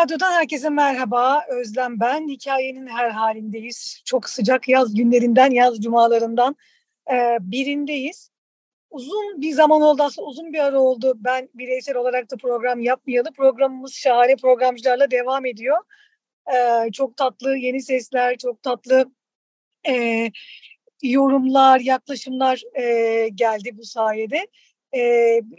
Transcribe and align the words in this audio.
Radyo'dan 0.00 0.32
herkese 0.32 0.68
merhaba. 0.68 1.44
Özlem 1.48 2.00
ben. 2.00 2.28
Hikayenin 2.28 2.86
her 2.86 3.10
halindeyiz. 3.10 4.02
Çok 4.04 4.28
sıcak 4.28 4.68
yaz 4.68 4.94
günlerinden, 4.94 5.50
yaz 5.50 5.80
cumalarından 5.80 6.56
e, 7.12 7.38
birindeyiz. 7.40 8.30
Uzun 8.90 9.40
bir 9.40 9.52
zaman 9.52 9.82
oldu 9.82 10.02
aslında 10.02 10.28
uzun 10.28 10.52
bir 10.52 10.58
ara 10.58 10.80
oldu. 10.80 11.14
Ben 11.16 11.48
bireysel 11.54 11.96
olarak 11.96 12.30
da 12.30 12.36
program 12.36 12.80
yapmayalı. 12.80 13.32
Programımız 13.32 13.94
şahane 13.94 14.36
programcılarla 14.36 15.10
devam 15.10 15.46
ediyor. 15.46 15.78
E, 16.54 16.90
çok 16.92 17.16
tatlı 17.16 17.56
yeni 17.56 17.82
sesler, 17.82 18.36
çok 18.36 18.62
tatlı 18.62 19.12
e, 19.88 20.26
yorumlar, 21.02 21.80
yaklaşımlar 21.80 22.62
geldi 23.34 23.70
bu 23.78 23.84
sayede. 23.84 24.46
E, 24.94 25.00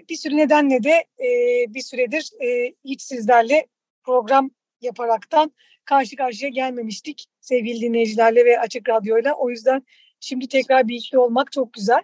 bir 0.10 0.16
sürü 0.16 0.38
nedenle 0.38 0.84
de 0.84 1.06
e, 1.20 1.30
bir 1.74 1.82
süredir 1.82 2.30
e, 2.44 2.74
hiç 2.86 3.02
sizlerle 3.02 3.68
program 4.04 4.52
yaparaktan 4.82 5.52
karşı 5.86 6.16
karşıya 6.16 6.50
gelmemiştik 6.50 7.26
sevgili 7.42 7.82
dinleyicilerle 7.82 8.46
ve 8.46 8.60
Açık 8.60 8.90
Radyo'yla. 8.90 9.34
O 9.34 9.50
yüzden 9.50 9.84
şimdi 10.20 10.48
tekrar 10.48 10.88
birlikte 10.88 11.20
olmak 11.20 11.52
çok 11.52 11.74
güzel. 11.74 12.04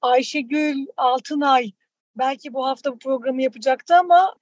Ayşegül 0.00 0.86
Altınay 0.96 1.70
belki 2.16 2.54
bu 2.54 2.66
hafta 2.66 2.92
bu 2.92 2.98
programı 2.98 3.42
yapacaktı 3.42 3.96
ama 3.96 4.34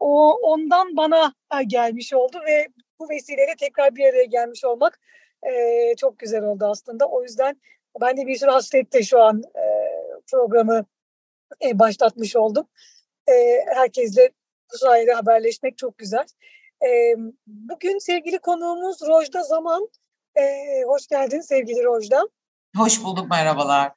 o 0.00 0.32
ondan 0.42 0.96
bana 0.96 1.34
gelmiş 1.66 2.14
oldu 2.14 2.38
ve 2.46 2.68
bu 2.98 3.08
vesileyle 3.08 3.54
tekrar 3.58 3.96
bir 3.96 4.04
araya 4.04 4.24
gelmiş 4.24 4.64
olmak 4.64 5.00
e, 5.42 5.50
çok 5.96 6.18
güzel 6.18 6.42
oldu 6.42 6.64
aslında. 6.64 7.06
O 7.06 7.22
yüzden 7.22 7.60
ben 8.00 8.16
de 8.16 8.26
bir 8.26 8.36
sürü 8.36 8.50
hasretle 8.50 9.02
şu 9.02 9.20
an 9.20 9.42
e, 9.56 9.62
programı 10.30 10.84
e, 11.64 11.78
başlatmış 11.78 12.36
oldum. 12.36 12.68
E, 13.28 13.32
herkesle 13.74 14.30
bu 14.72 14.78
sayede 14.78 15.12
haberleşmek 15.12 15.78
çok 15.78 15.98
güzel. 15.98 16.26
E, 16.84 17.14
bugün 17.46 17.98
sevgili 17.98 18.38
konuğumuz 18.38 19.02
Rojda 19.02 19.42
Zaman. 19.42 19.88
E, 20.34 20.42
hoş 20.86 21.06
geldin 21.06 21.40
sevgili 21.40 21.84
Rojda. 21.84 22.28
Hoş 22.76 23.04
bulduk, 23.04 23.30
merhabalar. 23.30 23.92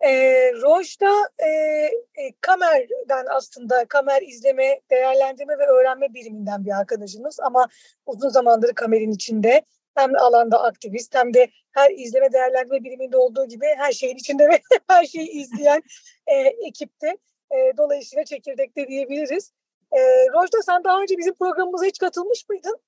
E, 0.00 0.10
Rojda 0.52 1.28
e, 1.38 1.48
e, 1.48 2.32
Kamer'den 2.40 3.26
aslında 3.30 3.84
Kamer 3.84 4.22
izleme, 4.22 4.80
değerlendirme 4.90 5.58
ve 5.58 5.66
öğrenme 5.66 6.14
biriminden 6.14 6.64
bir 6.64 6.78
arkadaşımız 6.78 7.40
ama 7.40 7.68
uzun 8.06 8.28
zamandır 8.28 8.74
Kamer'in 8.74 9.10
içinde 9.10 9.62
hem 9.94 10.16
alanda 10.16 10.62
aktivist 10.62 11.14
hem 11.14 11.34
de 11.34 11.48
her 11.72 11.90
izleme 11.90 12.32
değerlendirme 12.32 12.84
biriminde 12.84 13.16
olduğu 13.16 13.48
gibi 13.48 13.66
her 13.76 13.92
şeyin 13.92 14.16
içinde 14.16 14.48
ve 14.48 14.60
her 14.88 15.04
şeyi 15.04 15.28
izleyen 15.28 15.82
e, 16.26 16.34
ekipte. 16.66 17.16
E, 17.50 17.76
dolayısıyla 17.76 18.24
çekirdekte 18.24 18.88
diyebiliriz. 18.88 19.52
E, 19.92 20.00
Rojda 20.32 20.62
sen 20.62 20.84
daha 20.84 21.00
önce 21.00 21.18
bizim 21.18 21.34
programımıza 21.34 21.86
hiç 21.86 21.98
katılmış 21.98 22.48
mıydın? 22.48 22.80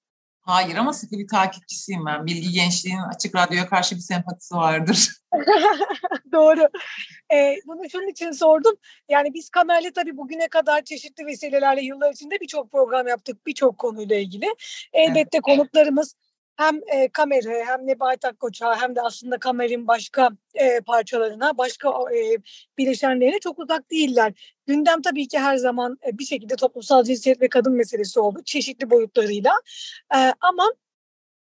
Hayır 0.47 0.77
ama 0.77 0.93
sıkı 0.93 1.19
bir 1.19 1.29
takipçisiyim 1.29 2.07
ben. 2.07 2.27
Bilgi 2.27 2.53
Gençliğin 2.53 2.99
Açık 3.15 3.35
Radyo'ya 3.35 3.69
karşı 3.69 3.97
bir 3.97 4.01
sempatisi 4.01 4.55
vardır. 4.55 5.13
Doğru. 6.33 6.69
Ee, 7.35 7.57
bunu 7.67 7.91
şunun 7.91 8.09
için 8.09 8.31
sordum. 8.31 8.75
Yani 9.09 9.35
biz 9.35 9.51
Kamer'le 9.51 9.91
tabii 9.95 10.17
bugüne 10.17 10.49
kadar 10.49 10.83
çeşitli 10.83 11.27
vesilelerle 11.27 11.83
yıllar 11.83 12.13
içinde 12.13 12.41
birçok 12.41 12.73
program 12.73 13.09
yaptık. 13.09 13.47
Birçok 13.47 13.79
konuyla 13.79 14.17
ilgili. 14.17 14.47
Elbette 14.93 15.37
evet. 15.37 15.43
konuklarımız 15.43 16.15
hem 16.57 16.81
e, 16.87 17.09
Kamer'e 17.09 17.65
hem 17.65 17.87
Nebahat 17.87 18.25
Akkoç'a 18.25 18.81
hem 18.81 18.97
de 18.97 19.03
aslında 19.03 19.39
Kamer'in 19.39 19.87
başka 19.87 20.31
e, 20.55 20.81
parçalarına, 20.81 21.59
başka 21.59 21.89
e, 21.91 22.39
bileşenlerine 22.79 23.39
çok 23.39 23.59
uzak 23.59 23.91
değiller. 23.91 24.57
Gündem 24.67 25.03
tabii 25.03 25.29
ki 25.29 25.39
her 25.39 25.57
zaman 25.57 25.99
e, 26.07 26.19
bir 26.19 26.25
şekilde 26.25 26.57
toplumsal 26.57 27.05
cinsiyet 27.05 27.41
ve 27.41 27.49
kadın 27.49 27.73
meselesi 27.73 28.21
oldu 28.21 28.43
çeşitli 28.45 28.91
boyutlarıyla. 28.91 29.53
E, 30.15 30.19
ama 30.41 30.73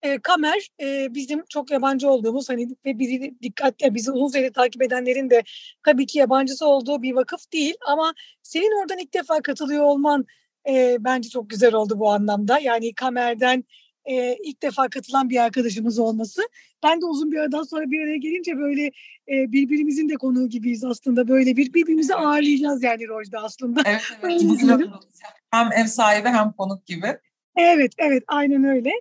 e, 0.04 0.20
Kamer 0.20 0.68
e, 0.82 1.14
bizim 1.14 1.46
çok 1.50 1.72
yabancı 1.72 2.10
olduğumuz 2.10 2.50
hani 2.50 2.68
ve 2.86 3.00
bizi 3.00 3.36
dikkatle 3.42 3.94
bizi 3.96 4.12
uzun 4.12 4.28
süre 4.28 4.52
takip 4.52 4.82
edenlerin 4.82 5.30
de 5.30 5.44
tabii 5.86 6.06
ki 6.06 6.20
yabancısı 6.20 6.68
olduğu 6.68 7.02
bir 7.02 7.16
vakıf 7.16 7.52
değil 7.54 7.76
ama 7.88 8.14
senin 8.44 8.82
oradan 8.82 8.98
ilk 8.98 9.14
defa 9.14 9.42
katılıyor 9.42 9.84
olman 9.84 10.26
e, 10.70 10.98
bence 11.00 11.30
çok 11.30 11.50
güzel 11.50 11.74
oldu 11.74 12.00
bu 12.00 12.10
anlamda. 12.10 12.60
Yani 12.60 12.94
Kamer'den 12.94 13.64
e, 14.10 14.38
ilk 14.44 14.62
defa 14.62 14.90
katılan 14.90 15.30
bir 15.30 15.44
arkadaşımız 15.44 16.00
olması. 16.00 16.42
Ben 16.84 17.02
de 17.02 17.06
uzun 17.06 17.32
bir 17.32 17.38
aradan 17.38 17.64
sonra 17.64 17.92
bir 17.92 18.02
araya 18.04 18.18
gelince 18.18 18.58
böyle 18.58 18.86
e, 19.28 19.52
birbirimizin 19.52 20.10
de 20.10 20.14
konuğu 20.14 20.50
gibiyiz 20.50 20.84
aslında. 20.84 21.28
Böyle 21.28 21.58
bir 21.58 21.74
birbirimizi 21.74 22.16
ağırlayacağız 22.16 22.84
yani 22.84 23.08
Rojda 23.08 23.40
aslında. 23.40 23.82
Evet, 23.86 24.02
evet. 24.24 24.42
hem 25.52 25.70
ev 25.72 25.86
sahibi 25.86 26.28
hem 26.28 26.52
konuk 26.52 26.86
gibi. 26.86 27.18
Evet, 27.58 27.92
evet 27.98 28.24
aynen 28.28 28.64
öyle. 28.64 28.92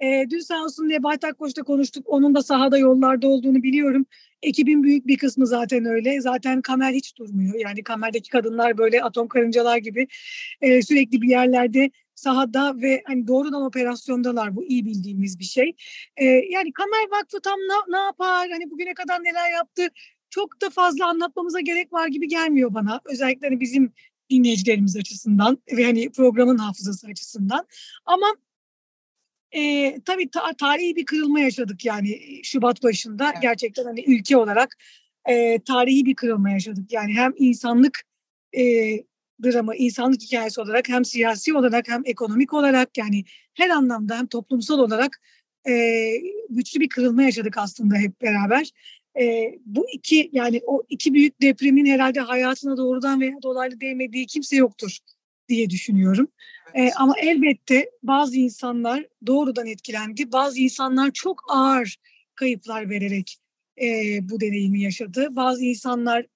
E, 0.00 0.30
dün 0.30 0.38
sağ 0.38 0.64
olsun 0.64 0.88
Nebahat 0.88 1.24
Akkoç'ta 1.24 1.62
konuştuk. 1.62 2.04
Onun 2.08 2.34
da 2.34 2.42
sahada 2.42 2.78
yollarda 2.78 3.28
olduğunu 3.28 3.62
biliyorum. 3.62 4.06
Ekibin 4.42 4.82
büyük 4.82 5.06
bir 5.06 5.18
kısmı 5.18 5.46
zaten 5.46 5.84
öyle. 5.84 6.20
Zaten 6.20 6.62
kamer 6.62 6.92
hiç 6.92 7.18
durmuyor. 7.18 7.54
Yani 7.54 7.82
kamerdeki 7.82 8.30
kadınlar 8.30 8.78
böyle 8.78 9.02
atom 9.02 9.28
karıncalar 9.28 9.76
gibi 9.76 10.06
e, 10.60 10.82
sürekli 10.82 11.22
bir 11.22 11.28
yerlerde 11.28 11.90
sahada 12.14 12.80
ve 12.82 13.02
hani 13.06 13.26
doğrudan 13.26 13.62
operasyondalar. 13.62 14.56
Bu 14.56 14.64
iyi 14.64 14.84
bildiğimiz 14.84 15.38
bir 15.38 15.44
şey. 15.44 15.74
E, 16.16 16.24
yani 16.24 16.72
Kamer 16.72 17.10
Vakfı 17.10 17.40
tam 17.40 17.58
ne, 17.58 17.96
ne 17.96 17.98
yapar? 17.98 18.50
Hani 18.50 18.70
bugüne 18.70 18.94
kadar 18.94 19.24
neler 19.24 19.50
yaptı? 19.50 19.88
Çok 20.30 20.60
da 20.60 20.70
fazla 20.70 21.08
anlatmamıza 21.08 21.60
gerek 21.60 21.92
var 21.92 22.08
gibi 22.08 22.28
gelmiyor 22.28 22.74
bana. 22.74 23.00
Özellikle 23.04 23.46
hani 23.46 23.60
bizim 23.60 23.92
dinleyicilerimiz 24.30 24.96
açısından 24.96 25.58
ve 25.76 25.84
hani 25.84 26.12
programın 26.12 26.58
hafızası 26.58 27.06
açısından. 27.06 27.66
Ama 28.04 28.26
e, 29.52 29.94
tabii 30.04 30.30
ta- 30.30 30.52
tarihi 30.58 30.96
bir 30.96 31.04
kırılma 31.04 31.40
yaşadık 31.40 31.84
yani 31.84 32.20
Şubat 32.42 32.82
başında. 32.82 33.30
Evet. 33.32 33.42
Gerçekten 33.42 33.84
hani 33.84 34.04
ülke 34.06 34.36
olarak 34.36 34.76
e, 35.28 35.58
tarihi 35.58 36.06
bir 36.06 36.14
kırılma 36.14 36.50
yaşadık. 36.50 36.92
Yani 36.92 37.14
hem 37.14 37.32
insanlık 37.36 38.02
e, 38.56 38.62
dramı, 39.42 39.76
insanlık 39.76 40.22
hikayesi 40.22 40.60
olarak 40.60 40.88
hem 40.88 41.04
siyasi 41.04 41.56
olarak 41.56 41.88
hem 41.88 42.02
ekonomik 42.04 42.52
olarak 42.52 42.98
yani 42.98 43.24
her 43.54 43.70
anlamda 43.70 44.18
hem 44.18 44.26
toplumsal 44.26 44.78
olarak 44.78 45.20
e, 45.68 45.72
güçlü 46.50 46.80
bir 46.80 46.88
kırılma 46.88 47.22
yaşadık 47.22 47.58
aslında 47.58 47.96
hep 47.96 48.22
beraber. 48.22 48.70
E, 49.20 49.54
bu 49.66 49.86
iki 49.92 50.30
yani 50.32 50.60
o 50.66 50.82
iki 50.88 51.14
büyük 51.14 51.42
depremin 51.42 51.86
herhalde 51.86 52.20
hayatına 52.20 52.76
doğrudan 52.76 53.20
veya 53.20 53.42
dolaylı 53.42 53.80
değmediği 53.80 54.26
kimse 54.26 54.56
yoktur 54.56 54.98
diye 55.48 55.70
düşünüyorum. 55.70 56.28
E, 56.74 56.92
ama 56.92 57.14
elbette 57.18 57.90
bazı 58.02 58.36
insanlar 58.36 59.06
doğrudan 59.26 59.66
etkilendi. 59.66 60.32
Bazı 60.32 60.60
insanlar 60.60 61.10
çok 61.10 61.44
ağır 61.48 61.96
kayıplar 62.34 62.90
vererek 62.90 63.36
e, 63.82 64.18
bu 64.28 64.40
deneyimi 64.40 64.80
yaşadı. 64.80 65.28
Bazı 65.30 65.64
insanlar 65.64 66.26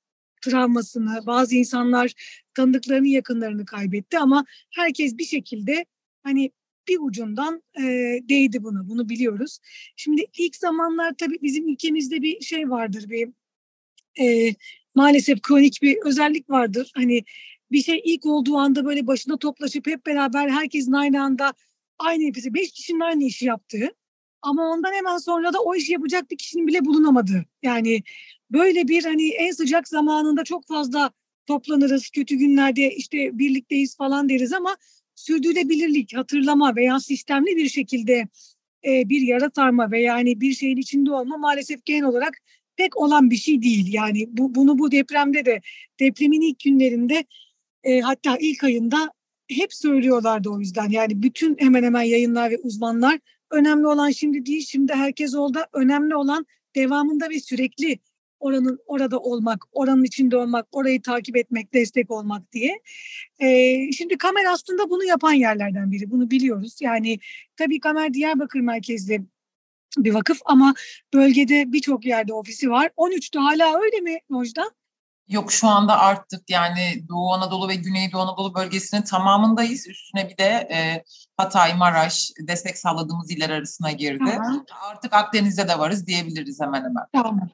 travmasını, 0.50 1.26
bazı 1.26 1.56
insanlar 1.56 2.12
tanıdıklarını, 2.54 3.08
yakınlarını 3.08 3.64
kaybetti 3.64 4.18
ama 4.18 4.44
herkes 4.70 5.18
bir 5.18 5.24
şekilde 5.24 5.84
hani 6.22 6.50
bir 6.88 6.98
ucundan 7.00 7.62
e, 7.78 7.82
değdi 8.28 8.62
buna. 8.62 8.88
Bunu 8.88 9.08
biliyoruz. 9.08 9.58
Şimdi 9.96 10.26
ilk 10.38 10.56
zamanlar 10.56 11.14
tabii 11.18 11.38
bizim 11.42 11.68
ülkemizde 11.68 12.22
bir 12.22 12.40
şey 12.40 12.70
vardır 12.70 13.08
bir 13.08 13.28
e, 14.20 14.54
maalesef 14.94 15.42
kronik 15.42 15.78
bir 15.82 15.96
özellik 16.04 16.50
vardır. 16.50 16.90
Hani 16.94 17.24
bir 17.72 17.82
şey 17.82 18.02
ilk 18.04 18.26
olduğu 18.26 18.56
anda 18.56 18.84
böyle 18.84 19.06
başına 19.06 19.36
toplaşıp 19.38 19.86
hep 19.86 20.06
beraber 20.06 20.48
herkesin 20.48 20.92
aynı 20.92 21.22
anda 21.22 21.54
aynı 21.98 22.22
yapısı, 22.22 22.54
beş 22.54 22.72
kişinin 22.72 23.00
aynı 23.00 23.24
işi 23.24 23.46
yaptığı 23.46 23.90
ama 24.46 24.70
ondan 24.70 24.92
hemen 24.92 25.18
sonra 25.18 25.52
da 25.52 25.58
o 25.58 25.74
işi 25.74 25.92
yapacak 25.92 26.30
bir 26.30 26.36
kişinin 26.36 26.66
bile 26.66 26.84
bulunamadığı. 26.84 27.44
Yani 27.62 28.02
böyle 28.50 28.88
bir 28.88 29.04
hani 29.04 29.28
en 29.28 29.50
sıcak 29.50 29.88
zamanında 29.88 30.44
çok 30.44 30.66
fazla 30.66 31.10
toplanırız, 31.46 32.10
kötü 32.10 32.36
günlerde 32.36 32.94
işte 32.94 33.38
birlikteyiz 33.38 33.96
falan 33.96 34.28
deriz 34.28 34.52
ama 34.52 34.76
sürdürülebilirlik, 35.14 36.16
hatırlama 36.16 36.76
veya 36.76 37.00
sistemli 37.00 37.56
bir 37.56 37.68
şekilde 37.68 38.28
e, 38.84 39.08
bir 39.08 39.20
yara 39.20 39.50
sarma 39.54 39.90
veya 39.90 40.16
yani 40.16 40.40
bir 40.40 40.52
şeyin 40.52 40.76
içinde 40.76 41.12
olma 41.12 41.36
maalesef 41.36 41.84
genel 41.84 42.04
olarak 42.04 42.38
pek 42.76 42.96
olan 42.96 43.30
bir 43.30 43.36
şey 43.36 43.62
değil. 43.62 43.92
Yani 43.92 44.26
bu, 44.30 44.54
bunu 44.54 44.78
bu 44.78 44.90
depremde 44.92 45.44
de 45.44 45.60
depremin 46.00 46.40
ilk 46.40 46.60
günlerinde 46.60 47.24
e, 47.84 48.00
hatta 48.00 48.36
ilk 48.40 48.64
ayında 48.64 49.10
hep 49.48 49.74
söylüyorlardı 49.74 50.50
o 50.50 50.60
yüzden. 50.60 50.90
Yani 50.90 51.22
bütün 51.22 51.56
hemen 51.58 51.82
hemen 51.82 52.02
yayınlar 52.02 52.50
ve 52.50 52.58
uzmanlar 52.58 53.20
önemli 53.50 53.86
olan 53.86 54.10
şimdi 54.10 54.46
değil, 54.46 54.66
şimdi 54.66 54.92
herkes 54.92 55.34
oldu. 55.34 55.58
Önemli 55.72 56.16
olan 56.16 56.46
devamında 56.76 57.30
ve 57.30 57.40
sürekli 57.40 57.98
oranın 58.40 58.78
orada 58.86 59.18
olmak, 59.18 59.64
oranın 59.72 60.04
içinde 60.04 60.36
olmak, 60.36 60.66
orayı 60.72 61.02
takip 61.02 61.36
etmek, 61.36 61.74
destek 61.74 62.10
olmak 62.10 62.52
diye. 62.52 62.80
Ee, 63.38 63.92
şimdi 63.92 64.18
Kamer 64.18 64.44
aslında 64.44 64.90
bunu 64.90 65.04
yapan 65.04 65.32
yerlerden 65.32 65.92
biri. 65.92 66.10
Bunu 66.10 66.30
biliyoruz. 66.30 66.78
Yani 66.80 67.18
tabii 67.56 67.80
Kamer 67.80 68.14
Diyarbakır 68.14 68.60
merkezli 68.60 69.22
bir 69.98 70.14
vakıf 70.14 70.38
ama 70.44 70.74
bölgede 71.14 71.72
birçok 71.72 72.06
yerde 72.06 72.32
ofisi 72.32 72.70
var. 72.70 72.90
13'te 72.96 73.38
hala 73.38 73.80
öyle 73.80 74.00
mi 74.00 74.18
Mojda? 74.28 74.70
Yok 75.28 75.52
şu 75.52 75.68
anda 75.68 75.98
arttık 75.98 76.50
yani 76.50 77.04
Doğu 77.08 77.32
Anadolu 77.32 77.68
ve 77.68 77.74
Güneydoğu 77.74 78.20
Anadolu 78.20 78.54
bölgesinin 78.54 79.02
tamamındayız. 79.02 79.88
Üstüne 79.88 80.28
bir 80.28 80.38
de 80.38 80.44
e, 80.44 81.04
Hatay, 81.36 81.74
Maraş 81.74 82.30
destek 82.40 82.78
sağladığımız 82.78 83.30
iller 83.30 83.50
arasına 83.50 83.92
girdi. 83.92 84.30
Aha. 84.30 84.64
Artık 84.90 85.12
Akdeniz'de 85.12 85.68
de 85.68 85.78
varız 85.78 86.06
diyebiliriz 86.06 86.60
hemen 86.60 86.84
hemen. 86.84 87.04
Tamam. 87.12 87.48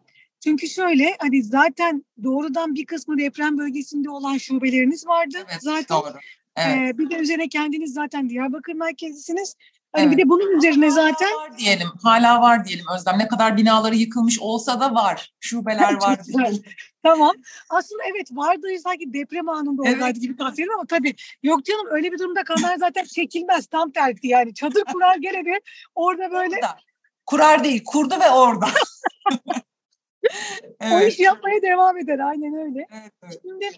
Çünkü 0.44 0.68
şöyle 0.68 1.16
hani 1.18 1.42
zaten 1.42 2.04
doğrudan 2.22 2.74
bir 2.74 2.86
kısmı 2.86 3.18
deprem 3.18 3.58
bölgesinde 3.58 4.10
olan 4.10 4.38
şubeleriniz 4.38 5.06
vardı. 5.06 5.36
Evet, 5.50 5.62
zaten. 5.62 5.96
doğru. 5.96 6.18
Evet. 6.56 6.94
Ee, 6.94 6.98
bir 6.98 7.10
de 7.10 7.16
üzerine 7.16 7.48
kendiniz 7.48 7.92
zaten 7.92 8.28
Diyarbakır 8.28 8.72
merkezisiniz. 8.72 9.56
Hani 9.92 10.04
evet. 10.04 10.12
bir 10.12 10.22
de 10.24 10.28
bunun 10.28 10.56
üzerine 10.56 10.90
zaten 10.90 11.26
hala 11.26 11.42
var 11.42 11.58
diyelim. 11.58 11.88
Hala 12.02 12.40
var 12.40 12.64
diyelim 12.64 12.84
Özlem. 12.96 13.18
Ne 13.18 13.28
kadar 13.28 13.56
binaları 13.56 13.96
yıkılmış 13.96 14.40
olsa 14.40 14.80
da 14.80 14.94
var. 14.94 15.32
Şubeler 15.40 15.94
var. 15.94 16.18
tamam. 17.02 17.32
Aslında 17.70 18.02
evet 18.12 18.28
vardı 18.32 18.66
sanki 18.82 19.12
deprem 19.12 19.48
anında 19.48 19.82
oradaydı 19.82 20.04
evet. 20.04 20.20
gibi 20.20 20.36
tahmin 20.36 20.68
ama 20.74 20.86
tabii 20.86 21.14
yok 21.42 21.64
canım 21.64 21.86
öyle 21.90 22.12
bir 22.12 22.18
durumda 22.18 22.44
kamera 22.44 22.76
zaten 22.78 23.04
çekilmez 23.04 23.66
tam 23.66 23.90
tersi 23.90 24.26
yani. 24.28 24.54
Çadır 24.54 24.84
kurar 24.84 25.16
gene 25.16 25.44
de 25.44 25.60
orada 25.94 26.30
böyle. 26.30 26.56
Orada. 26.56 26.76
Kurar 27.26 27.64
değil 27.64 27.84
kurdu 27.84 28.14
ve 28.20 28.30
orada. 28.30 28.66
evet. 30.80 30.92
O 30.92 31.06
iş 31.06 31.18
yapmaya 31.18 31.62
devam 31.62 31.98
eder 31.98 32.18
aynen 32.18 32.54
öyle. 32.54 32.86
Evet, 32.92 33.12
evet. 33.22 33.40
Şimdi 33.42 33.70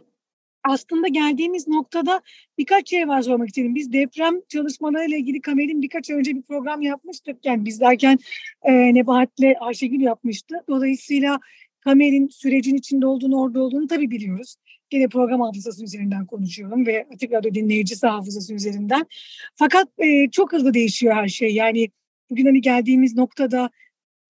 aslında 0.65 1.09
geldiğimiz 1.09 1.69
noktada 1.69 2.23
birkaç 2.59 2.91
şey 2.91 3.09
var 3.09 3.23
sormak 3.23 3.49
istedim. 3.49 3.75
Biz 3.75 3.93
deprem 3.93 4.35
çalışmalarıyla 4.49 5.17
ilgili 5.17 5.41
Kamer'in 5.41 5.83
birkaç 5.83 6.11
önce 6.11 6.37
bir 6.37 6.43
program 6.43 6.83
yapmıştık. 6.83 7.45
Yani 7.45 7.65
biz 7.65 7.81
derken 7.81 8.19
e, 8.63 8.73
Nebahat'le 8.95 9.55
Ayşegül 9.61 10.01
yapmıştı. 10.01 10.55
Dolayısıyla 10.69 11.41
Kamer'in 11.81 12.29
sürecin 12.29 12.77
içinde 12.77 13.07
olduğunu, 13.07 13.41
orada 13.41 13.63
olduğunu 13.63 13.87
tabii 13.87 14.11
biliyoruz. 14.11 14.57
Gene 14.91 15.09
program 15.09 15.41
hafızası 15.41 15.85
üzerinden 15.85 16.27
konuşuyorum 16.27 16.87
ve 16.87 17.07
Açık 17.15 17.33
Radyo 17.33 17.55
dinleyicisi 17.55 18.07
hafızası 18.07 18.55
üzerinden. 18.55 19.07
Fakat 19.55 19.89
e, 19.99 20.31
çok 20.31 20.53
hızlı 20.53 20.75
değişiyor 20.75 21.15
her 21.15 21.29
şey. 21.29 21.55
Yani 21.55 21.89
bugün 22.31 22.47
hani 22.47 22.61
geldiğimiz 22.61 23.17
noktada 23.17 23.71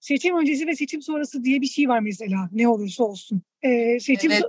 seçim 0.01 0.37
öncesi 0.37 0.67
ve 0.67 0.77
seçim 0.77 1.03
sonrası 1.03 1.45
diye 1.45 1.61
bir 1.61 1.67
şey 1.67 1.89
var 1.89 2.01
mesela 2.01 2.49
ne 2.53 2.69
olursa 2.69 3.05
olsun. 3.05 3.43
E, 3.63 4.01
seçim 4.01 4.31
evet. 4.31 4.45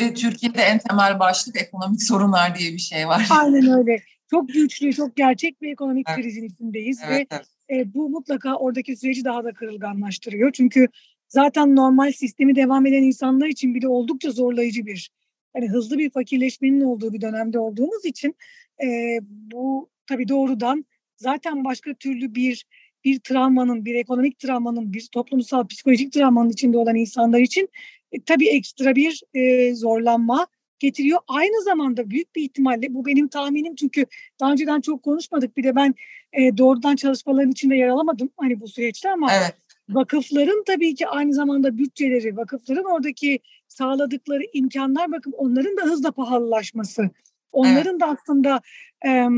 Ve 0.00 0.14
Türkiye'de 0.14 0.62
en 0.62 0.78
temel 0.78 1.20
başlık 1.20 1.62
ekonomik 1.62 2.02
sorunlar 2.02 2.58
diye 2.58 2.72
bir 2.72 2.78
şey 2.78 3.08
var. 3.08 3.26
Aynen 3.30 3.78
öyle. 3.78 4.02
Çok 4.30 4.48
güçlü, 4.48 4.92
çok 4.92 5.16
gerçek 5.16 5.62
bir 5.62 5.72
ekonomik 5.72 6.06
evet. 6.08 6.20
krizin 6.20 6.44
içindeyiz 6.44 7.00
evet, 7.06 7.32
ve 7.32 7.36
evet. 7.70 7.86
E, 7.86 7.94
bu 7.94 8.08
mutlaka 8.08 8.56
oradaki 8.56 8.96
süreci 8.96 9.24
daha 9.24 9.44
da 9.44 9.54
kırılganlaştırıyor. 9.54 10.52
Çünkü 10.52 10.88
zaten 11.28 11.76
normal 11.76 12.12
sistemi 12.12 12.56
devam 12.56 12.86
eden 12.86 13.02
insanlar 13.02 13.46
için 13.46 13.74
bile 13.74 13.88
oldukça 13.88 14.30
zorlayıcı 14.30 14.86
bir, 14.86 15.10
hani 15.52 15.68
hızlı 15.68 15.98
bir 15.98 16.10
fakirleşmenin 16.10 16.80
olduğu 16.80 17.12
bir 17.12 17.20
dönemde 17.20 17.58
olduğumuz 17.58 18.04
için 18.04 18.36
e, 18.82 19.18
bu 19.22 19.90
tabii 20.06 20.28
doğrudan 20.28 20.84
zaten 21.16 21.64
başka 21.64 21.94
türlü 21.94 22.34
bir 22.34 22.66
bir 23.04 23.20
travmanın, 23.20 23.84
bir 23.84 23.94
ekonomik 23.94 24.38
travmanın, 24.38 24.92
bir 24.92 25.08
toplumsal 25.12 25.66
psikolojik 25.66 26.12
travmanın 26.12 26.50
içinde 26.50 26.78
olan 26.78 26.96
insanlar 26.96 27.38
için 27.38 27.68
e, 28.14 28.22
tabii 28.26 28.48
ekstra 28.48 28.94
bir 28.94 29.22
e, 29.34 29.74
zorlanma 29.74 30.46
getiriyor. 30.78 31.20
Aynı 31.28 31.62
zamanda 31.62 32.10
büyük 32.10 32.36
bir 32.36 32.42
ihtimalle 32.42 32.94
bu 32.94 33.06
benim 33.06 33.28
tahminim 33.28 33.74
çünkü 33.74 34.06
daha 34.40 34.52
önceden 34.52 34.80
çok 34.80 35.02
konuşmadık. 35.02 35.56
Bir 35.56 35.64
de 35.64 35.76
ben 35.76 35.94
e, 36.32 36.58
doğrudan 36.58 36.96
çalışmaların 36.96 37.50
içinde 37.50 37.76
yer 37.76 37.88
alamadım 37.88 38.30
hani 38.36 38.60
bu 38.60 38.68
süreçte 38.68 39.10
ama 39.10 39.32
evet. 39.34 39.54
vakıfların 39.88 40.62
tabii 40.66 40.94
ki 40.94 41.06
aynı 41.08 41.34
zamanda 41.34 41.78
bütçeleri, 41.78 42.36
vakıfların 42.36 42.84
oradaki 42.84 43.38
sağladıkları 43.68 44.42
imkanlar 44.52 45.12
bakın 45.12 45.32
onların 45.32 45.76
da 45.76 45.82
hızla 45.82 46.10
pahalılaşması. 46.10 47.10
Onların 47.52 47.90
evet. 47.90 48.00
da 48.00 48.06
aslında 48.06 48.60
e, 49.06 49.28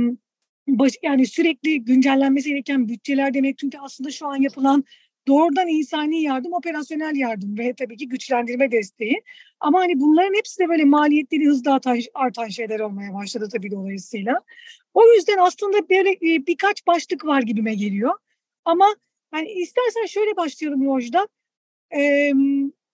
baş, 0.68 0.92
yani 1.02 1.26
sürekli 1.26 1.84
güncellenmesi 1.84 2.48
gereken 2.48 2.88
bütçeler 2.88 3.34
demek 3.34 3.58
çünkü 3.58 3.78
aslında 3.78 4.10
şu 4.10 4.26
an 4.26 4.36
yapılan 4.36 4.84
doğrudan 5.26 5.68
insani 5.68 6.22
yardım, 6.22 6.52
operasyonel 6.52 7.16
yardım 7.16 7.58
ve 7.58 7.74
tabii 7.74 7.96
ki 7.96 8.08
güçlendirme 8.08 8.72
desteği. 8.72 9.22
Ama 9.60 9.78
hani 9.78 10.00
bunların 10.00 10.34
hepsi 10.34 10.58
de 10.60 10.68
böyle 10.68 10.84
maliyetleri 10.84 11.46
hızla 11.46 11.80
artan, 12.14 12.48
şeyler 12.48 12.80
olmaya 12.80 13.14
başladı 13.14 13.48
tabii 13.52 13.70
dolayısıyla. 13.70 14.40
O 14.94 15.12
yüzden 15.12 15.38
aslında 15.38 15.88
böyle 15.88 16.10
e, 16.10 16.46
birkaç 16.46 16.86
başlık 16.86 17.24
var 17.24 17.42
gibime 17.42 17.74
geliyor. 17.74 18.14
Ama 18.64 18.96
yani 19.34 19.50
istersen 19.50 20.06
şöyle 20.06 20.36
başlayalım 20.36 20.86
Rojda. 20.86 21.28
Ee, 21.94 22.32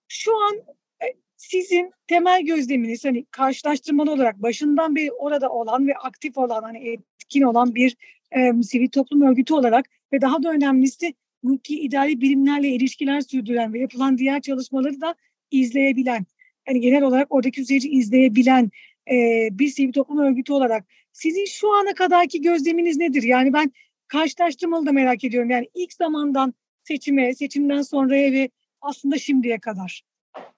şu 0.07 0.43
an 0.43 0.55
e, 1.03 1.05
sizin 1.37 1.91
temel 2.07 2.41
gözleminiz 2.45 3.05
hani 3.05 3.25
karşılaştırmalı 3.25 4.11
olarak 4.11 4.41
başından 4.41 4.95
beri 4.95 5.11
orada 5.11 5.49
olan 5.49 5.87
ve 5.87 5.95
aktif 5.95 6.37
olan 6.37 6.63
hani 6.63 6.89
etkin 6.89 7.41
olan 7.41 7.75
bir 7.75 7.97
e, 8.31 8.63
sivil 8.63 8.89
toplum 8.89 9.21
örgütü 9.21 9.53
olarak 9.53 9.85
ve 10.13 10.21
daha 10.21 10.43
da 10.43 10.49
önemlisi 10.49 11.13
hukuki 11.43 11.79
idari 11.79 12.21
birimlerle 12.21 12.69
ilişkiler 12.69 13.21
sürdüren 13.21 13.73
ve 13.73 13.79
yapılan 13.79 14.17
diğer 14.17 14.41
çalışmaları 14.41 15.01
da 15.01 15.15
izleyebilen, 15.51 16.25
yani 16.67 16.81
genel 16.81 17.03
olarak 17.03 17.27
oradaki 17.29 17.65
süreci 17.65 17.89
izleyebilen 17.89 18.71
e, 19.11 19.49
bir 19.51 19.67
sivil 19.67 19.91
toplum 19.91 20.19
örgütü 20.19 20.53
olarak 20.53 20.85
sizin 21.13 21.45
şu 21.45 21.73
ana 21.73 21.93
kadarki 21.93 22.41
gözleminiz 22.41 22.97
nedir? 22.97 23.23
Yani 23.23 23.53
ben 23.53 23.71
karşılaştırmalı 24.07 24.85
da 24.85 24.91
merak 24.91 25.23
ediyorum. 25.23 25.49
Yani 25.49 25.69
ilk 25.75 25.93
zamandan 25.93 26.53
seçime, 26.83 27.35
seçimden 27.35 27.81
sonraya 27.81 28.31
ve 28.31 28.49
aslında 28.81 29.17
şimdiye 29.17 29.59
kadar 29.59 30.01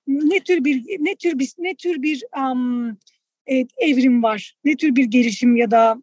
ne 0.08 0.40
tür 0.40 0.66
bir 0.66 0.84
ne 1.00 1.16
tür 1.16 1.40
bir 1.40 1.54
ne 1.58 1.76
tür 1.76 2.02
bir 2.02 2.24
um, 2.52 2.98
evet, 3.48 3.70
evrim 3.78 4.24
var? 4.24 4.56
Ne 4.64 4.76
tür 4.76 4.96
bir 4.96 5.06
gelişim 5.06 5.56
ya 5.56 5.72
da 5.72 6.02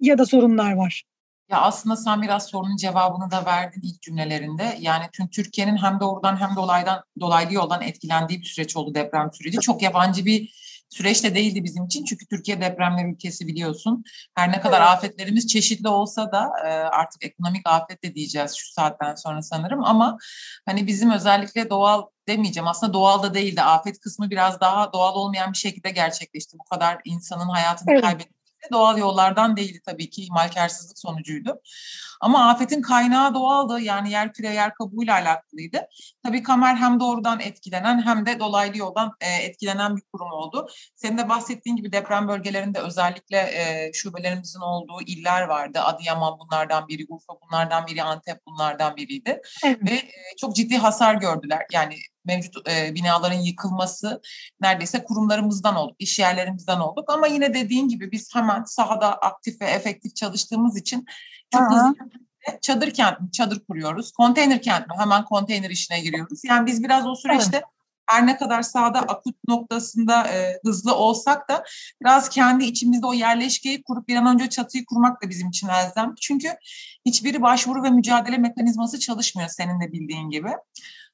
ya 0.00 0.18
da 0.18 0.26
sorunlar 0.26 0.72
var? 0.72 1.04
Ya 1.50 1.60
aslında 1.60 1.96
sen 1.96 2.22
biraz 2.22 2.46
sorunun 2.46 2.76
cevabını 2.76 3.30
da 3.30 3.46
verdin 3.46 3.80
ilk 3.84 4.02
cümlelerinde. 4.02 4.76
Yani 4.80 5.04
tüm 5.12 5.28
Türkiye'nin 5.28 5.76
hem 5.76 6.00
doğrudan 6.00 6.40
hem 6.40 6.56
dolaydan 6.56 7.04
dolaylı 7.20 7.54
yoldan 7.54 7.82
etkilendiği 7.82 8.40
bir 8.40 8.46
süreç 8.46 8.76
oldu 8.76 8.94
deprem 8.94 9.30
süreci. 9.32 9.58
Çok 9.58 9.82
yabancı 9.82 10.24
bir 10.24 10.54
süreç 10.90 11.24
de 11.24 11.34
değildi 11.34 11.64
bizim 11.64 11.84
için. 11.84 12.04
Çünkü 12.04 12.26
Türkiye 12.26 12.60
depremler 12.60 13.04
ülkesi 13.04 13.46
biliyorsun. 13.46 14.04
Her 14.34 14.52
ne 14.52 14.60
kadar 14.60 14.80
evet. 14.80 14.90
afetlerimiz 14.90 15.46
çeşitli 15.46 15.88
olsa 15.88 16.32
da 16.32 16.50
e, 16.64 16.68
artık 16.68 17.24
ekonomik 17.24 17.68
afet 17.68 18.04
de 18.04 18.14
diyeceğiz 18.14 18.54
şu 18.56 18.72
saatten 18.72 19.14
sonra 19.14 19.42
sanırım. 19.42 19.84
Ama 19.84 20.18
hani 20.66 20.86
bizim 20.86 21.10
özellikle 21.10 21.70
doğal 21.70 22.06
demeyeceğim 22.28 22.68
aslında 22.68 22.92
doğal 22.92 23.22
da 23.22 23.34
değildi. 23.34 23.62
Afet 23.62 24.00
kısmı 24.00 24.30
biraz 24.30 24.60
daha 24.60 24.92
doğal 24.92 25.14
olmayan 25.14 25.52
bir 25.52 25.58
şekilde 25.58 25.90
gerçekleşti. 25.90 26.58
Bu 26.58 26.64
kadar 26.64 26.98
insanın 27.04 27.48
hayatını 27.48 27.92
evet. 27.92 28.02
kaybettiği 28.02 28.39
doğal 28.72 28.98
yollardan 28.98 29.56
değildi 29.56 29.80
tabii 29.84 30.10
ki 30.10 30.22
ihmalkarsızlık 30.22 30.98
sonucuydu. 30.98 31.62
Ama 32.20 32.48
afetin 32.48 32.82
kaynağı 32.82 33.34
doğaldı 33.34 33.80
yani 33.80 34.10
yer 34.10 34.32
küre 34.32 34.54
yer 34.54 34.74
kabuğuyla 34.74 35.14
alakalıydı. 35.14 35.88
Tabii 36.22 36.42
Kamer 36.42 36.74
hem 36.74 37.00
doğrudan 37.00 37.40
etkilenen 37.40 38.02
hem 38.02 38.26
de 38.26 38.40
dolaylı 38.40 38.78
yoldan 38.78 39.12
e, 39.20 39.28
etkilenen 39.30 39.96
bir 39.96 40.02
kurum 40.12 40.32
oldu. 40.32 40.66
Senin 40.94 41.18
de 41.18 41.28
bahsettiğin 41.28 41.76
gibi 41.76 41.92
deprem 41.92 42.28
bölgelerinde 42.28 42.78
özellikle 42.78 43.36
e, 43.36 43.90
şubelerimizin 43.92 44.60
olduğu 44.60 45.02
iller 45.06 45.42
vardı. 45.42 45.80
Adıyaman 45.80 46.38
bunlardan 46.38 46.88
biri, 46.88 47.06
Urfa 47.08 47.32
bunlardan 47.42 47.86
biri, 47.86 48.02
Antep 48.02 48.46
bunlardan 48.46 48.96
biriydi. 48.96 49.40
Evet. 49.64 49.78
Ve 49.82 49.94
e, 49.94 50.36
çok 50.40 50.56
ciddi 50.56 50.76
hasar 50.76 51.14
gördüler. 51.14 51.66
Yani 51.72 51.96
mevcut 52.24 52.68
e, 52.68 52.94
binaların 52.94 53.40
yıkılması 53.40 54.20
neredeyse 54.60 55.04
kurumlarımızdan 55.04 55.76
olduk, 55.76 55.96
iş 55.98 56.18
yerlerimizden 56.18 56.80
olduk. 56.80 57.10
Ama 57.10 57.26
yine 57.26 57.54
dediğin 57.54 57.88
gibi 57.88 58.12
biz 58.12 58.34
hemen 58.34 58.64
sahada 58.64 59.14
aktif 59.14 59.60
ve 59.60 59.66
efektif 59.66 60.16
çalıştığımız 60.16 60.76
için 60.76 61.06
çok 61.52 61.62
Aha. 61.62 61.70
hızlı 61.70 61.94
çadır 62.62 62.90
kent 62.90 63.20
mi? 63.20 63.32
Çadır 63.32 63.60
kuruyoruz. 63.60 64.12
Konteyner 64.12 64.62
kent 64.62 64.88
mi? 64.88 64.94
Hemen 64.98 65.24
konteyner 65.24 65.70
işine 65.70 66.00
giriyoruz. 66.00 66.44
Yani 66.44 66.66
biz 66.66 66.84
biraz 66.84 67.06
o 67.06 67.14
süreçte 67.14 67.56
evet. 67.56 67.64
her 68.06 68.26
ne 68.26 68.36
kadar 68.36 68.62
sahada 68.62 68.98
akut 69.00 69.36
noktasında 69.48 70.28
e, 70.28 70.58
hızlı 70.64 70.94
olsak 70.94 71.48
da 71.48 71.64
biraz 72.02 72.28
kendi 72.28 72.64
içimizde 72.64 73.06
o 73.06 73.14
yerleşkeyi 73.14 73.82
kurup 73.82 74.08
bir 74.08 74.16
an 74.16 74.26
önce 74.26 74.48
çatıyı 74.48 74.84
kurmak 74.84 75.22
da 75.22 75.28
bizim 75.28 75.48
için 75.48 75.68
elzem. 75.68 76.14
Çünkü 76.20 76.48
hiçbiri 77.06 77.42
başvuru 77.42 77.82
ve 77.82 77.90
mücadele 77.90 78.38
mekanizması 78.38 79.00
çalışmıyor 79.00 79.48
senin 79.48 79.80
de 79.80 79.92
bildiğin 79.92 80.30
gibi. 80.30 80.50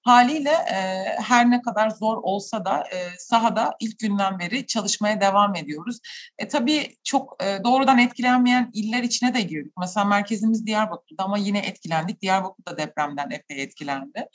Haliyle 0.07 0.51
e, 0.51 0.77
her 1.23 1.51
ne 1.51 1.63
kadar 1.63 1.91
zor 1.91 2.17
olsa 2.23 2.65
da 2.65 2.85
e, 2.93 3.19
sahada 3.19 3.75
ilk 3.81 3.99
günden 3.99 4.39
beri 4.39 4.67
çalışmaya 4.67 5.21
devam 5.21 5.55
ediyoruz. 5.57 5.99
E, 6.39 6.49
tabii 6.49 6.97
çok 7.05 7.45
e, 7.45 7.65
doğrudan 7.65 7.99
etkilenmeyen 7.99 8.71
iller 8.75 9.03
içine 9.03 9.35
de 9.35 9.43
girdik. 9.43 9.73
Mesela 9.81 10.05
merkezimiz 10.05 10.67
Diyarbakır'da 10.67 11.25
ama 11.25 11.39
yine 11.39 11.59
etkilendik. 11.59 12.23
Diyarbakır 12.23 12.65
da 12.67 12.79
depremden 12.79 13.31
epey 13.31 13.63
etkilendi. 13.63 14.29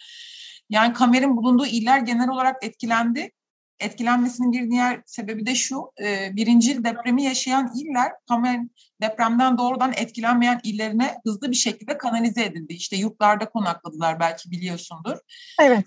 Yani 0.69 0.93
kamerin 0.93 1.37
bulunduğu 1.37 1.65
iller 1.65 1.99
genel 1.99 2.29
olarak 2.29 2.63
etkilendi 2.63 3.31
etkilenmesinin 3.81 4.51
bir 4.51 4.71
diğer 4.71 5.01
sebebi 5.05 5.45
de 5.45 5.55
şu, 5.55 5.91
e, 6.01 6.35
birincil 6.35 6.83
depremi 6.83 7.23
yaşayan 7.23 7.71
iller 7.75 8.11
hemen 8.29 8.69
depremden 9.01 9.57
doğrudan 9.57 9.93
etkilenmeyen 9.95 10.59
illerine 10.63 11.17
hızlı 11.25 11.51
bir 11.51 11.55
şekilde 11.55 11.97
kanalize 11.97 12.43
edildi. 12.43 12.73
İşte 12.73 12.95
yurtlarda 12.95 13.49
konakladılar 13.49 14.19
belki 14.19 14.51
biliyorsundur. 14.51 15.17
Evet. 15.61 15.85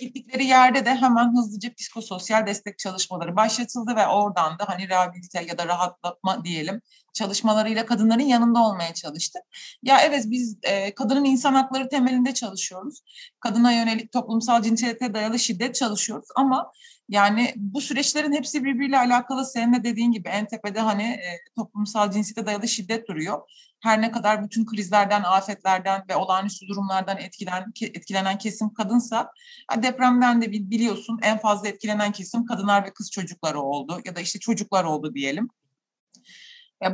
Gittikleri 0.00 0.44
yerde 0.44 0.84
de 0.84 0.94
hemen 0.94 1.36
hızlıca 1.36 1.74
psikososyal 1.74 2.46
destek 2.46 2.78
çalışmaları 2.78 3.36
başlatıldı 3.36 3.96
ve 3.96 4.06
oradan 4.06 4.58
da 4.58 4.68
hani 4.68 4.88
rehabilite 4.88 5.44
ya 5.44 5.58
da 5.58 5.66
rahatlatma 5.66 6.44
diyelim 6.44 6.82
çalışmalarıyla 7.12 7.86
kadınların 7.86 8.22
yanında 8.22 8.60
olmaya 8.60 8.94
çalıştık. 8.94 9.42
Ya 9.82 10.00
evet 10.00 10.24
biz 10.26 10.56
e, 10.62 10.94
kadının 10.94 11.24
insan 11.24 11.54
hakları 11.54 11.88
temelinde 11.88 12.34
çalışıyoruz. 12.34 13.00
Kadına 13.40 13.72
yönelik 13.72 14.12
toplumsal 14.12 14.62
cinsiyete 14.62 15.14
dayalı 15.14 15.38
şiddet 15.38 15.74
çalışıyoruz 15.74 16.28
ama 16.36 16.72
yani 17.10 17.52
bu 17.56 17.80
süreçlerin 17.80 18.32
hepsi 18.32 18.64
birbiriyle 18.64 18.98
alakalı. 18.98 19.46
Senin 19.46 19.72
de 19.72 19.84
dediğin 19.84 20.12
gibi 20.12 20.28
en 20.28 20.46
tepede 20.46 20.80
hani 20.80 21.02
e, 21.02 21.38
toplumsal 21.56 22.10
cinsiyete 22.10 22.46
dayalı 22.46 22.68
şiddet 22.68 23.08
duruyor. 23.08 23.50
Her 23.80 24.02
ne 24.02 24.10
kadar 24.10 24.44
bütün 24.44 24.66
krizlerden, 24.66 25.22
afetlerden 25.22 26.04
ve 26.10 26.16
olağanüstü 26.16 26.68
durumlardan 26.68 27.18
etkilen, 27.18 27.72
etkilenen 27.82 28.38
kesim 28.38 28.74
kadınsa 28.74 29.32
depremden 29.76 30.42
de 30.42 30.52
biliyorsun 30.52 31.18
en 31.22 31.38
fazla 31.38 31.68
etkilenen 31.68 32.12
kesim 32.12 32.46
kadınlar 32.46 32.84
ve 32.84 32.92
kız 32.92 33.10
çocukları 33.10 33.60
oldu 33.60 34.00
ya 34.04 34.16
da 34.16 34.20
işte 34.20 34.38
çocuklar 34.38 34.84
oldu 34.84 35.14
diyelim. 35.14 35.48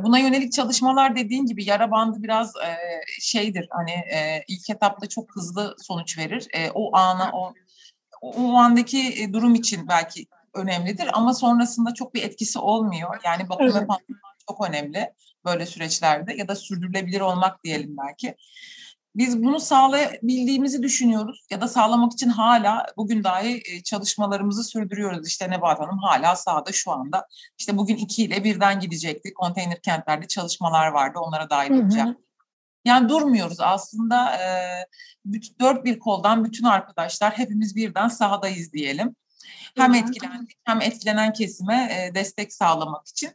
Buna 0.03 0.19
yönelik 0.19 0.53
çalışmalar 0.53 1.15
dediğin 1.15 1.45
gibi 1.45 1.69
yara 1.69 1.91
bandı 1.91 2.23
biraz 2.23 2.55
e, 2.55 2.75
şeydir 3.21 3.67
hani 3.71 3.91
e, 3.91 4.43
ilk 4.47 4.69
etapta 4.69 5.09
çok 5.09 5.35
hızlı 5.35 5.75
sonuç 5.79 6.17
verir. 6.17 6.47
E, 6.53 6.71
o 6.71 6.97
ana 6.97 7.31
o 7.33 7.53
o 8.21 8.53
andaki 8.53 9.23
e, 9.23 9.33
durum 9.33 9.55
için 9.55 9.87
belki 9.87 10.25
önemlidir 10.53 11.09
ama 11.13 11.33
sonrasında 11.33 11.93
çok 11.93 12.13
bir 12.13 12.23
etkisi 12.23 12.59
olmuyor. 12.59 13.19
Yani 13.25 13.49
bakım 13.49 13.65
evet. 13.65 13.75
ve 13.75 13.87
pansuman 13.87 14.19
çok 14.47 14.69
önemli 14.69 15.13
böyle 15.45 15.65
süreçlerde 15.65 16.33
ya 16.33 16.47
da 16.47 16.55
sürdürülebilir 16.55 17.21
olmak 17.21 17.63
diyelim 17.63 17.95
belki. 17.97 18.35
Biz 19.15 19.43
bunu 19.43 19.59
sağlayabildiğimizi 19.59 20.83
düşünüyoruz 20.83 21.47
ya 21.51 21.61
da 21.61 21.67
sağlamak 21.67 22.13
için 22.13 22.29
hala 22.29 22.85
bugün 22.97 23.23
dahi 23.23 23.61
e, 23.65 23.83
çalışmalarımızı 23.83 24.63
sürdürüyoruz. 24.63 25.27
İşte 25.27 25.49
Nebahat 25.49 25.79
Hanım 25.79 25.97
hala 25.97 26.35
sahada 26.35 26.71
şu 26.71 26.91
anda. 26.91 27.27
İşte 27.57 27.77
bugün 27.77 27.95
iki 27.95 28.23
ile 28.23 28.43
birden 28.43 28.79
gidecekti. 28.79 29.33
Konteyner 29.33 29.81
kentlerde 29.81 30.27
çalışmalar 30.27 30.87
vardı. 30.87 31.19
Onlara 31.19 31.49
dair 31.49 31.69
olacak. 31.69 32.17
Yani 32.87 33.09
durmuyoruz 33.09 33.59
aslında 33.59 34.35
e, 34.35 34.47
dört 35.59 35.85
bir 35.85 35.99
koldan 35.99 36.45
bütün 36.45 36.63
arkadaşlar 36.63 37.37
hepimiz 37.37 37.75
birden 37.75 38.07
sahadayız 38.07 38.73
diyelim. 38.73 39.15
Hem 39.75 39.93
etkilendik 39.93 40.57
hem 40.63 40.81
etkilenen 40.81 41.33
kesime 41.33 42.11
destek 42.15 42.53
sağlamak 42.53 43.07
için. 43.07 43.29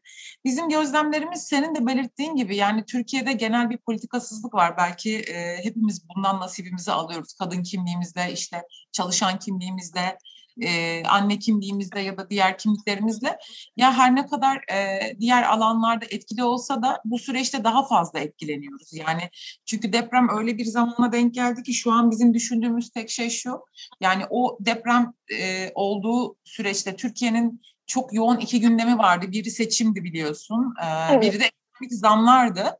Bizim 0.44 0.68
gözlemlerimiz 0.68 1.42
senin 1.42 1.74
de 1.74 1.86
belirttiğin 1.86 2.36
gibi 2.36 2.56
yani 2.56 2.84
Türkiye'de 2.84 3.32
genel 3.32 3.70
bir 3.70 3.76
politikasızlık 3.76 4.54
var. 4.54 4.76
Belki 4.76 5.24
hepimiz 5.62 6.08
bundan 6.08 6.40
nasibimizi 6.40 6.92
alıyoruz. 6.92 7.32
Kadın 7.32 7.62
kimliğimizde 7.62 8.32
işte 8.32 8.62
çalışan 8.92 9.38
kimliğimizde 9.38 10.18
e, 10.60 11.02
anne 11.02 11.38
kimliğimizle 11.38 12.00
ya 12.00 12.18
da 12.18 12.30
diğer 12.30 12.58
kimliklerimizle 12.58 13.38
ya 13.76 13.92
her 13.92 14.14
ne 14.16 14.26
kadar 14.26 14.56
e, 14.72 15.00
diğer 15.20 15.42
alanlarda 15.42 16.04
etkili 16.10 16.44
olsa 16.44 16.82
da 16.82 17.00
bu 17.04 17.18
süreçte 17.18 17.64
daha 17.64 17.86
fazla 17.86 18.18
etkileniyoruz. 18.18 18.92
Yani 18.92 19.30
çünkü 19.66 19.92
deprem 19.92 20.28
öyle 20.38 20.58
bir 20.58 20.64
zamana 20.64 21.12
denk 21.12 21.34
geldi 21.34 21.62
ki 21.62 21.74
şu 21.74 21.92
an 21.92 22.10
bizim 22.10 22.34
düşündüğümüz 22.34 22.90
tek 22.90 23.10
şey 23.10 23.30
şu. 23.30 23.60
Yani 24.00 24.24
o 24.30 24.58
deprem 24.60 25.12
e, 25.40 25.70
olduğu 25.74 26.36
süreçte 26.44 26.96
Türkiye'nin 26.96 27.62
çok 27.86 28.14
yoğun 28.14 28.36
iki 28.36 28.60
gündemi 28.60 28.98
vardı. 28.98 29.32
Biri 29.32 29.50
seçimdi 29.50 30.04
biliyorsun. 30.04 30.74
E, 30.82 30.86
evet. 31.10 31.22
Biri 31.22 31.40
de 31.40 31.44
ekonomik 31.44 31.92
zamlardı 31.92 32.78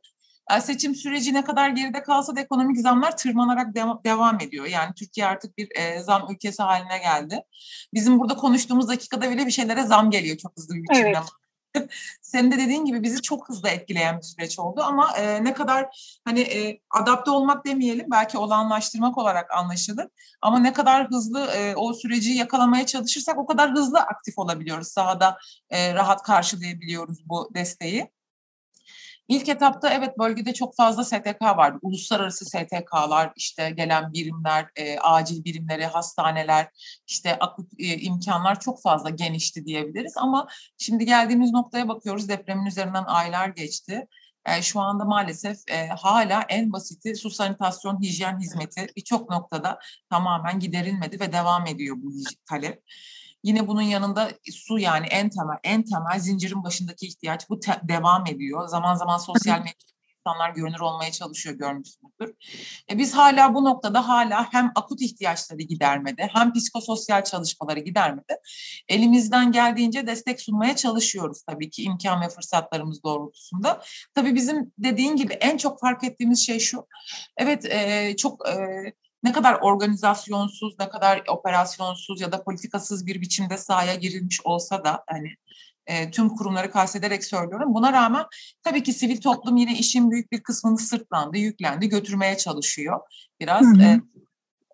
seçim 0.61 0.95
süreci 0.95 1.33
ne 1.33 1.43
kadar 1.43 1.69
geride 1.69 2.03
kalsa 2.03 2.35
da 2.35 2.41
ekonomik 2.41 2.79
zamlar 2.79 3.17
tırmanarak 3.17 3.75
de- 3.75 4.03
devam 4.03 4.39
ediyor. 4.41 4.65
Yani 4.65 4.93
Türkiye 4.93 5.27
artık 5.27 5.57
bir 5.57 5.67
e, 5.75 5.99
zam 5.99 6.27
ülkesi 6.31 6.63
haline 6.63 6.97
geldi. 6.97 7.41
Bizim 7.93 8.19
burada 8.19 8.35
konuştuğumuz 8.35 8.87
dakikada 8.87 9.31
bile 9.31 9.45
bir 9.45 9.51
şeylere 9.51 9.83
zam 9.83 10.11
geliyor 10.11 10.37
çok 10.37 10.57
hızlı 10.57 10.75
bir 10.75 10.83
biçimde. 10.83 11.07
Evet. 11.07 11.17
Senin 12.21 12.51
de 12.51 12.57
dediğin 12.57 12.85
gibi 12.85 13.03
bizi 13.03 13.21
çok 13.21 13.49
hızlı 13.49 13.69
etkileyen 13.69 14.17
bir 14.17 14.23
süreç 14.23 14.59
oldu 14.59 14.81
ama 14.83 15.17
e, 15.17 15.43
ne 15.43 15.53
kadar 15.53 15.89
hani 16.25 16.39
e, 16.39 16.79
adapte 16.89 17.31
olmak 17.31 17.65
demeyelim 17.65 18.07
belki 18.11 18.37
olanlaştırmak 18.37 19.17
olarak 19.17 19.53
anlaşılır 19.53 20.07
ama 20.41 20.59
ne 20.59 20.73
kadar 20.73 21.07
hızlı 21.09 21.45
e, 21.45 21.75
o 21.75 21.93
süreci 21.93 22.31
yakalamaya 22.31 22.85
çalışırsak 22.85 23.37
o 23.37 23.45
kadar 23.45 23.71
hızlı 23.71 23.99
aktif 23.99 24.39
olabiliyoruz 24.39 24.87
sahada 24.87 25.37
e, 25.69 25.93
rahat 25.93 26.23
karşılayabiliyoruz 26.23 27.29
bu 27.29 27.51
desteği. 27.53 28.09
İlk 29.33 29.49
etapta 29.49 29.89
evet 29.89 30.19
bölgede 30.19 30.53
çok 30.53 30.75
fazla 30.75 31.03
STK 31.03 31.41
vardı. 31.41 31.79
Uluslararası 31.81 32.45
STK'lar, 32.45 33.33
işte 33.35 33.69
gelen 33.69 34.13
birimler, 34.13 34.69
e, 34.75 34.99
acil 34.99 35.43
birimleri, 35.43 35.85
hastaneler, 35.85 36.67
işte 37.07 37.39
akut 37.39 37.71
e, 37.79 37.97
imkanlar 37.97 38.59
çok 38.59 38.81
fazla 38.81 39.09
genişti 39.09 39.65
diyebiliriz. 39.65 40.13
Ama 40.17 40.47
şimdi 40.77 41.05
geldiğimiz 41.05 41.51
noktaya 41.51 41.87
bakıyoruz 41.87 42.29
depremin 42.29 42.65
üzerinden 42.65 43.03
aylar 43.03 43.47
geçti. 43.47 44.07
E, 44.45 44.61
şu 44.61 44.79
anda 44.79 45.05
maalesef 45.05 45.57
e, 45.67 45.87
hala 45.87 46.45
en 46.49 46.73
basiti 46.73 47.15
su 47.15 47.29
sanitasyon 47.29 48.01
hijyen 48.01 48.39
hizmeti 48.39 48.87
birçok 48.95 49.29
noktada 49.29 49.79
tamamen 50.09 50.59
giderilmedi 50.59 51.19
ve 51.19 51.31
devam 51.31 51.67
ediyor 51.67 51.95
bu 51.99 52.11
talep. 52.49 52.83
Yine 53.43 53.67
bunun 53.67 53.81
yanında 53.81 54.31
su 54.51 54.79
yani 54.79 55.05
en 55.07 55.29
temel 55.29 55.57
en 55.63 55.83
temel 55.83 56.19
zincirin 56.19 56.63
başındaki 56.63 57.07
ihtiyaç 57.07 57.49
bu 57.49 57.59
te- 57.59 57.81
devam 57.83 58.27
ediyor. 58.27 58.67
Zaman 58.67 58.95
zaman 58.95 59.17
sosyal 59.17 59.59
medya 59.59 59.73
insanlar 60.25 60.49
görünür 60.49 60.79
olmaya 60.79 61.11
çalışıyor 61.11 61.55
görmüşsünüzdür. 61.55 62.33
E 62.91 62.97
biz 62.97 63.13
hala 63.13 63.53
bu 63.53 63.63
noktada 63.63 64.07
hala 64.07 64.53
hem 64.53 64.71
akut 64.75 65.01
ihtiyaçları 65.01 65.61
gidermede 65.61 66.29
hem 66.33 66.53
psikososyal 66.53 67.23
çalışmaları 67.23 67.79
gidermede 67.79 68.39
elimizden 68.87 69.51
geldiğince 69.51 70.07
destek 70.07 70.41
sunmaya 70.41 70.75
çalışıyoruz 70.75 71.43
tabii 71.43 71.69
ki 71.69 71.83
imkan 71.83 72.21
ve 72.21 72.29
fırsatlarımız 72.29 73.03
doğrultusunda. 73.03 73.83
Tabii 74.15 74.35
bizim 74.35 74.71
dediğin 74.77 75.15
gibi 75.15 75.33
en 75.33 75.57
çok 75.57 75.79
fark 75.79 76.03
ettiğimiz 76.03 76.45
şey 76.45 76.59
şu. 76.59 76.87
Evet 77.37 77.65
e, 77.65 78.15
çok 78.17 78.49
e, 78.49 78.53
ne 79.23 79.31
kadar 79.31 79.53
organizasyonsuz, 79.61 80.79
ne 80.79 80.89
kadar 80.89 81.23
operasyonsuz 81.27 82.21
ya 82.21 82.31
da 82.31 82.43
politikasız 82.43 83.05
bir 83.05 83.21
biçimde 83.21 83.57
sahaya 83.57 83.95
girilmiş 83.95 84.41
olsa 84.43 84.83
da 84.83 85.03
hani 85.07 85.35
e, 85.87 86.11
tüm 86.11 86.29
kurumları 86.29 86.71
kastederek 86.71 87.23
söylüyorum. 87.25 87.73
Buna 87.73 87.93
rağmen 87.93 88.25
tabii 88.63 88.83
ki 88.83 88.93
sivil 88.93 89.21
toplum 89.21 89.57
yine 89.57 89.77
işin 89.77 90.11
büyük 90.11 90.31
bir 90.31 90.43
kısmını 90.43 90.77
sırtlandı, 90.77 91.37
yüklendi, 91.37 91.89
götürmeye 91.89 92.37
çalışıyor 92.37 92.99
biraz. 93.39 93.65
Hı 93.65 93.69
hı. 93.69 93.81
E, 93.81 94.01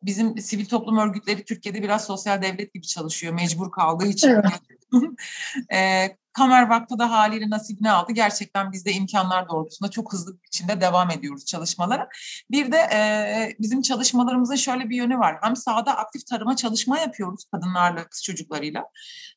bizim 0.03 0.37
sivil 0.37 0.65
toplum 0.65 0.97
örgütleri 0.97 1.45
Türkiye'de 1.45 1.83
biraz 1.83 2.05
sosyal 2.05 2.41
devlet 2.41 2.73
gibi 2.73 2.87
çalışıyor 2.87 3.33
mecbur 3.33 3.71
kaldığı 3.71 4.07
için. 4.07 4.29
Evet. 4.29 4.43
e, 5.73 6.07
Kamer 6.39 6.69
Vakfı 6.69 6.99
da 6.99 7.11
haliyle 7.11 7.49
nasibini 7.49 7.91
aldı. 7.91 8.11
Gerçekten 8.11 8.71
biz 8.71 8.85
de 8.85 8.91
imkanlar 8.91 9.49
doğrultusunda 9.49 9.91
çok 9.91 10.13
hızlı 10.13 10.37
bir 10.37 10.43
biçimde 10.43 10.81
devam 10.81 11.11
ediyoruz 11.11 11.45
çalışmalara. 11.45 12.09
Bir 12.51 12.71
de 12.71 12.77
e, 12.77 13.55
bizim 13.59 13.81
çalışmalarımızın 13.81 14.55
şöyle 14.55 14.89
bir 14.89 14.95
yönü 14.95 15.17
var. 15.19 15.37
Hem 15.41 15.55
sahada 15.55 15.97
aktif 15.97 16.27
tarıma 16.27 16.55
çalışma 16.55 16.99
yapıyoruz 16.99 17.43
kadınlarla, 17.51 18.07
kız 18.07 18.23
çocuklarıyla. 18.23 18.85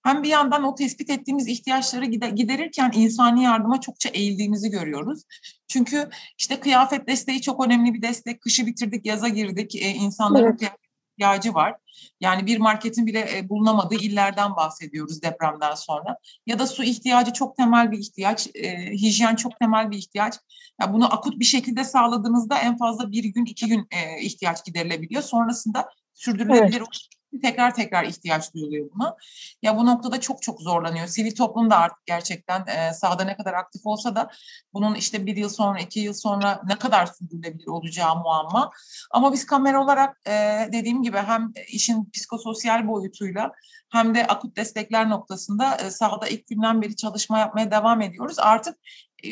Hem 0.04 0.22
bir 0.22 0.28
yandan 0.28 0.64
o 0.64 0.74
tespit 0.74 1.10
ettiğimiz 1.10 1.48
ihtiyaçları 1.48 2.04
giderirken 2.04 2.92
insani 2.94 3.44
yardıma 3.44 3.80
çokça 3.80 4.08
eğildiğimizi 4.08 4.70
görüyoruz. 4.70 5.22
Çünkü 5.68 6.10
işte 6.38 6.60
kıyafet 6.60 7.08
desteği 7.08 7.42
çok 7.42 7.66
önemli 7.66 7.94
bir 7.94 8.02
destek. 8.02 8.40
Kışı 8.40 8.66
bitirdik, 8.66 9.06
yaza 9.06 9.28
girdik. 9.28 9.74
E, 9.74 9.88
insanların 9.88 10.44
evet. 10.44 10.58
kıyafet 10.58 10.91
ihtiyacı 11.22 11.54
var. 11.54 11.74
Yani 12.20 12.46
bir 12.46 12.58
marketin 12.58 13.06
bile 13.06 13.38
e, 13.38 13.48
bulunamadığı 13.48 13.94
illerden 13.94 14.56
bahsediyoruz 14.56 15.22
depremden 15.22 15.74
sonra. 15.74 16.16
Ya 16.46 16.58
da 16.58 16.66
su 16.66 16.82
ihtiyacı 16.84 17.32
çok 17.32 17.56
temel 17.56 17.92
bir 17.92 17.98
ihtiyaç, 17.98 18.48
e, 18.54 18.92
hijyen 18.92 19.34
çok 19.34 19.58
temel 19.60 19.90
bir 19.90 19.98
ihtiyaç. 19.98 20.34
Ya 20.80 20.92
bunu 20.92 21.14
akut 21.14 21.40
bir 21.40 21.44
şekilde 21.44 21.84
sağladığınızda 21.84 22.58
en 22.58 22.78
fazla 22.78 23.12
bir 23.12 23.24
gün, 23.24 23.44
iki 23.44 23.66
gün 23.66 23.88
e, 23.90 24.20
ihtiyaç 24.20 24.64
giderilebiliyor. 24.64 25.22
Sonrasında 25.22 25.88
sürdürülebilir 26.14 26.78
evet. 26.78 27.08
Tekrar 27.40 27.74
tekrar 27.74 28.04
ihtiyaç 28.04 28.54
duyuluyor 28.54 28.90
buna. 28.94 29.16
Ya 29.62 29.76
bu 29.76 29.86
noktada 29.86 30.20
çok 30.20 30.42
çok 30.42 30.60
zorlanıyor. 30.60 31.06
Sivil 31.06 31.34
toplum 31.34 31.70
da 31.70 31.76
artık 31.76 32.06
gerçekten 32.06 32.66
e, 32.66 32.92
sahada 32.92 33.24
ne 33.24 33.36
kadar 33.36 33.52
aktif 33.54 33.82
olsa 33.84 34.16
da 34.16 34.30
bunun 34.74 34.94
işte 34.94 35.26
bir 35.26 35.36
yıl 35.36 35.48
sonra, 35.48 35.78
iki 35.80 36.00
yıl 36.00 36.14
sonra 36.14 36.60
ne 36.66 36.78
kadar 36.78 37.06
sürdürülebilir 37.06 37.66
olacağı 37.66 38.16
muamma. 38.16 38.70
Ama 39.10 39.32
biz 39.32 39.46
kamera 39.46 39.84
olarak 39.84 40.20
e, 40.26 40.32
dediğim 40.72 41.02
gibi 41.02 41.16
hem 41.16 41.52
işin 41.68 42.10
psikososyal 42.10 42.88
boyutuyla 42.88 43.52
hem 43.92 44.14
de 44.14 44.26
akut 44.26 44.56
destekler 44.56 45.10
noktasında 45.10 45.76
e, 45.76 45.90
sahada 45.90 46.28
ilk 46.28 46.46
günden 46.46 46.82
beri 46.82 46.96
çalışma 46.96 47.38
yapmaya 47.38 47.70
devam 47.70 48.00
ediyoruz. 48.00 48.38
Artık 48.38 48.76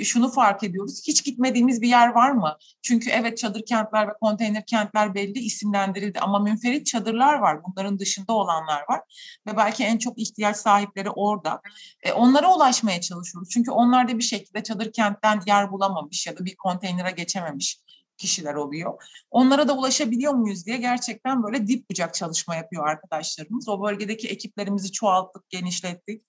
şunu 0.05 0.33
fark 0.33 0.63
ediyoruz. 0.63 1.03
Hiç 1.07 1.25
gitmediğimiz 1.25 1.83
bir 1.83 1.89
yer 1.89 2.09
var 2.09 2.31
mı? 2.31 2.57
Çünkü 2.83 3.11
evet 3.11 3.39
çadır 3.39 3.65
kentler 3.67 4.09
ve 4.09 4.13
konteyner 4.21 4.67
kentler 4.67 5.15
belli 5.15 5.39
isimlendirildi 5.39 6.21
ama 6.21 6.39
münferit 6.39 6.87
çadırlar 6.87 7.39
var. 7.39 7.61
Bunların 7.65 7.99
dışında 7.99 8.33
olanlar 8.33 8.83
var. 8.89 9.01
Ve 9.47 9.57
belki 9.57 9.85
en 9.85 9.99
çok 9.99 10.19
ihtiyaç 10.19 10.57
sahipleri 10.57 11.11
orada. 11.11 11.61
E, 12.03 12.13
onlara 12.13 12.55
ulaşmaya 12.55 13.01
çalışıyoruz. 13.01 13.49
Çünkü 13.49 13.71
onlar 13.71 14.09
da 14.09 14.19
bir 14.19 14.25
şekilde 14.25 14.63
çadır 14.63 14.93
kentten 14.93 15.41
yer 15.47 15.73
bulamamış 15.73 16.27
ya 16.27 16.39
da 16.39 16.45
bir 16.45 16.57
konteynere 16.57 17.11
geçememiş 17.11 17.81
kişiler 18.21 18.55
oluyor. 18.55 19.03
Onlara 19.31 19.69
da 19.69 19.77
ulaşabiliyor 19.77 20.33
muyuz 20.33 20.67
diye 20.67 20.77
gerçekten 20.77 21.43
böyle 21.43 21.67
dip 21.67 21.91
bucak 21.91 22.15
çalışma 22.15 22.57
yapıyor 22.57 22.89
arkadaşlarımız. 22.89 23.69
O 23.69 23.83
bölgedeki 23.83 24.29
ekiplerimizi 24.29 24.93
çoğalttık, 24.93 25.51
genişlettik. 25.51 26.25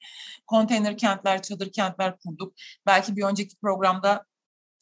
Konteyner 0.48 0.98
kentler, 0.98 1.42
çadır 1.42 1.72
kentler 1.72 2.18
kurduk. 2.18 2.54
Belki 2.86 3.16
bir 3.16 3.24
önceki 3.24 3.56
programda 3.56 4.26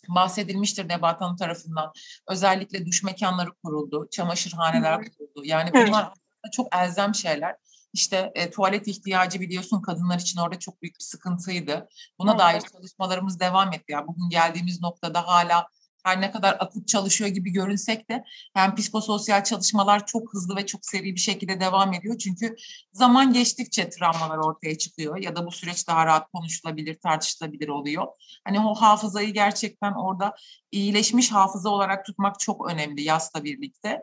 bahsedilmiştir 0.08 0.90
Nebat 0.90 1.22
Hanım 1.22 1.36
tarafından. 1.36 1.92
Özellikle 2.28 2.86
duş 2.86 3.04
mekanları 3.04 3.52
kuruldu, 3.64 4.08
çamaşırhaneler 4.12 4.98
kuruldu. 4.98 5.46
Yani 5.46 5.70
bunlar 5.74 6.04
evet. 6.04 6.54
çok 6.54 6.76
elzem 6.76 7.16
şeyler. 7.16 7.56
İşte 7.94 8.32
e, 8.36 8.50
tuvalet 8.50 8.88
ihtiyacı 8.88 9.40
biliyorsun 9.40 9.82
kadınlar 9.82 10.20
için 10.20 10.40
orada 10.40 10.60
çok 10.60 10.82
büyük 10.82 10.96
bir 11.00 11.04
sıkıntıydı. 11.04 11.88
Buna 12.20 12.32
evet. 12.32 12.40
dair 12.40 12.62
çalışmalarımız 12.62 13.40
devam 13.40 13.74
etti. 13.74 13.92
Yani 13.92 14.08
bugün 14.08 14.30
geldiğimiz 14.30 14.82
noktada 14.82 15.28
hala 15.28 15.68
her 16.04 16.22
ne 16.22 16.32
kadar 16.32 16.58
akut 16.60 16.88
çalışıyor 16.88 17.30
gibi 17.30 17.52
görünsek 17.52 18.10
de 18.10 18.24
hem 18.54 18.76
psikososyal 18.76 19.44
çalışmalar 19.44 20.06
çok 20.06 20.34
hızlı 20.34 20.56
ve 20.56 20.66
çok 20.66 20.86
seri 20.86 21.16
bir 21.16 21.20
şekilde 21.20 21.60
devam 21.60 21.94
ediyor. 21.94 22.18
Çünkü 22.18 22.56
zaman 22.94 23.34
geçtikçe 23.34 23.90
travmalar 23.90 24.38
ortaya 24.38 24.78
çıkıyor 24.78 25.18
ya 25.18 25.36
da 25.36 25.46
bu 25.46 25.52
süreç 25.52 25.88
daha 25.88 26.06
rahat 26.06 26.32
konuşulabilir, 26.32 27.00
tartışılabilir 27.00 27.68
oluyor. 27.68 28.08
Hani 28.46 28.60
o 28.60 28.76
hafızayı 28.76 29.34
gerçekten 29.34 29.94
orada 29.94 30.36
iyileşmiş 30.72 31.32
hafıza 31.32 31.70
olarak 31.70 32.06
tutmak 32.06 32.40
çok 32.40 32.72
önemli 32.72 33.02
yasla 33.02 33.44
birlikte. 33.44 34.02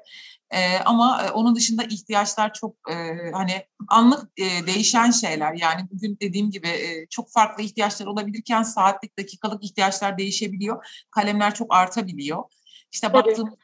E, 0.50 0.78
ama 0.78 1.22
e, 1.22 1.30
onun 1.30 1.56
dışında 1.56 1.84
ihtiyaçlar 1.84 2.52
çok 2.52 2.76
e, 2.90 2.94
hani 3.32 3.66
anlık 3.88 4.30
e, 4.36 4.66
değişen 4.66 5.10
şeyler. 5.10 5.54
Yani 5.54 5.88
bugün 5.90 6.18
dediğim 6.20 6.50
gibi 6.50 6.68
e, 6.68 7.06
çok 7.10 7.32
farklı 7.32 7.62
ihtiyaçlar 7.62 8.06
olabilirken 8.06 8.62
saatlik, 8.62 9.18
dakikalık 9.18 9.64
ihtiyaçlar 9.64 10.18
değişebiliyor. 10.18 10.86
Kalemler 11.10 11.54
çok 11.54 11.74
artabiliyor. 11.74 12.44
İşte 12.92 13.12
baktığım 13.12 13.56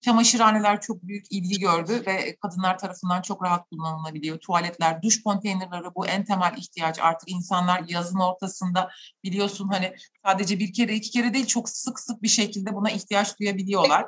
çamaşırhaneler 0.00 0.80
çok 0.80 1.02
büyük 1.02 1.26
ilgi 1.30 1.58
gördü 1.58 2.02
ve 2.06 2.36
kadınlar 2.36 2.78
tarafından 2.78 3.22
çok 3.22 3.42
rahat 3.42 3.70
kullanılabiliyor. 3.70 4.38
Tuvaletler, 4.38 5.02
duş 5.02 5.22
konteynerleri 5.22 5.94
bu 5.94 6.06
en 6.06 6.24
temel 6.24 6.54
ihtiyaç. 6.56 6.98
Artık 6.98 7.30
insanlar 7.30 7.82
yazın 7.88 8.18
ortasında 8.18 8.90
biliyorsun 9.24 9.68
hani 9.68 9.94
sadece 10.26 10.58
bir 10.58 10.72
kere 10.72 10.94
iki 10.94 11.10
kere 11.10 11.34
değil 11.34 11.46
çok 11.46 11.68
sık 11.68 12.00
sık 12.00 12.22
bir 12.22 12.28
şekilde 12.28 12.74
buna 12.74 12.90
ihtiyaç 12.90 13.38
duyabiliyorlar. 13.40 14.06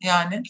Yani 0.00 0.42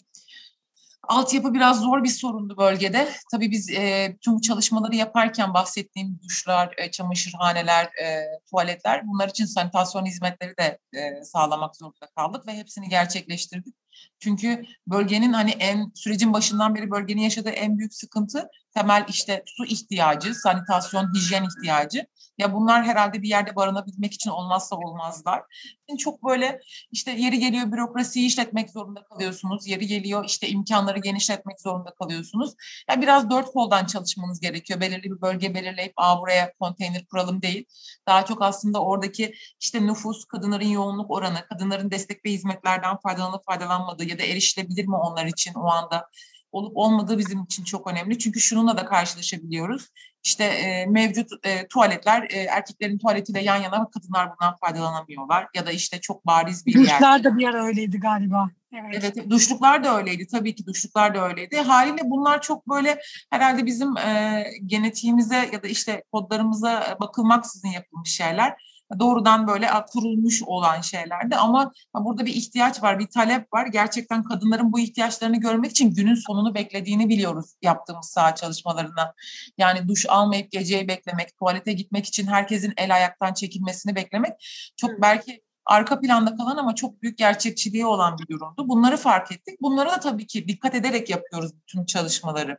Altyapı 1.07 1.53
biraz 1.53 1.81
zor 1.81 2.03
bir 2.03 2.09
sorundu 2.09 2.57
bölgede. 2.57 3.09
Tabii 3.31 3.51
biz 3.51 3.69
e, 3.69 4.17
tüm 4.21 4.39
çalışmaları 4.39 4.95
yaparken 4.95 5.53
bahsettiğim 5.53 6.19
duşlar, 6.23 6.73
e, 6.77 6.91
çamaşırhaneler, 6.91 7.85
e, 7.85 8.23
tuvaletler 8.49 9.07
bunlar 9.07 9.29
için 9.29 9.45
sanitasyon 9.45 10.05
hizmetleri 10.05 10.57
de 10.57 10.79
e, 10.93 11.23
sağlamak 11.23 11.75
zorunda 11.75 12.07
kaldık 12.15 12.47
ve 12.47 12.57
hepsini 12.57 12.89
gerçekleştirdik. 12.89 13.75
Çünkü 14.19 14.63
bölgenin 14.87 15.33
hani 15.33 15.51
en 15.51 15.91
sürecin 15.95 16.33
başından 16.33 16.75
beri 16.75 16.91
bölgenin 16.91 17.21
yaşadığı 17.21 17.49
en 17.49 17.77
büyük 17.77 17.93
sıkıntı 17.93 18.49
temel 18.73 19.05
işte 19.09 19.43
su 19.45 19.65
ihtiyacı, 19.65 20.35
sanitasyon, 20.35 21.13
hijyen 21.15 21.43
ihtiyacı. 21.43 22.07
Ya 22.37 22.53
bunlar 22.53 22.83
herhalde 22.83 23.21
bir 23.21 23.27
yerde 23.27 23.55
barınabilmek 23.55 24.13
için 24.13 24.29
olmazsa 24.29 24.75
olmazlar. 24.75 25.43
Yani 25.89 25.97
çok 25.97 26.23
böyle 26.23 26.59
işte 26.91 27.11
yeri 27.11 27.39
geliyor 27.39 27.71
bürokrasiyi 27.71 28.27
işletmek 28.27 28.69
zorunda 28.69 29.03
kalıyorsunuz. 29.03 29.67
Yeri 29.67 29.87
geliyor 29.87 30.25
işte 30.25 30.47
imkanları 30.47 30.99
genişletmek 30.99 31.61
zorunda 31.61 31.93
kalıyorsunuz. 31.93 32.53
Yani 32.89 33.01
biraz 33.01 33.29
dört 33.29 33.45
koldan 33.45 33.85
çalışmanız 33.85 34.39
gerekiyor. 34.39 34.81
Belirli 34.81 35.03
bir 35.03 35.21
bölge 35.21 35.53
belirleyip 35.53 35.93
Aa, 35.97 36.21
buraya 36.21 36.53
konteyner 36.59 37.05
kuralım 37.05 37.41
değil. 37.41 37.65
Daha 38.07 38.25
çok 38.25 38.41
aslında 38.41 38.81
oradaki 38.83 39.33
işte 39.61 39.85
nüfus, 39.85 40.25
kadınların 40.25 40.67
yoğunluk 40.67 41.11
oranı, 41.11 41.45
kadınların 41.49 41.91
destek 41.91 42.25
ve 42.25 42.31
hizmetlerden 42.31 42.97
faydalanıp 42.97 43.45
faydalanmadığı 43.45 44.05
ya 44.05 44.19
da 44.19 44.23
erişilebilir 44.23 44.85
mi 44.85 44.95
onlar 44.95 45.25
için 45.25 45.53
o 45.53 45.67
anda 45.67 46.09
olup 46.55 46.77
olmadığı 46.77 47.17
bizim 47.17 47.43
için 47.43 47.63
çok 47.63 47.87
önemli. 47.87 48.19
Çünkü 48.19 48.39
şununla 48.39 48.77
da 48.77 48.85
karşılaşabiliyoruz. 48.85 49.89
İşte 50.23 50.43
e, 50.43 50.85
mevcut 50.85 51.29
e, 51.43 51.67
tuvaletler 51.67 52.27
e, 52.29 52.37
erkeklerin 52.37 52.97
tuvaletiyle 52.97 53.41
yan 53.41 53.55
yana 53.55 53.89
kadınlar 53.89 54.29
bundan 54.31 54.55
faydalanamıyorlar. 54.55 55.47
Ya 55.55 55.65
da 55.65 55.71
işte 55.71 56.01
çok 56.01 56.25
bariz 56.25 56.65
bir 56.65 56.75
yer. 56.75 56.83
Duşlar 56.83 57.23
da 57.23 57.37
bir 57.37 57.47
ara 57.47 57.65
öyleydi 57.65 57.99
galiba. 57.99 58.49
Evet. 58.73 59.03
evet, 59.03 59.29
duşluklar 59.29 59.83
da 59.83 59.97
öyleydi. 59.97 60.27
Tabii 60.27 60.55
ki 60.55 60.65
duşluklar 60.65 61.15
da 61.15 61.27
öyleydi. 61.27 61.57
Haliyle 61.57 62.01
bunlar 62.03 62.41
çok 62.41 62.69
böyle 62.69 62.99
herhalde 63.29 63.65
bizim 63.65 63.97
e, 63.97 64.43
genetiğimize 64.65 65.49
ya 65.53 65.63
da 65.63 65.67
işte 65.67 66.03
kodlarımıza 66.11 66.97
bakılmaksızın 67.01 67.67
yapılmış 67.67 68.09
şeyler 68.09 68.74
doğrudan 68.99 69.47
böyle 69.47 69.69
kurulmuş 69.93 70.43
olan 70.43 70.81
şeylerdi 70.81 71.35
ama 71.35 71.71
burada 71.93 72.25
bir 72.25 72.33
ihtiyaç 72.33 72.83
var, 72.83 72.99
bir 72.99 73.07
talep 73.07 73.53
var. 73.53 73.67
Gerçekten 73.67 74.23
kadınların 74.23 74.73
bu 74.73 74.79
ihtiyaçlarını 74.79 75.39
görmek 75.39 75.71
için 75.71 75.93
günün 75.93 76.15
sonunu 76.15 76.55
beklediğini 76.55 77.09
biliyoruz 77.09 77.55
yaptığımız 77.61 78.09
saha 78.09 78.35
çalışmalarına. 78.35 79.13
Yani 79.57 79.87
duş 79.87 80.05
almayıp 80.09 80.51
geceyi 80.51 80.87
beklemek, 80.87 81.37
tuvalete 81.37 81.73
gitmek 81.73 82.05
için 82.05 82.27
herkesin 82.27 82.73
el 82.77 82.95
ayaktan 82.95 83.33
çekilmesini 83.33 83.95
beklemek 83.95 84.33
çok 84.77 85.01
belki 85.01 85.41
arka 85.65 85.99
planda 85.99 86.35
kalan 86.35 86.57
ama 86.57 86.75
çok 86.75 87.01
büyük 87.01 87.17
gerçekçiliği 87.17 87.85
olan 87.85 88.17
bir 88.17 88.27
durumdu. 88.27 88.69
Bunları 88.69 88.97
fark 88.97 89.31
ettik. 89.31 89.61
Bunları 89.61 89.89
da 89.89 89.99
tabii 89.99 90.27
ki 90.27 90.47
dikkat 90.47 90.75
ederek 90.75 91.09
yapıyoruz 91.09 91.51
bütün 91.55 91.85
çalışmaları. 91.85 92.57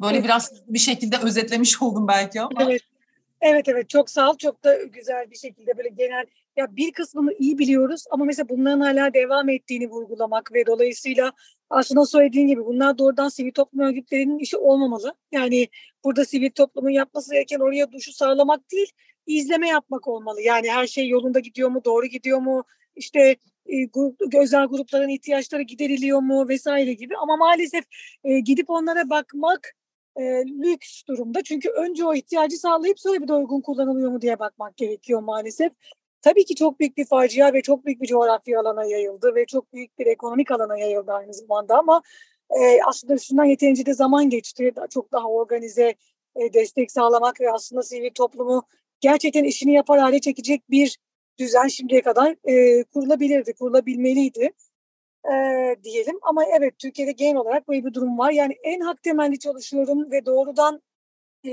Böyle 0.00 0.16
evet. 0.16 0.24
biraz 0.24 0.52
bir 0.66 0.78
şekilde 0.78 1.18
özetlemiş 1.18 1.82
oldum 1.82 2.08
belki 2.08 2.40
ama. 2.40 2.62
Evet. 2.62 2.82
Evet 3.40 3.68
evet 3.68 3.88
çok 3.88 4.10
sağ 4.10 4.30
ol. 4.30 4.36
Çok 4.38 4.64
da 4.64 4.82
güzel 4.82 5.30
bir 5.30 5.36
şekilde 5.36 5.78
böyle 5.78 5.88
genel 5.88 6.26
ya 6.56 6.76
bir 6.76 6.92
kısmını 6.92 7.32
iyi 7.38 7.58
biliyoruz 7.58 8.04
ama 8.10 8.24
mesela 8.24 8.48
bunların 8.48 8.80
hala 8.80 9.14
devam 9.14 9.48
ettiğini 9.48 9.90
vurgulamak 9.90 10.52
ve 10.52 10.66
dolayısıyla 10.66 11.32
aslında 11.70 12.06
söylediğin 12.06 12.46
gibi 12.46 12.64
bunlar 12.64 12.98
doğrudan 12.98 13.28
sivil 13.28 13.52
toplum 13.52 13.80
örgütlerinin 13.80 14.38
işi 14.38 14.56
olmamalı. 14.56 15.14
Yani 15.32 15.68
burada 16.04 16.24
sivil 16.24 16.50
toplumun 16.50 16.90
yapması 16.90 17.34
gereken 17.34 17.60
oraya 17.60 17.92
duşu 17.92 18.12
sağlamak 18.12 18.72
değil, 18.72 18.92
izleme 19.26 19.68
yapmak 19.68 20.08
olmalı. 20.08 20.42
Yani 20.42 20.70
her 20.70 20.86
şey 20.86 21.08
yolunda 21.08 21.40
gidiyor 21.40 21.68
mu, 21.68 21.84
doğru 21.84 22.06
gidiyor 22.06 22.38
mu, 22.38 22.64
işte 22.96 23.36
e, 23.66 23.88
özel 24.38 24.66
grupların 24.66 25.08
ihtiyaçları 25.08 25.62
gideriliyor 25.62 26.20
mu 26.20 26.48
vesaire 26.48 26.92
gibi. 26.92 27.16
Ama 27.16 27.36
maalesef 27.36 27.84
e, 28.24 28.40
gidip 28.40 28.70
onlara 28.70 29.10
bakmak 29.10 29.72
e, 30.16 30.22
lüks 30.46 31.04
durumda. 31.08 31.42
Çünkü 31.42 31.68
önce 31.68 32.04
o 32.04 32.14
ihtiyacı 32.14 32.58
sağlayıp 32.58 33.00
sonra 33.00 33.22
bir 33.22 33.28
de 33.28 33.32
uygun 33.34 33.60
kullanılıyor 33.60 34.10
mu 34.10 34.20
diye 34.20 34.38
bakmak 34.38 34.76
gerekiyor 34.76 35.20
maalesef. 35.20 35.72
Tabii 36.22 36.44
ki 36.44 36.54
çok 36.54 36.80
büyük 36.80 36.96
bir 36.96 37.04
facia 37.04 37.52
ve 37.52 37.62
çok 37.62 37.86
büyük 37.86 38.02
bir 38.02 38.06
coğrafya 38.06 38.60
alana 38.60 38.84
yayıldı 38.84 39.34
ve 39.34 39.46
çok 39.46 39.72
büyük 39.72 39.98
bir 39.98 40.06
ekonomik 40.06 40.50
alana 40.50 40.78
yayıldı 40.78 41.12
aynı 41.12 41.34
zamanda 41.34 41.78
ama 41.78 42.02
e, 42.50 42.78
aslında 42.86 43.14
üstünden 43.14 43.44
yeterince 43.44 43.86
de 43.86 43.94
zaman 43.94 44.30
geçti. 44.30 44.72
Çok 44.90 45.12
daha 45.12 45.26
organize 45.28 45.94
e, 46.36 46.52
destek 46.52 46.92
sağlamak 46.92 47.40
ve 47.40 47.52
aslında 47.52 47.82
sivil 47.82 48.10
toplumu 48.14 48.62
gerçekten 49.00 49.44
işini 49.44 49.72
yapar 49.72 50.00
hale 50.00 50.20
çekecek 50.20 50.70
bir 50.70 50.98
düzen 51.38 51.66
şimdiye 51.66 52.02
kadar 52.02 52.36
e, 52.44 52.84
kurulabilirdi, 52.84 53.54
kurulabilmeliydi 53.54 54.50
e, 55.32 55.76
diyelim. 55.84 56.18
Ama 56.22 56.44
evet 56.44 56.78
Türkiye'de 56.78 57.12
genel 57.12 57.36
olarak 57.36 57.68
böyle 57.68 57.84
bir 57.84 57.94
durum 57.94 58.18
var. 58.18 58.30
Yani 58.30 58.56
en 58.62 58.80
hak 58.80 59.02
temelli 59.02 59.38
çalışıyorum 59.38 60.10
ve 60.10 60.26
doğrudan 60.26 60.82
e, 61.46 61.52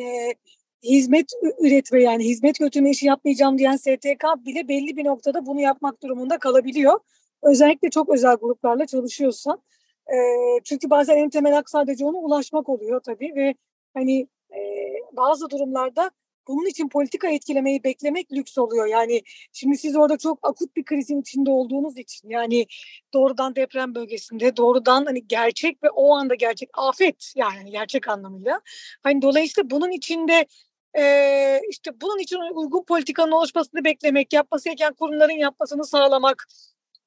hizmet 0.84 1.32
üretme 1.60 2.02
yani 2.02 2.26
hizmet 2.26 2.60
götürme 2.60 2.90
işi 2.90 3.06
yapmayacağım 3.08 3.58
diyen 3.58 3.76
STK 3.76 4.24
bile 4.46 4.68
belli 4.68 4.98
bir 4.98 5.06
noktada 5.06 5.46
bunu 5.46 5.62
yapmak 5.62 6.04
durumunda 6.04 6.38
kalabiliyor. 6.40 7.00
Özellikle 7.44 7.90
çok 7.90 8.10
özel 8.10 8.36
gruplarla 8.36 8.86
çalışıyorsan. 8.86 9.62
E, 10.08 10.16
çünkü 10.64 10.90
bazen 10.90 11.18
en 11.18 11.30
temel 11.30 11.54
hak 11.54 11.70
sadece 11.70 12.06
ona 12.06 12.18
ulaşmak 12.18 12.70
oluyor 12.70 13.02
tabii 13.02 13.34
ve 13.36 13.56
hani 13.94 14.28
e, 14.56 14.60
bazı 15.14 15.50
durumlarda 15.50 16.12
bunun 16.48 16.66
için 16.66 16.90
politika 16.90 17.28
etkilemeyi 17.28 17.84
beklemek 17.84 18.32
lüks 18.32 18.58
oluyor. 18.58 18.88
Yani 18.88 19.22
şimdi 19.54 19.78
siz 19.78 19.96
orada 19.96 20.18
çok 20.18 20.40
akut 20.44 20.76
bir 20.76 20.86
krizin 20.86 21.22
içinde 21.22 21.52
olduğunuz 21.52 21.98
için 21.98 22.30
yani 22.30 22.66
doğrudan 23.14 23.56
deprem 23.56 23.96
bölgesinde 23.96 24.58
doğrudan 24.58 25.06
hani 25.06 25.28
gerçek 25.28 25.84
ve 25.84 25.90
o 25.90 26.14
anda 26.16 26.36
gerçek 26.36 26.70
afet 26.74 27.34
yani 27.36 27.72
gerçek 27.72 28.08
anlamıyla. 28.08 28.62
Hani 29.04 29.22
dolayısıyla 29.22 29.70
bunun 29.70 29.92
içinde 29.92 30.46
e, 30.98 31.62
işte 31.70 32.02
bunun 32.02 32.20
için 32.20 32.38
uygun 32.56 32.84
politikanın 32.84 33.32
oluşmasını 33.32 33.84
beklemek, 33.84 34.34
yapması 34.34 34.66
gereken 34.66 34.94
kurumların 34.94 35.34
yapmasını 35.34 35.86
sağlamak 35.86 36.48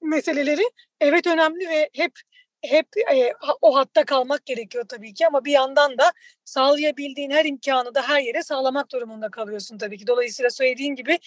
meseleleri 0.02 0.62
evet 1.00 1.26
önemli 1.26 1.68
ve 1.68 1.90
hep 1.92 2.12
hep 2.62 2.86
e, 3.14 3.32
o 3.62 3.76
hatta 3.76 4.04
kalmak 4.04 4.46
gerekiyor 4.46 4.84
tabii 4.88 5.14
ki 5.14 5.26
ama 5.26 5.44
bir 5.44 5.52
yandan 5.52 5.98
da 5.98 6.12
sağlayabildiğin 6.44 7.30
her 7.30 7.44
imkanı 7.44 7.94
da 7.94 8.08
her 8.08 8.20
yere 8.20 8.42
sağlamak 8.42 8.92
durumunda 8.92 9.30
kalıyorsun 9.30 9.78
tabii 9.78 9.98
ki. 9.98 10.06
Dolayısıyla 10.06 10.50
söylediğin 10.50 10.94
gibi 10.94 11.18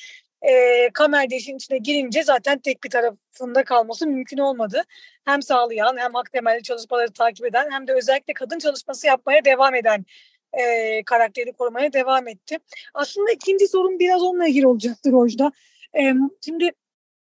e, 0.41 0.89
kamer 0.93 1.29
işin 1.29 1.55
içine 1.55 1.77
girince 1.77 2.23
zaten 2.23 2.59
tek 2.59 2.83
bir 2.83 2.89
tarafında 2.89 3.63
kalması 3.63 4.07
mümkün 4.07 4.37
olmadı. 4.37 4.83
Hem 5.25 5.41
sağlayan 5.41 5.97
hem 5.97 6.13
hak 6.13 6.31
temelli 6.31 6.63
çalışmaları 6.63 7.13
takip 7.13 7.45
eden 7.45 7.71
hem 7.71 7.87
de 7.87 7.93
özellikle 7.93 8.33
kadın 8.33 8.59
çalışması 8.59 9.07
yapmaya 9.07 9.45
devam 9.45 9.75
eden 9.75 10.05
e, 10.53 11.03
karakteri 11.03 11.53
korumaya 11.53 11.93
devam 11.93 12.27
etti. 12.27 12.57
Aslında 12.93 13.31
ikinci 13.31 13.67
sorun 13.67 13.99
biraz 13.99 14.23
onunla 14.23 14.47
ilgili 14.47 14.67
olacaktır 14.67 15.11
Rojda. 15.11 15.51
E, 15.97 16.13
şimdi 16.45 16.71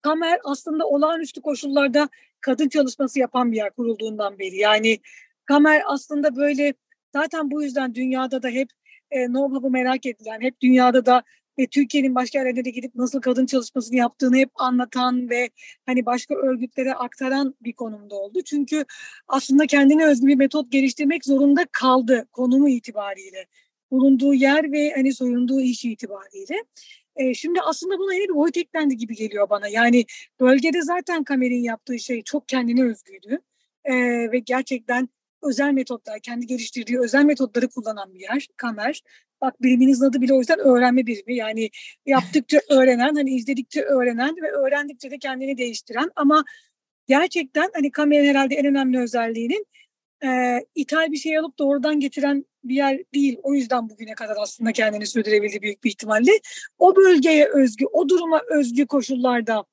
Kamer 0.02 0.40
aslında 0.44 0.86
olağanüstü 0.86 1.42
koşullarda 1.42 2.08
kadın 2.46 2.68
çalışması 2.68 3.18
yapan 3.18 3.52
bir 3.52 3.56
yer 3.56 3.70
kurulduğundan 3.70 4.38
beri. 4.38 4.56
Yani 4.56 4.98
Kamer 5.44 5.82
aslında 5.86 6.36
böyle 6.36 6.74
zaten 7.12 7.50
bu 7.50 7.62
yüzden 7.62 7.94
dünyada 7.94 8.42
da 8.42 8.48
hep 8.48 8.68
e, 9.10 9.26
know 9.26 9.68
merak 9.68 10.06
edilen, 10.06 10.40
hep 10.40 10.60
dünyada 10.60 11.06
da 11.06 11.22
ve 11.58 11.66
Türkiye'nin 11.66 12.14
başka 12.14 12.38
yerlerine 12.38 12.64
de 12.64 12.70
gidip 12.70 12.94
nasıl 12.94 13.20
kadın 13.20 13.46
çalışmasını 13.46 13.96
yaptığını 13.96 14.36
hep 14.36 14.50
anlatan 14.54 15.30
ve 15.30 15.50
hani 15.86 16.06
başka 16.06 16.34
örgütlere 16.34 16.94
aktaran 16.94 17.54
bir 17.60 17.72
konumda 17.72 18.14
oldu. 18.14 18.42
Çünkü 18.42 18.84
aslında 19.28 19.66
kendine 19.66 20.06
özgü 20.06 20.26
bir 20.26 20.36
metot 20.36 20.72
geliştirmek 20.72 21.24
zorunda 21.24 21.66
kaldı 21.72 22.26
konumu 22.32 22.68
itibariyle. 22.68 23.46
Bulunduğu 23.90 24.34
yer 24.34 24.72
ve 24.72 24.92
hani 24.94 25.14
soyunduğu 25.14 25.60
iş 25.60 25.84
itibariyle. 25.84 26.54
E, 27.16 27.34
şimdi 27.34 27.60
aslında 27.60 27.98
buna 27.98 28.14
yeni 28.14 28.28
bir 28.28 28.34
boyut 28.34 28.56
eklendi 28.56 28.96
gibi 28.96 29.14
geliyor 29.14 29.50
bana. 29.50 29.68
Yani 29.68 30.04
bölgede 30.40 30.82
zaten 30.82 31.24
Kamer'in 31.24 31.62
yaptığı 31.62 31.98
şey 31.98 32.22
çok 32.22 32.48
kendine 32.48 32.84
özgüydü. 32.84 33.38
E, 33.84 33.94
ve 34.32 34.38
gerçekten 34.38 35.08
özel 35.42 35.72
metotlar, 35.72 36.20
kendi 36.20 36.46
geliştirdiği 36.46 37.00
özel 37.00 37.24
metotları 37.24 37.68
kullanan 37.68 38.14
bir 38.14 38.20
yer 38.20 38.46
Kamer. 38.56 39.02
Bak 39.40 39.62
biriminiz 39.62 40.02
adı 40.02 40.20
bile 40.20 40.34
o 40.34 40.38
yüzden 40.38 40.58
öğrenme 40.58 41.06
birimi. 41.06 41.36
Yani 41.36 41.70
yaptıkça 42.06 42.60
öğrenen, 42.70 43.14
hani 43.14 43.30
izledikçe 43.30 43.82
öğrenen 43.82 44.36
ve 44.42 44.50
öğrendikçe 44.52 45.10
de 45.10 45.18
kendini 45.18 45.58
değiştiren 45.58 46.10
ama 46.16 46.44
gerçekten 47.06 47.70
hani 47.74 47.90
Kamer'in 47.90 48.28
herhalde 48.28 48.54
en 48.54 48.66
önemli 48.66 48.98
özelliğinin 48.98 49.66
e, 50.24 50.60
ithal 50.74 51.12
bir 51.12 51.16
şey 51.16 51.38
alıp 51.38 51.58
doğrudan 51.58 52.00
getiren 52.00 52.44
bir 52.68 52.74
yer 52.74 52.98
değil. 53.14 53.38
O 53.42 53.54
yüzden 53.54 53.88
bugüne 53.88 54.14
kadar 54.14 54.36
aslında 54.38 54.72
kendini 54.72 55.06
sürdürebildi 55.06 55.62
büyük 55.62 55.84
bir 55.84 55.90
ihtimalle. 55.90 56.32
O 56.78 56.96
bölgeye 56.96 57.48
özgü, 57.48 57.86
o 57.86 58.08
duruma 58.08 58.42
özgü 58.50 58.86
koşullarda 58.86 59.64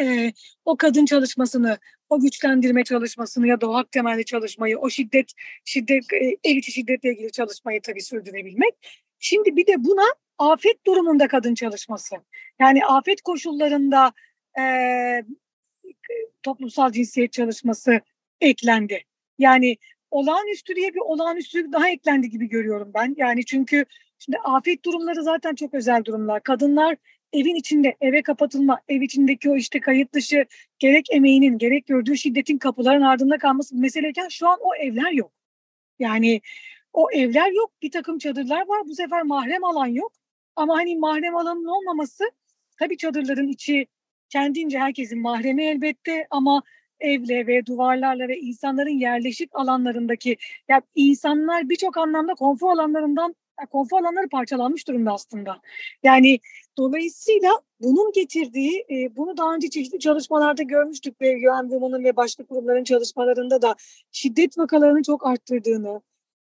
e, 0.00 0.32
o 0.64 0.76
kadın 0.76 1.06
çalışmasını, 1.06 1.78
o 2.08 2.20
güçlendirme 2.20 2.84
çalışmasını 2.84 3.46
ya 3.46 3.60
da 3.60 3.70
o 3.70 3.74
hak 3.74 3.92
temelli 3.92 4.24
çalışmayı, 4.24 4.78
o 4.78 4.90
şiddet, 4.90 5.32
şiddet, 5.64 6.12
e, 6.12 6.36
ev 6.44 6.56
içi 6.56 6.72
şiddetle 6.72 7.12
ilgili 7.12 7.32
çalışmayı 7.32 7.82
tabii 7.82 8.02
sürdürebilmek. 8.02 8.74
Şimdi 9.18 9.56
bir 9.56 9.66
de 9.66 9.84
buna 9.84 10.14
afet 10.38 10.86
durumunda 10.86 11.28
kadın 11.28 11.54
çalışması. 11.54 12.16
Yani 12.60 12.86
afet 12.86 13.22
koşullarında 13.22 14.12
e, 14.58 14.64
toplumsal 16.42 16.92
cinsiyet 16.92 17.32
çalışması 17.32 18.00
eklendi. 18.40 19.04
Yani 19.38 19.76
olağanüstü 20.14 20.76
diye 20.76 20.94
bir 20.94 21.00
olağanüstülük 21.00 21.72
daha 21.72 21.88
eklendi 21.88 22.30
gibi 22.30 22.48
görüyorum 22.48 22.90
ben. 22.94 23.14
Yani 23.16 23.44
çünkü 23.44 23.84
şimdi 24.18 24.38
afet 24.38 24.84
durumları 24.84 25.22
zaten 25.22 25.54
çok 25.54 25.74
özel 25.74 26.04
durumlar. 26.04 26.42
Kadınlar 26.42 26.96
evin 27.32 27.54
içinde 27.54 27.96
eve 28.00 28.22
kapatılma, 28.22 28.80
ev 28.88 29.02
içindeki 29.02 29.50
o 29.50 29.56
işte 29.56 29.80
kayıt 29.80 30.12
dışı 30.12 30.44
gerek 30.78 31.06
emeğinin 31.10 31.58
gerek 31.58 31.86
gördüğü 31.86 32.16
şiddetin 32.16 32.58
kapıların 32.58 33.02
ardında 33.02 33.38
kalması 33.38 33.76
meseleyken 33.76 34.28
şu 34.28 34.48
an 34.48 34.58
o 34.60 34.74
evler 34.74 35.12
yok. 35.12 35.32
Yani 35.98 36.40
o 36.92 37.10
evler 37.12 37.52
yok. 37.52 37.72
Bir 37.82 37.90
takım 37.90 38.18
çadırlar 38.18 38.68
var. 38.68 38.82
Bu 38.86 38.94
sefer 38.94 39.22
mahrem 39.22 39.64
alan 39.64 39.86
yok. 39.86 40.12
Ama 40.56 40.76
hani 40.76 40.96
mahrem 40.96 41.36
alanın 41.36 41.64
olmaması 41.64 42.24
tabii 42.78 42.96
çadırların 42.96 43.48
içi 43.48 43.86
kendince 44.28 44.78
herkesin 44.78 45.20
mahremi 45.20 45.64
elbette 45.64 46.26
ama 46.30 46.62
evle 47.00 47.46
ve 47.46 47.66
duvarlarla 47.66 48.28
ve 48.28 48.38
insanların 48.38 48.98
yerleşik 48.98 49.50
alanlarındaki 49.52 50.36
ya 50.68 50.82
insanlar 50.94 51.68
birçok 51.68 51.96
anlamda 51.96 52.34
konfor 52.34 52.70
alanlarından 52.70 53.34
konfor 53.70 54.00
alanları 54.00 54.28
parçalanmış 54.28 54.88
durumda 54.88 55.12
aslında. 55.12 55.60
Yani 56.02 56.38
dolayısıyla 56.76 57.50
bunun 57.80 58.12
getirdiği, 58.12 58.84
e, 58.90 59.16
bunu 59.16 59.36
daha 59.36 59.54
önce 59.54 59.70
çeşitli 59.70 59.98
çalışmalarda 59.98 60.62
görmüştük 60.62 61.20
ve 61.20 61.36
UN 61.36 61.68
Women'ın 61.68 62.04
ve 62.04 62.16
başka 62.16 62.44
kurumların 62.44 62.84
çalışmalarında 62.84 63.62
da 63.62 63.74
şiddet 64.12 64.58
vakalarını 64.58 65.02
çok 65.02 65.26
arttırdığını. 65.26 66.00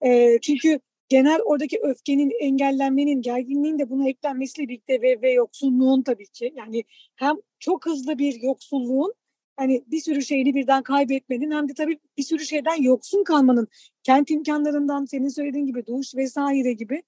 E, 0.05 0.39
çünkü 0.41 0.79
genel 1.09 1.39
oradaki 1.41 1.79
öfkenin, 1.83 2.31
engellenmenin, 2.39 3.21
gerginliğin 3.21 3.79
de 3.79 3.89
buna 3.89 4.09
eklenmesiyle 4.09 4.69
birlikte 4.69 5.01
ve, 5.01 5.21
ve 5.21 5.31
yoksulluğun 5.31 6.01
tabii 6.01 6.27
ki 6.27 6.53
yani 6.55 6.83
hem 7.15 7.35
çok 7.59 7.85
hızlı 7.85 8.17
bir 8.17 8.41
yoksulluğun 8.41 9.13
hani 9.57 9.83
bir 9.87 10.01
sürü 10.01 10.21
şeyini 10.21 10.55
birden 10.55 10.83
kaybetmenin 10.83 11.51
hem 11.51 11.69
de 11.69 11.73
tabii 11.73 11.99
bir 12.17 12.23
sürü 12.23 12.45
şeyden 12.45 12.81
yoksun 12.81 13.23
kalmanın 13.23 13.67
kent 14.03 14.31
imkanlarından 14.31 15.05
senin 15.05 15.29
söylediğin 15.29 15.65
gibi 15.65 15.85
duş 15.85 16.15
vesaire 16.15 16.73
gibi 16.73 17.03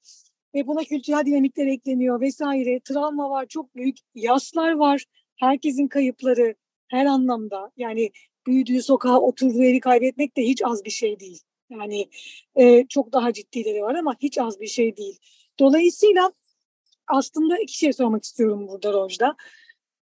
ve 0.56 0.68
buna 0.68 0.84
kültürel 0.84 1.26
dinamikler 1.26 1.68
ekleniyor 1.68 2.22
vesaire. 2.22 2.80
Travma 2.80 3.30
var, 3.30 3.46
çok 3.46 3.76
büyük 3.76 3.98
yaslar 4.16 4.72
var. 4.72 5.06
Herkesin 5.36 5.88
kayıpları 5.88 6.56
her 6.88 7.06
anlamda. 7.06 7.72
Yani 7.78 8.12
büyüdüğü 8.48 8.82
sokağa 8.82 9.20
oturduğu 9.20 9.64
evi 9.64 9.80
kaybetmek 9.80 10.38
de 10.38 10.42
hiç 10.42 10.62
az 10.66 10.86
bir 10.86 10.90
şey 10.90 11.20
değil. 11.20 11.40
Yani 11.70 12.10
e, 12.56 12.88
çok 12.88 13.14
daha 13.14 13.34
ciddileri 13.34 13.82
var 13.82 13.96
ama 13.96 14.16
hiç 14.22 14.38
az 14.38 14.60
bir 14.60 14.68
şey 14.68 14.98
değil. 14.98 15.18
Dolayısıyla 15.60 16.32
aslında 17.08 17.58
iki 17.58 17.78
şey 17.78 17.94
sormak 17.94 18.24
istiyorum 18.24 18.68
burada 18.68 18.94
Rojda. 18.94 19.36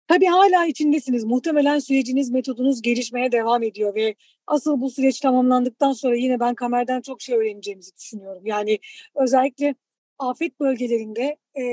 Tabii 0.08 0.26
hala 0.26 0.66
içindesiniz. 0.66 1.24
Muhtemelen 1.24 1.80
süreciniz, 1.80 2.30
metodunuz 2.30 2.82
gelişmeye 2.82 3.32
devam 3.32 3.63
ediyor 3.63 3.96
ve 3.96 4.16
asıl 4.48 4.82
bu 4.82 4.89
süreç 4.89 5.20
tamamlandıktan 5.20 5.94
sonra 5.94 6.16
yine 6.16 6.39
ben 6.39 6.56
kamerden 6.56 7.02
çok 7.02 7.22
şey 7.22 7.36
öğreneceğimizi 7.36 7.96
düşünüyorum. 7.98 8.46
Yani 8.46 8.80
özellikle 9.16 9.76
afet 10.20 10.60
bölgelerinde 10.60 11.38
e, 11.58 11.63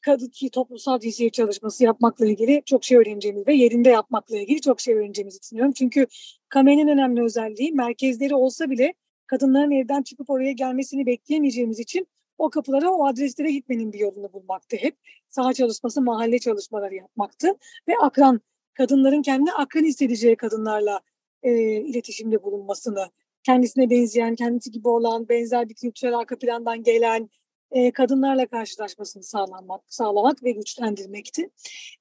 kadın 0.00 0.30
toplumsal 0.52 1.00
cinsiyet 1.00 1.32
çalışması 1.32 1.84
yapmakla 1.84 2.26
ilgili 2.26 2.62
çok 2.66 2.84
şey 2.84 2.98
öğreneceğimiz 2.98 3.46
ve 3.46 3.54
yerinde 3.54 3.90
yapmakla 3.90 4.38
ilgili 4.38 4.60
çok 4.60 4.80
şey 4.80 4.94
öğreneceğimizi 4.94 5.40
düşünüyorum. 5.42 5.72
Çünkü 5.72 6.06
kameranın 6.48 6.88
önemli 6.88 7.22
özelliği 7.22 7.72
merkezleri 7.72 8.34
olsa 8.34 8.70
bile 8.70 8.94
kadınların 9.26 9.70
evden 9.70 10.02
çıkıp 10.02 10.30
oraya 10.30 10.52
gelmesini 10.52 11.06
bekleyemeyeceğimiz 11.06 11.80
için 11.80 12.06
o 12.40 12.50
kapılara, 12.50 12.90
o 12.90 13.06
adreslere 13.06 13.50
gitmenin 13.52 13.92
bir 13.92 13.98
yolunu 13.98 14.32
bulmaktı 14.32 14.76
hep. 14.76 14.96
Saha 15.28 15.52
çalışması, 15.52 16.02
mahalle 16.02 16.38
çalışmaları 16.38 16.94
yapmaktı 16.94 17.48
ve 17.88 17.92
akran, 18.02 18.40
kadınların 18.74 19.22
kendi 19.22 19.52
akran 19.52 19.84
hissedeceği 19.84 20.36
kadınlarla 20.36 21.00
e, 21.42 21.52
iletişimde 21.80 22.42
bulunmasını, 22.42 23.10
kendisine 23.42 23.90
benzeyen, 23.90 24.34
kendisi 24.34 24.70
gibi 24.70 24.88
olan, 24.88 25.28
benzer 25.28 25.68
bir 25.68 25.74
kültürel 25.74 26.18
arka 26.18 26.38
plandan 26.38 26.82
gelen 26.82 27.30
e, 27.70 27.90
kadınlarla 27.90 28.46
karşılaşmasını 28.46 29.22
sağlamak, 29.22 29.80
sağlamak 29.88 30.44
ve 30.44 30.50
güçlendirmekti. 30.50 31.50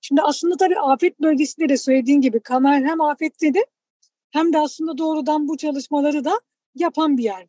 Şimdi 0.02 0.22
aslında 0.22 0.58
tabii 0.58 0.80
afet 0.80 1.20
bölgesinde 1.22 1.70
de 1.70 1.78
söylediğin 1.78 2.22
gibi 2.22 2.40
Kamer 2.40 2.84
hem 2.84 3.02
afette 3.02 3.54
hem 4.32 4.54
de 4.54 4.60
aslında 4.60 4.98
doğrudan 4.98 5.48
bu 5.48 5.58
çalışmaları 5.58 6.26
da 6.26 6.40
yapan 6.76 7.18
bir 7.18 7.24
yer. 7.24 7.48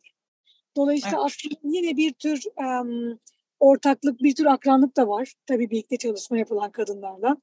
Dolayısıyla 0.77 1.17
evet. 1.17 1.25
aslında 1.25 1.55
yine 1.63 1.97
bir 1.97 2.13
tür 2.13 2.43
um, 2.57 3.19
ortaklık, 3.59 4.19
bir 4.19 4.35
tür 4.35 4.45
akranlık 4.45 4.97
da 4.97 5.07
var. 5.07 5.33
Tabii 5.45 5.69
birlikte 5.69 5.97
çalışma 5.97 6.37
yapılan 6.37 6.71
kadınlarla. 6.71 7.37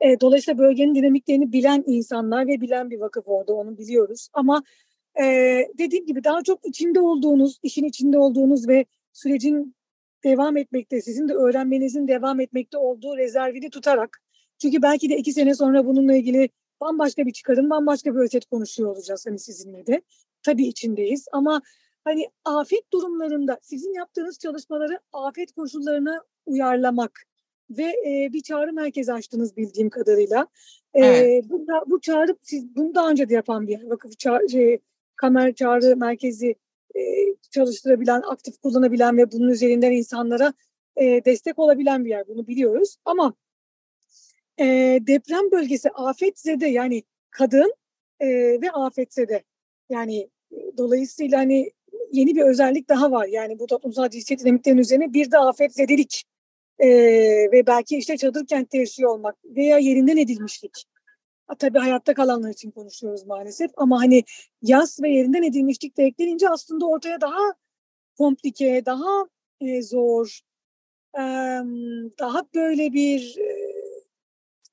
E, 0.00 0.20
dolayısıyla 0.20 0.58
bölgenin 0.58 0.94
dinamiklerini 0.94 1.52
bilen 1.52 1.84
insanlar 1.86 2.46
ve 2.46 2.60
bilen 2.60 2.90
bir 2.90 3.00
vakıf 3.00 3.24
orada 3.28 3.54
onu 3.54 3.78
biliyoruz. 3.78 4.28
Ama 4.32 4.62
e, 5.20 5.24
dediğim 5.78 6.06
gibi 6.06 6.24
daha 6.24 6.42
çok 6.42 6.66
içinde 6.66 7.00
olduğunuz, 7.00 7.58
işin 7.62 7.84
içinde 7.84 8.18
olduğunuz 8.18 8.68
ve 8.68 8.84
sürecin 9.12 9.74
devam 10.24 10.56
etmekte, 10.56 11.02
sizin 11.02 11.28
de 11.28 11.34
öğrenmenizin 11.34 12.08
devam 12.08 12.40
etmekte 12.40 12.78
olduğu 12.78 13.16
rezervini 13.16 13.70
tutarak. 13.70 14.22
Çünkü 14.58 14.82
belki 14.82 15.10
de 15.10 15.16
iki 15.16 15.32
sene 15.32 15.54
sonra 15.54 15.86
bununla 15.86 16.16
ilgili 16.16 16.48
bambaşka 16.80 17.26
bir 17.26 17.32
çıkarım, 17.32 17.70
bambaşka 17.70 18.14
bir 18.14 18.20
özet 18.20 18.46
konuşuyor 18.46 18.90
olacağız 18.90 19.26
hani 19.26 19.38
sizinle 19.38 19.86
de. 19.86 20.02
Tabii 20.42 20.66
içindeyiz 20.66 21.26
ama 21.32 21.62
hani 22.04 22.28
afet 22.44 22.92
durumlarında 22.92 23.58
sizin 23.62 23.94
yaptığınız 23.94 24.38
çalışmaları 24.38 25.00
afet 25.12 25.52
koşullarına 25.52 26.22
uyarlamak 26.46 27.22
ve 27.70 27.82
e, 27.82 28.32
bir 28.32 28.40
çağrı 28.42 28.72
merkezi 28.72 29.12
açtınız 29.12 29.56
bildiğim 29.56 29.90
kadarıyla. 29.90 30.46
E, 30.94 31.04
evet. 31.04 31.44
bu, 31.48 31.66
bu 31.86 32.00
çağrı 32.00 32.36
siz 32.42 32.76
bunu 32.76 32.94
daha 32.94 33.10
önce 33.10 33.28
de 33.28 33.34
yapan 33.34 33.66
bir 33.66 33.82
vakıf 33.82 34.18
çağrı, 34.18 34.48
şey, 34.48 34.78
kamer 35.16 35.54
çağrı 35.54 35.96
merkezi 35.96 36.54
e, 36.94 37.00
çalıştırabilen, 37.50 38.22
aktif 38.22 38.58
kullanabilen 38.58 39.16
ve 39.16 39.32
bunun 39.32 39.48
üzerinden 39.48 39.92
insanlara 39.92 40.52
e, 40.96 41.24
destek 41.24 41.58
olabilen 41.58 42.04
bir 42.04 42.10
yer. 42.10 42.28
Bunu 42.28 42.46
biliyoruz. 42.46 42.96
Ama 43.04 43.34
e, 44.60 44.64
deprem 45.06 45.50
bölgesi 45.50 45.90
afetzede 45.90 46.66
yani 46.66 47.02
kadın 47.30 47.74
e, 48.20 48.28
ve 48.60 48.70
afetzede 48.70 49.42
yani 49.90 50.30
dolayısıyla 50.76 51.38
hani 51.38 51.70
yeni 52.12 52.36
bir 52.36 52.42
özellik 52.42 52.88
daha 52.88 53.10
var. 53.12 53.26
Yani 53.26 53.58
bu 53.58 53.66
toplumsal 53.66 54.08
cinsiyet 54.08 54.40
dinamiklerinin 54.40 54.80
üzerine 54.80 55.12
bir 55.12 55.30
de 55.30 55.38
afetzedelik 55.38 56.24
e, 56.78 56.88
ve 57.52 57.66
belki 57.66 57.96
işte 57.96 58.16
çadır 58.16 58.46
kentte 58.46 58.78
yaşıyor 58.78 59.10
olmak 59.10 59.36
veya 59.44 59.78
yerinden 59.78 60.16
edilmişlik. 60.16 60.84
Tabii 61.58 61.78
hayatta 61.78 62.14
kalanlar 62.14 62.50
için 62.50 62.70
konuşuyoruz 62.70 63.26
maalesef 63.26 63.70
ama 63.76 64.00
hani 64.00 64.24
yaz 64.62 65.02
ve 65.02 65.10
yerinden 65.10 65.42
edilmişlik 65.42 65.96
de 65.96 66.04
eklenince 66.04 66.48
aslında 66.48 66.86
ortaya 66.86 67.20
daha 67.20 67.54
komplike, 68.18 68.82
daha 68.86 69.24
e, 69.60 69.82
zor, 69.82 70.40
e, 71.14 71.22
daha 72.18 72.42
böyle 72.54 72.92
bir 72.92 73.36
e, 73.38 73.48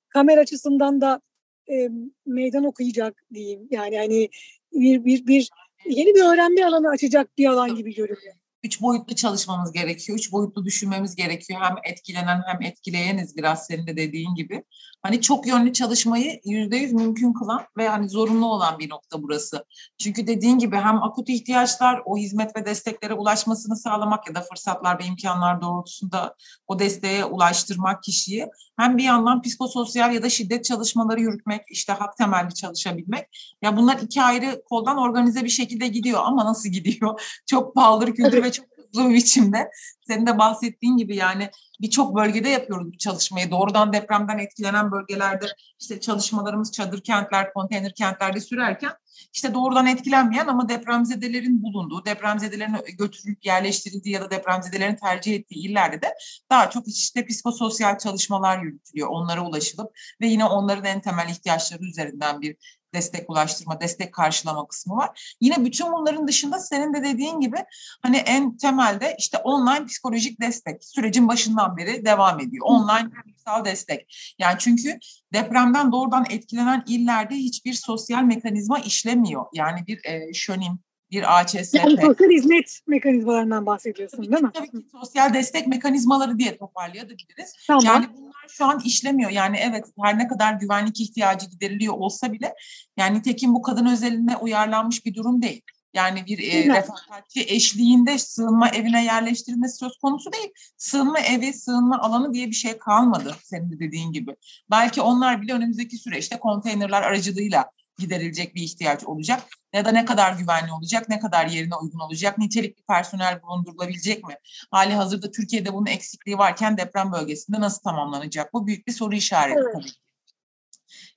kamera 0.09 0.41
açısından 0.41 1.01
da 1.01 1.21
e, 1.69 1.89
meydan 2.25 2.63
okuyacak 2.63 3.23
diyeyim. 3.33 3.67
Yani 3.71 3.97
hani 3.97 4.29
bir 4.73 5.05
bir 5.05 5.27
bir 5.27 5.49
yeni 5.89 6.15
bir 6.15 6.33
öğrenme 6.33 6.65
alanı 6.65 6.89
açacak 6.89 7.37
bir 7.37 7.45
alan 7.45 7.75
gibi 7.75 7.93
görünüyor 7.93 8.35
üç 8.65 8.81
boyutlu 8.81 9.15
çalışmamız 9.15 9.71
gerekiyor. 9.71 10.17
Üç 10.17 10.31
boyutlu 10.31 10.65
düşünmemiz 10.65 11.15
gerekiyor. 11.15 11.59
Hem 11.61 11.75
etkilenen 11.83 12.41
hem 12.45 12.61
etkileyeniz 12.61 13.37
biraz 13.37 13.65
senin 13.65 13.87
de 13.87 13.97
dediğin 13.97 14.35
gibi. 14.35 14.63
Hani 15.05 15.21
çok 15.21 15.47
yönlü 15.47 15.73
çalışmayı 15.73 16.39
yüzde 16.45 16.77
yüz 16.77 16.93
mümkün 16.93 17.33
kılan 17.33 17.61
ve 17.77 17.87
hani 17.87 18.09
zorunlu 18.09 18.45
olan 18.45 18.79
bir 18.79 18.89
nokta 18.89 19.23
burası. 19.23 19.65
Çünkü 19.97 20.27
dediğin 20.27 20.57
gibi 20.57 20.75
hem 20.75 21.03
akut 21.03 21.29
ihtiyaçlar 21.29 22.01
o 22.05 22.17
hizmet 22.17 22.55
ve 22.55 22.65
desteklere 22.65 23.13
ulaşmasını 23.13 23.75
sağlamak 23.75 24.27
ya 24.27 24.35
da 24.35 24.41
fırsatlar 24.41 24.99
ve 24.99 25.05
imkanlar 25.05 25.61
doğrultusunda 25.61 26.35
o 26.67 26.79
desteğe 26.79 27.25
ulaştırmak 27.25 28.03
kişiyi 28.03 28.47
hem 28.77 28.97
bir 28.97 29.03
yandan 29.03 29.41
psikososyal 29.41 30.13
ya 30.13 30.23
da 30.23 30.29
şiddet 30.29 30.65
çalışmaları 30.65 31.21
yürütmek, 31.21 31.61
işte 31.69 31.93
hak 31.93 32.17
temelli 32.17 32.53
çalışabilmek. 32.53 33.55
Ya 33.61 33.77
bunlar 33.77 33.97
iki 34.01 34.21
ayrı 34.21 34.63
koldan 34.69 34.97
organize 34.97 35.43
bir 35.43 35.49
şekilde 35.49 35.87
gidiyor 35.87 36.21
ama 36.23 36.45
nasıl 36.45 36.69
gidiyor? 36.69 37.21
Çok 37.45 37.75
pahalı 37.75 38.13
kültür 38.13 38.43
ve 38.43 38.51
çok 38.51 38.74
hızlı 38.95 39.09
bir 39.09 39.15
biçimde. 39.15 39.71
Senin 40.07 40.25
de 40.25 40.37
bahsettiğin 40.37 40.97
gibi 40.97 41.15
yani 41.15 41.49
birçok 41.81 42.15
bölgede 42.15 42.49
yapıyoruz 42.49 42.93
bu 42.93 42.97
çalışmayı. 42.97 43.51
Doğrudan 43.51 43.93
depremden 43.93 44.37
etkilenen 44.37 44.91
bölgelerde 44.91 45.45
işte 45.79 45.99
çalışmalarımız 45.99 46.71
çadır 46.71 47.01
kentler, 47.01 47.53
konteyner 47.53 47.93
kentlerde 47.93 48.39
sürerken 48.41 48.91
işte 49.33 49.53
doğrudan 49.53 49.87
etkilenmeyen 49.87 50.47
ama 50.47 50.69
depremzedelerin 50.69 51.63
bulunduğu, 51.63 52.05
depremzedelerin 52.05 52.75
götürülüp 52.97 53.45
yerleştirildiği 53.45 54.15
ya 54.15 54.21
da 54.21 54.31
depremzedelerin 54.31 54.95
tercih 54.95 55.35
ettiği 55.35 55.69
illerde 55.69 56.01
de 56.01 56.15
daha 56.51 56.69
çok 56.69 56.87
işte 56.87 57.25
psikososyal 57.25 57.97
çalışmalar 57.97 58.63
yürütülüyor. 58.63 59.07
Onlara 59.11 59.45
ulaşılıp 59.45 59.97
ve 60.21 60.27
yine 60.27 60.45
onların 60.45 60.85
en 60.85 61.01
temel 61.01 61.29
ihtiyaçları 61.29 61.83
üzerinden 61.83 62.41
bir 62.41 62.55
destek 62.95 63.29
ulaştırma, 63.29 63.81
destek 63.81 64.13
karşılama 64.13 64.67
kısmı 64.67 64.95
var. 64.95 65.35
Yine 65.41 65.65
bütün 65.65 65.91
bunların 65.91 66.27
dışında 66.27 66.59
senin 66.59 66.93
de 66.93 67.03
dediğin 67.03 67.39
gibi 67.39 67.57
hani 68.01 68.17
en 68.17 68.57
temelde 68.57 69.15
işte 69.19 69.37
online 69.37 69.85
psikolojik 69.85 70.41
destek 70.41 70.83
sürecin 70.83 71.27
başından 71.27 71.77
beri 71.77 72.05
devam 72.05 72.39
ediyor. 72.39 72.65
Online 72.67 73.09
duygusal 73.25 73.65
destek. 73.65 74.35
Yani 74.39 74.55
çünkü 74.59 74.99
depremden 75.33 75.91
doğrudan 75.91 76.25
etkilenen 76.29 76.83
illerde 76.87 77.35
hiçbir 77.35 77.73
sosyal 77.73 78.23
mekanizma 78.23 78.79
işlemiyor. 78.79 79.45
Yani 79.53 79.87
bir 79.87 80.05
e, 80.05 80.33
şönin, 80.33 80.79
bir 81.11 81.39
AÇSP. 81.39 81.73
Yani 81.73 82.01
sosyal 82.01 82.29
hizmet 82.29 82.79
mekanizmalarından 82.87 83.65
bahsediyorsun 83.65 84.17
tabii 84.17 84.31
değil 84.31 84.43
mi? 84.43 84.51
Tabii 84.53 84.71
ki 84.71 84.77
sosyal 84.91 85.33
destek 85.33 85.67
mekanizmaları 85.67 86.39
diye 86.39 86.57
toparlayabiliriz. 86.57 87.53
Tamam. 87.67 87.83
Yani 87.85 88.05
bunlar 88.17 88.45
şu 88.49 88.65
an 88.65 88.81
işlemiyor. 88.85 89.31
Yani 89.31 89.57
evet 89.57 89.85
her 90.03 90.17
ne 90.17 90.27
kadar 90.27 90.53
güvenlik 90.53 91.01
ihtiyacı 91.01 91.49
gideriliyor 91.49 91.93
olsa 91.93 92.33
bile 92.33 92.55
yani 92.97 93.21
tekin 93.21 93.53
bu 93.53 93.61
kadın 93.61 93.85
özelinde 93.85 94.37
uyarlanmış 94.37 95.05
bir 95.05 95.13
durum 95.13 95.41
değil. 95.41 95.61
Yani 95.93 96.25
bir 96.25 96.53
e, 96.53 96.75
refakatçi 96.75 97.41
eşliğinde 97.47 98.17
sığınma 98.17 98.69
evine 98.69 99.05
yerleştirilmesi 99.05 99.77
söz 99.77 99.97
konusu 99.97 100.31
değil. 100.31 100.49
Sığınma 100.77 101.19
evi, 101.19 101.53
sığınma 101.53 101.99
alanı 101.99 102.33
diye 102.33 102.47
bir 102.47 102.55
şey 102.55 102.77
kalmadı 102.77 103.35
senin 103.43 103.71
de 103.71 103.79
dediğin 103.79 104.11
gibi. 104.11 104.35
Belki 104.71 105.01
onlar 105.01 105.41
bile 105.41 105.53
önümüzdeki 105.53 105.97
süreçte 105.97 106.39
konteynerler 106.39 107.01
aracılığıyla 107.01 107.71
giderilecek 107.97 108.55
bir 108.55 108.61
ihtiyaç 108.61 109.03
olacak. 109.03 109.43
Ya 109.75 109.85
da 109.85 109.91
ne 109.91 110.05
kadar 110.05 110.33
güvenli 110.33 110.71
olacak, 110.71 111.09
ne 111.09 111.19
kadar 111.19 111.47
yerine 111.47 111.75
uygun 111.75 111.99
olacak, 111.99 112.37
nitelikli 112.37 112.83
personel 112.83 113.41
bulundurulabilecek 113.41 114.23
mi? 114.23 114.35
Hali 114.71 114.93
hazırda 114.93 115.31
Türkiye'de 115.31 115.73
bunun 115.73 115.85
eksikliği 115.85 116.37
varken 116.37 116.77
deprem 116.77 117.11
bölgesinde 117.11 117.59
nasıl 117.59 117.81
tamamlanacak? 117.81 118.53
Bu 118.53 118.67
büyük 118.67 118.87
bir 118.87 118.91
soru 118.91 119.15
işareti 119.15 119.59
evet. 119.59 119.73
tabii 119.73 119.91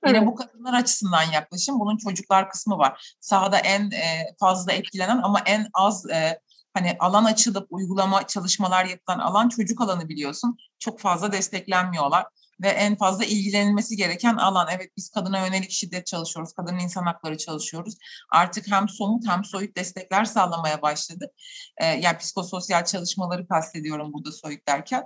Yine 0.07 0.17
evet. 0.17 0.27
bu 0.27 0.35
kadınlar 0.35 0.73
açısından 0.73 1.23
yaklaşım. 1.23 1.79
Bunun 1.79 1.97
çocuklar 1.97 2.49
kısmı 2.49 2.77
var. 2.77 3.15
Sahada 3.19 3.57
en 3.57 3.91
e, 3.91 4.35
fazla 4.39 4.71
etkilenen 4.71 5.17
ama 5.23 5.39
en 5.39 5.67
az 5.73 6.09
e, 6.09 6.39
hani 6.73 6.97
alan 6.99 7.25
açılıp 7.25 7.67
uygulama 7.69 8.27
çalışmalar 8.27 8.85
yapılan 8.85 9.19
alan 9.19 9.49
çocuk 9.49 9.81
alanı 9.81 10.09
biliyorsun. 10.09 10.57
Çok 10.79 10.99
fazla 10.99 11.31
desteklenmiyorlar 11.31 12.25
ve 12.61 12.67
en 12.67 12.97
fazla 12.97 13.25
ilgilenilmesi 13.25 13.95
gereken 13.95 14.35
alan. 14.35 14.67
Evet 14.71 14.91
biz 14.97 15.09
kadına 15.09 15.45
yönelik 15.45 15.71
şiddet 15.71 16.07
çalışıyoruz, 16.07 16.53
kadının 16.53 16.79
insan 16.79 17.03
hakları 17.03 17.37
çalışıyoruz. 17.37 17.95
Artık 18.31 18.71
hem 18.71 18.89
somut 18.89 19.27
hem 19.27 19.43
soyut 19.43 19.77
destekler 19.77 20.25
sağlamaya 20.25 20.81
başladık. 20.81 21.29
Ee, 21.77 21.85
yani 21.85 22.17
psikososyal 22.17 22.85
çalışmaları 22.85 23.47
kastediyorum 23.47 24.13
burada 24.13 24.31
soyut 24.31 24.67
derken. 24.67 25.03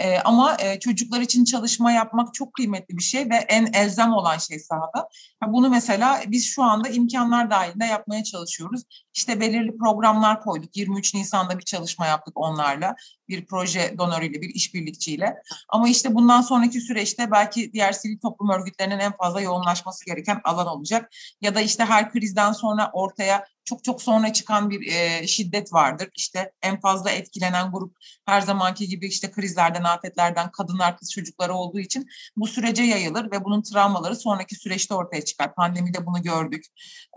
E, 0.00 0.18
ama 0.18 0.56
e, 0.60 0.78
çocuklar 0.80 1.20
için 1.20 1.44
çalışma 1.44 1.92
yapmak 1.92 2.34
çok 2.34 2.54
kıymetli 2.54 2.96
bir 2.98 3.02
şey 3.02 3.30
ve 3.30 3.34
en 3.34 3.72
elzem 3.72 4.12
olan 4.12 4.38
şey 4.38 4.58
sahada. 4.58 5.08
Bunu 5.46 5.68
mesela 5.68 6.22
biz 6.26 6.46
şu 6.46 6.62
anda 6.62 6.88
imkanlar 6.88 7.50
dahilinde 7.50 7.84
yapmaya 7.84 8.24
çalışıyoruz. 8.24 8.82
İşte 9.14 9.40
belirli 9.40 9.76
programlar 9.78 10.40
koyduk. 10.42 10.76
23 10.76 11.14
Nisan'da 11.14 11.58
bir 11.58 11.64
çalışma 11.64 12.06
yaptık 12.06 12.38
onlarla. 12.38 12.96
Bir 13.28 13.46
proje 13.46 13.94
donörüyle, 13.98 14.42
bir 14.42 14.54
işbirlikçiyle. 14.54 15.34
Ama 15.68 15.88
işte 15.88 16.14
bundan 16.14 16.40
sonraki 16.40 16.80
süreçte 16.80 17.30
belki 17.30 17.72
diğer 17.72 17.92
sivil 17.92 18.18
toplum 18.18 18.50
örgütlerinin 18.50 18.98
en 18.98 19.12
fazla 19.12 19.40
yoğunlaşması 19.40 20.04
gereken 20.04 20.40
alan 20.44 20.66
olacak. 20.66 21.10
Ya 21.40 21.54
da 21.54 21.60
işte 21.60 21.84
her 21.84 22.12
krizden 22.12 22.52
sonra 22.52 22.90
ortaya 22.92 23.46
çok 23.64 23.84
çok 23.84 24.02
sonra 24.02 24.32
çıkan 24.32 24.70
bir 24.70 24.92
e, 24.92 25.26
şiddet 25.26 25.72
vardır. 25.72 26.08
İşte 26.16 26.52
en 26.62 26.80
fazla 26.80 27.10
etkilenen 27.10 27.72
grup 27.72 27.96
her 28.26 28.40
zamanki 28.40 28.88
gibi 28.88 29.06
işte 29.06 29.30
krizlerden, 29.30 29.84
afetlerden 29.84 30.50
kadınlar, 30.50 30.98
kız 30.98 31.12
çocukları 31.12 31.54
olduğu 31.54 31.80
için 31.80 32.08
bu 32.36 32.46
sürece 32.46 32.82
yayılır 32.82 33.30
ve 33.30 33.44
bunun 33.44 33.62
travmaları 33.62 34.16
sonraki 34.16 34.54
süreçte 34.54 34.94
ortaya 34.94 35.24
çıkar. 35.24 35.54
Pandemide 35.54 36.06
bunu 36.06 36.22
gördük. 36.22 36.64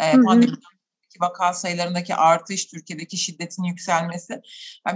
E, 0.01 0.11
pandemiden 0.11 0.72
vaka 1.21 1.53
sayılarındaki 1.53 2.15
artış, 2.15 2.65
Türkiye'deki 2.65 3.17
şiddetin 3.17 3.63
yükselmesi. 3.63 4.41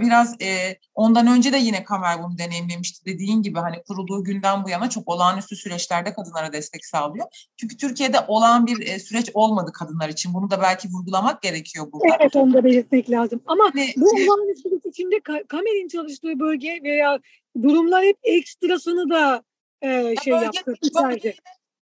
Biraz 0.00 0.42
e, 0.42 0.78
ondan 0.94 1.26
önce 1.26 1.52
de 1.52 1.56
yine 1.56 1.84
Kamer 1.84 2.22
bunu 2.22 2.38
deneyimlemişti. 2.38 3.04
Dediğin 3.04 3.42
gibi 3.42 3.58
hani 3.58 3.82
kurulduğu 3.82 4.24
günden 4.24 4.64
bu 4.64 4.70
yana 4.70 4.90
çok 4.90 5.08
olağanüstü 5.08 5.56
süreçlerde 5.56 6.12
kadınlara 6.12 6.52
destek 6.52 6.86
sağlıyor. 6.86 7.26
Çünkü 7.56 7.76
Türkiye'de 7.76 8.20
olağan 8.28 8.66
bir 8.66 8.86
e, 8.86 8.98
süreç 8.98 9.30
olmadı 9.34 9.72
kadınlar 9.72 10.08
için. 10.08 10.34
Bunu 10.34 10.50
da 10.50 10.62
belki 10.62 10.88
vurgulamak 10.88 11.42
gerekiyor 11.42 11.86
burada. 11.92 12.16
Evet 12.20 12.36
onu 12.36 12.52
da 12.54 12.64
belirtmek 12.64 13.10
lazım. 13.10 13.40
Ama 13.46 13.64
hani, 13.72 13.92
bu 13.96 14.08
olağanüstülük 14.08 14.86
içinde 14.86 15.20
Kamer'in 15.48 15.88
çalıştığı 15.88 16.40
bölge 16.40 16.80
veya 16.82 17.18
durumlar 17.62 18.04
hep 18.04 18.16
ekstrasını 18.22 19.10
da 19.10 19.42
e, 19.82 20.14
şey 20.24 20.32
bölge, 20.32 20.44
yaptı. 20.44 20.74
Bölge, 21.02 21.34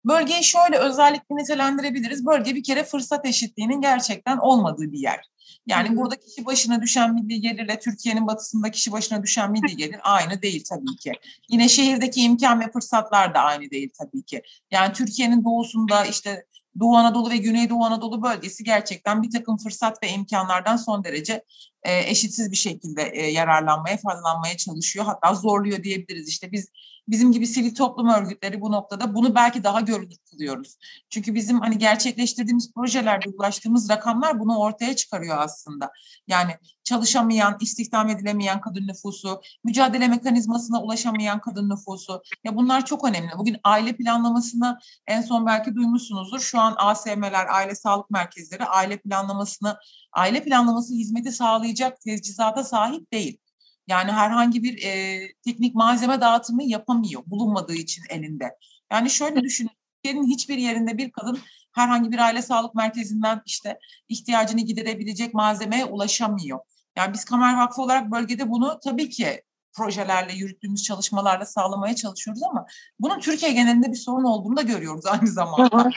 Bölgeyi 0.05 0.43
şöyle 0.43 0.77
özellikle 0.77 1.35
nitelendirebiliriz. 1.35 2.25
Bölge 2.25 2.55
bir 2.55 2.63
kere 2.63 2.83
fırsat 2.83 3.25
eşitliğinin 3.25 3.81
gerçekten 3.81 4.37
olmadığı 4.37 4.91
bir 4.91 4.99
yer. 4.99 5.19
Yani 5.67 5.89
hı 5.89 5.95
burada 5.95 6.15
kişi 6.15 6.45
başına 6.45 6.81
düşen 6.81 7.13
milli 7.13 7.41
gelirle 7.41 7.79
Türkiye'nin 7.79 8.27
batısında 8.27 8.71
kişi 8.71 8.91
başına 8.91 9.23
düşen 9.23 9.51
milli 9.51 9.77
gelir 9.77 9.99
aynı 10.03 10.41
değil 10.41 10.63
tabii 10.69 10.95
ki. 10.95 11.11
Yine 11.49 11.69
şehirdeki 11.69 12.21
imkan 12.21 12.59
ve 12.59 12.71
fırsatlar 12.71 13.33
da 13.33 13.39
aynı 13.39 13.69
değil 13.69 13.89
tabii 13.99 14.23
ki. 14.23 14.41
Yani 14.71 14.93
Türkiye'nin 14.93 15.45
doğusunda 15.45 16.05
işte 16.05 16.45
Doğu 16.79 16.95
Anadolu 16.95 17.29
ve 17.29 17.37
Güneydoğu 17.37 17.83
Anadolu 17.85 18.23
bölgesi 18.23 18.63
gerçekten 18.63 19.23
bir 19.23 19.31
takım 19.31 19.57
fırsat 19.57 20.03
ve 20.03 20.09
imkanlardan 20.09 20.77
son 20.77 21.03
derece 21.03 21.43
e, 21.83 21.99
eşitsiz 22.09 22.51
bir 22.51 22.57
şekilde 22.57 23.01
e, 23.03 23.31
yararlanmaya, 23.31 23.97
faydalanmaya 23.97 24.57
çalışıyor. 24.57 25.05
Hatta 25.05 25.33
zorluyor 25.33 25.83
diyebiliriz. 25.83 26.27
İşte 26.27 26.51
biz 26.51 26.67
bizim 27.07 27.31
gibi 27.31 27.47
sivil 27.47 27.75
toplum 27.75 28.09
örgütleri 28.09 28.61
bu 28.61 28.71
noktada 28.71 29.15
bunu 29.15 29.35
belki 29.35 29.63
daha 29.63 29.81
görünür 29.81 30.17
kılıyoruz. 30.31 30.77
Çünkü 31.09 31.35
bizim 31.35 31.59
hani 31.59 31.77
gerçekleştirdiğimiz 31.77 32.73
projelerde 32.73 33.29
ulaştığımız 33.29 33.89
rakamlar 33.89 34.39
bunu 34.39 34.57
ortaya 34.57 34.95
çıkarıyor 34.95 35.37
aslında. 35.39 35.91
Yani 36.27 36.51
çalışamayan, 36.83 37.57
istihdam 37.61 38.09
edilemeyen 38.09 38.61
kadın 38.61 38.87
nüfusu, 38.87 39.41
mücadele 39.63 40.07
mekanizmasına 40.07 40.81
ulaşamayan 40.81 41.39
kadın 41.39 41.69
nüfusu. 41.69 42.21
Ya 42.43 42.55
bunlar 42.55 42.85
çok 42.85 43.07
önemli. 43.07 43.31
Bugün 43.37 43.57
aile 43.63 43.93
planlamasına 43.93 44.79
en 45.07 45.21
son 45.21 45.45
belki 45.45 45.75
duymuşsunuzdur. 45.75 46.39
Şu 46.39 46.59
an 46.59 46.75
ASM'ler, 46.77 47.47
aile 47.49 47.75
sağlık 47.75 48.09
merkezleri 48.09 48.65
aile 48.65 48.97
planlamasını, 48.97 49.77
aile 50.13 50.43
planlaması 50.43 50.93
hizmeti 50.93 51.31
sağlayacak 51.31 52.01
tecihizata 52.01 52.63
sahip 52.63 53.13
değil. 53.13 53.42
Yani 53.87 54.11
herhangi 54.11 54.63
bir 54.63 54.83
e, 54.83 55.19
teknik 55.45 55.75
malzeme 55.75 56.21
dağıtımı 56.21 56.63
yapamıyor 56.63 57.23
bulunmadığı 57.25 57.75
için 57.75 58.03
elinde. 58.09 58.57
Yani 58.91 59.09
şöyle 59.09 59.41
düşünün, 59.41 59.69
Türkiye'nin 60.03 60.27
hiçbir 60.27 60.57
yerinde 60.57 60.97
bir 60.97 61.11
kadın 61.11 61.39
herhangi 61.73 62.11
bir 62.11 62.19
aile 62.19 62.41
sağlık 62.41 62.75
merkezinden 62.75 63.41
işte 63.45 63.79
ihtiyacını 64.09 64.61
giderebilecek 64.61 65.33
malzemeye 65.33 65.85
ulaşamıyor. 65.85 66.59
Yani 66.95 67.13
biz 67.13 67.25
Kamer 67.25 67.57
Vakfı 67.57 67.81
olarak 67.81 68.11
bölgede 68.11 68.49
bunu 68.49 68.79
tabii 68.83 69.09
ki 69.09 69.41
projelerle, 69.73 70.33
yürüttüğümüz 70.33 70.83
çalışmalarla 70.83 71.45
sağlamaya 71.45 71.95
çalışıyoruz 71.95 72.43
ama 72.43 72.65
bunun 72.99 73.19
Türkiye 73.19 73.51
genelinde 73.51 73.91
bir 73.91 73.97
sorun 73.97 74.23
olduğunu 74.23 74.57
da 74.57 74.61
görüyoruz 74.61 75.05
aynı 75.05 75.27
zamanda. 75.27 75.89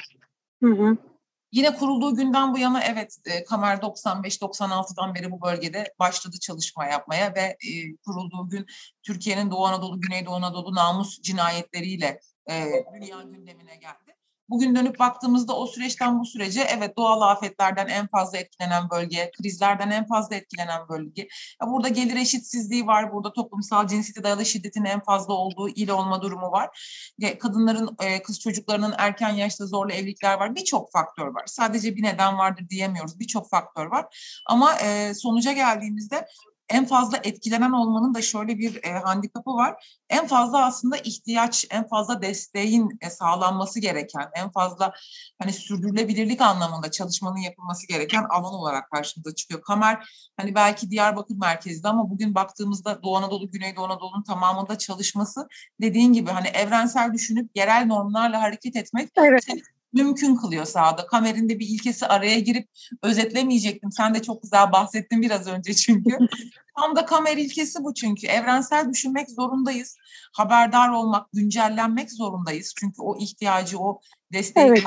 Hı 0.62 0.70
hı. 0.70 0.96
Yine 1.52 1.74
kurulduğu 1.74 2.14
günden 2.14 2.54
bu 2.54 2.58
yana 2.58 2.82
evet 2.82 3.16
e, 3.26 3.44
Kamer 3.44 3.76
95-96'dan 3.76 5.14
beri 5.14 5.30
bu 5.30 5.42
bölgede 5.42 5.94
başladı 5.98 6.38
çalışma 6.40 6.86
yapmaya 6.86 7.34
ve 7.34 7.40
e, 7.40 7.96
kurulduğu 7.96 8.48
gün 8.48 8.66
Türkiye'nin 9.02 9.50
Doğu 9.50 9.66
Anadolu, 9.66 10.00
Güneydoğu 10.00 10.34
Anadolu 10.34 10.74
namus 10.74 11.20
cinayetleriyle 11.20 12.20
e, 12.50 12.84
dünya 12.94 13.22
gündemine 13.22 13.76
geldi. 13.76 14.15
Bugün 14.48 14.76
dönüp 14.76 14.98
baktığımızda 14.98 15.56
o 15.56 15.66
süreçten 15.66 16.20
bu 16.20 16.24
sürece 16.24 16.60
evet 16.60 16.96
doğal 16.96 17.20
afetlerden 17.20 17.86
en 17.86 18.06
fazla 18.06 18.38
etkilenen 18.38 18.90
bölge, 18.90 19.30
krizlerden 19.38 19.90
en 19.90 20.06
fazla 20.06 20.36
etkilenen 20.36 20.88
bölge. 20.88 21.28
Burada 21.66 21.88
gelir 21.88 22.16
eşitsizliği 22.16 22.86
var, 22.86 23.12
burada 23.12 23.32
toplumsal 23.32 23.86
cinsiyete 23.86 24.22
dayalı 24.22 24.46
şiddetin 24.46 24.84
en 24.84 25.00
fazla 25.00 25.34
olduğu 25.34 25.68
il 25.68 25.88
olma 25.88 26.22
durumu 26.22 26.50
var. 26.50 26.70
Kadınların, 27.40 27.96
e, 28.00 28.22
kız 28.22 28.40
çocuklarının 28.40 28.94
erken 28.98 29.30
yaşta 29.30 29.66
zorlu 29.66 29.92
evlilikler 29.92 30.34
var. 30.34 30.54
Birçok 30.54 30.92
faktör 30.92 31.26
var. 31.26 31.44
Sadece 31.46 31.96
bir 31.96 32.02
neden 32.02 32.38
vardır 32.38 32.68
diyemiyoruz. 32.68 33.20
Birçok 33.20 33.50
faktör 33.50 33.86
var. 33.86 34.06
Ama 34.46 34.74
e, 34.74 35.14
sonuca 35.14 35.52
geldiğimizde 35.52 36.26
en 36.68 36.84
fazla 36.86 37.20
etkilenen 37.24 37.72
olmanın 37.72 38.14
da 38.14 38.22
şöyle 38.22 38.58
bir 38.58 38.84
e, 38.84 38.92
handikapı 38.92 39.50
var. 39.50 40.00
En 40.10 40.26
fazla 40.26 40.64
aslında 40.64 40.96
ihtiyaç, 40.96 41.66
en 41.70 41.88
fazla 41.88 42.22
desteğin 42.22 42.98
e, 43.00 43.10
sağlanması 43.10 43.80
gereken, 43.80 44.28
en 44.34 44.50
fazla 44.50 44.92
hani 45.38 45.52
sürdürülebilirlik 45.52 46.40
anlamında 46.40 46.90
çalışmanın 46.90 47.36
yapılması 47.36 47.86
gereken 47.88 48.24
alan 48.30 48.54
olarak 48.54 48.90
karşımıza 48.90 49.34
çıkıyor. 49.34 49.62
Kamer 49.62 50.08
hani 50.36 50.54
belki 50.54 50.90
Diyarbakır 50.90 51.36
merkezde 51.36 51.88
ama 51.88 52.10
bugün 52.10 52.34
baktığımızda 52.34 53.02
Doğu 53.02 53.16
Anadolu, 53.16 53.50
Güneydoğu 53.50 53.84
Anadolu'nun 53.84 54.22
tamamında 54.22 54.78
çalışması 54.78 55.48
dediğin 55.80 56.12
gibi 56.12 56.30
hani 56.30 56.48
evrensel 56.48 57.12
düşünüp 57.12 57.50
yerel 57.54 57.86
normlarla 57.86 58.42
hareket 58.42 58.76
etmek 58.76 59.08
evet 59.16 59.44
mümkün 59.96 60.36
kılıyor 60.36 60.64
sahada. 60.64 61.06
Kamerinde 61.06 61.58
bir 61.58 61.68
ilkesi 61.68 62.06
araya 62.06 62.40
girip 62.40 62.68
özetlemeyecektim. 63.02 63.92
Sen 63.92 64.14
de 64.14 64.22
çok 64.22 64.42
güzel 64.42 64.72
bahsettin 64.72 65.22
biraz 65.22 65.46
önce 65.46 65.74
çünkü. 65.74 66.18
Tam 66.80 66.96
da 66.96 67.06
kamer 67.06 67.36
ilkesi 67.36 67.84
bu 67.84 67.94
çünkü. 67.94 68.26
Evrensel 68.26 68.90
düşünmek 68.90 69.30
zorundayız. 69.30 69.96
Haberdar 70.32 70.88
olmak, 70.88 71.32
güncellenmek 71.32 72.12
zorundayız. 72.12 72.74
Çünkü 72.80 73.02
o 73.02 73.18
ihtiyacı, 73.18 73.78
o 73.78 74.00
desteği 74.32 74.66
evet 74.66 74.84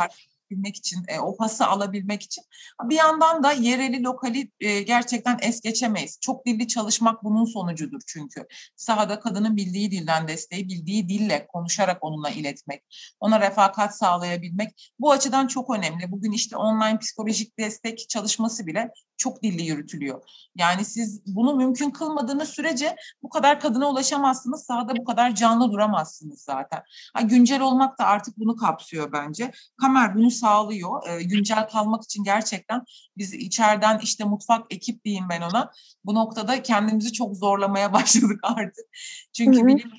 alabilmek 0.49 0.75
için, 0.75 1.05
e, 1.07 1.19
o 1.19 1.37
pası 1.37 1.67
alabilmek 1.67 2.21
için. 2.21 2.43
Bir 2.83 2.95
yandan 2.95 3.43
da 3.43 3.51
yereli, 3.51 4.03
lokali 4.03 4.51
e, 4.59 4.81
gerçekten 4.81 5.37
es 5.41 5.61
geçemeyiz. 5.61 6.17
Çok 6.21 6.45
dilli 6.45 6.67
çalışmak 6.67 7.23
bunun 7.23 7.45
sonucudur 7.45 8.01
çünkü. 8.07 8.47
Sahada 8.75 9.19
kadının 9.19 9.55
bildiği 9.55 9.91
dilden 9.91 10.27
desteği, 10.27 10.67
bildiği 10.67 11.09
dille 11.09 11.47
konuşarak 11.47 11.97
onunla 12.01 12.29
iletmek, 12.29 12.83
ona 13.19 13.39
refakat 13.41 13.97
sağlayabilmek 13.97 14.91
bu 14.99 15.11
açıdan 15.11 15.47
çok 15.47 15.69
önemli. 15.69 16.11
Bugün 16.11 16.31
işte 16.31 16.57
online 16.57 16.99
psikolojik 16.99 17.59
destek 17.59 18.09
çalışması 18.09 18.67
bile 18.67 18.91
çok 19.19 19.43
dilli 19.43 19.63
yürütülüyor. 19.63 20.23
Yani 20.55 20.85
siz 20.85 21.21
bunu 21.35 21.55
mümkün 21.55 21.91
kılmadığınız 21.91 22.49
sürece 22.49 22.95
bu 23.23 23.29
kadar 23.29 23.59
kadına 23.59 23.89
ulaşamazsınız. 23.89 24.63
Sahada 24.63 24.95
bu 24.97 25.03
kadar 25.03 25.35
canlı 25.35 25.71
duramazsınız 25.71 26.41
zaten. 26.41 26.83
Ha, 27.13 27.21
güncel 27.21 27.61
olmak 27.61 27.99
da 27.99 28.05
artık 28.05 28.37
bunu 28.37 28.55
kapsıyor 28.55 29.11
bence. 29.11 29.51
Kamer 29.81 30.15
bunu 30.15 30.31
sağlıyor. 30.39 31.07
E, 31.09 31.23
güncel 31.23 31.67
kalmak 31.67 32.03
için 32.03 32.23
gerçekten 32.23 32.85
biz 33.17 33.33
içeriden 33.33 33.99
işte 34.03 34.23
mutfak 34.23 34.73
ekip 34.73 35.05
diyeyim 35.05 35.25
ben 35.29 35.41
ona. 35.41 35.71
Bu 36.05 36.15
noktada 36.15 36.63
kendimizi 36.63 37.13
çok 37.13 37.35
zorlamaya 37.35 37.93
başladık 37.99 38.39
artık. 38.43 38.85
Çünkü 39.33 39.67
benim 39.67 39.91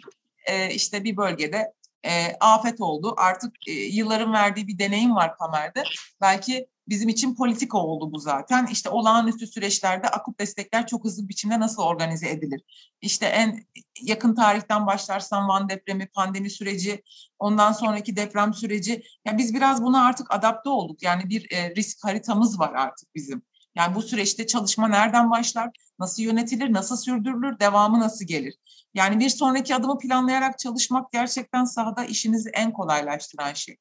e, 0.47 0.75
işte 0.75 1.05
bir 1.05 1.17
bölgede 1.17 1.73
e, 2.07 2.37
afet 2.41 2.81
oldu. 2.81 3.15
Artık 3.17 3.69
e, 3.69 3.73
yılların 3.73 4.33
verdiği 4.33 4.69
bir 4.69 4.79
deneyim 4.79 5.15
var 5.15 5.37
Kamer'de. 5.37 5.85
Belki 6.21 6.67
bizim 6.91 7.09
için 7.09 7.35
politika 7.35 7.79
oldu 7.79 8.13
bu 8.13 8.19
zaten. 8.19 8.67
İşte 8.67 8.91
olağanüstü 8.91 9.47
süreçlerde 9.47 10.09
akut 10.09 10.41
destekler 10.41 10.87
çok 10.87 11.05
hızlı 11.05 11.29
biçimde 11.29 11.61
nasıl 11.61 11.83
organize 11.83 12.31
edilir? 12.31 12.63
İşte 13.01 13.27
en 13.27 13.65
yakın 14.03 14.35
tarihten 14.35 14.87
başlarsam 14.87 15.49
Van 15.49 15.69
depremi, 15.69 16.07
pandemi 16.07 16.51
süreci, 16.51 17.03
ondan 17.39 17.73
sonraki 17.73 18.17
deprem 18.17 18.55
süreci. 18.55 19.03
Yani 19.25 19.39
biz 19.39 19.55
biraz 19.55 19.83
buna 19.83 20.05
artık 20.05 20.35
adapte 20.35 20.71
olduk. 20.71 21.03
Yani 21.03 21.31
bir 21.31 21.53
e, 21.53 21.75
risk 21.75 22.05
haritamız 22.05 22.59
var 22.59 22.73
artık 22.75 23.15
bizim. 23.15 23.43
Yani 23.75 23.95
bu 23.95 24.03
süreçte 24.03 24.47
çalışma 24.47 24.89
nereden 24.89 25.31
başlar, 25.31 25.71
nasıl 25.99 26.23
yönetilir, 26.23 26.73
nasıl 26.73 26.97
sürdürülür, 26.97 27.59
devamı 27.59 28.01
nasıl 28.01 28.25
gelir? 28.25 28.55
Yani 28.95 29.21
bir 29.21 29.29
sonraki 29.29 29.75
adımı 29.75 29.99
planlayarak 29.99 30.59
çalışmak 30.59 31.13
gerçekten 31.13 31.65
sahada 31.65 32.05
işinizi 32.05 32.51
en 32.51 32.73
kolaylaştıran 32.73 33.53
şey. 33.53 33.77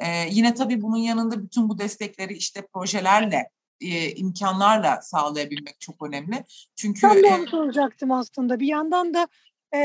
Ee, 0.00 0.06
yine 0.30 0.54
tabii 0.54 0.82
bunun 0.82 0.96
yanında 0.96 1.42
bütün 1.42 1.68
bu 1.68 1.78
destekleri 1.78 2.34
işte 2.34 2.66
projelerle 2.74 3.48
e, 3.80 4.10
imkanlarla 4.10 5.02
sağlayabilmek 5.02 5.80
çok 5.80 6.02
önemli. 6.08 6.44
Çünkü 6.76 7.08
ben 7.08 7.22
de 7.22 7.26
onu 7.26 7.46
soracaktım 7.46 8.12
aslında. 8.12 8.60
Bir 8.60 8.66
yandan 8.66 9.14
da 9.14 9.28
e, 9.74 9.78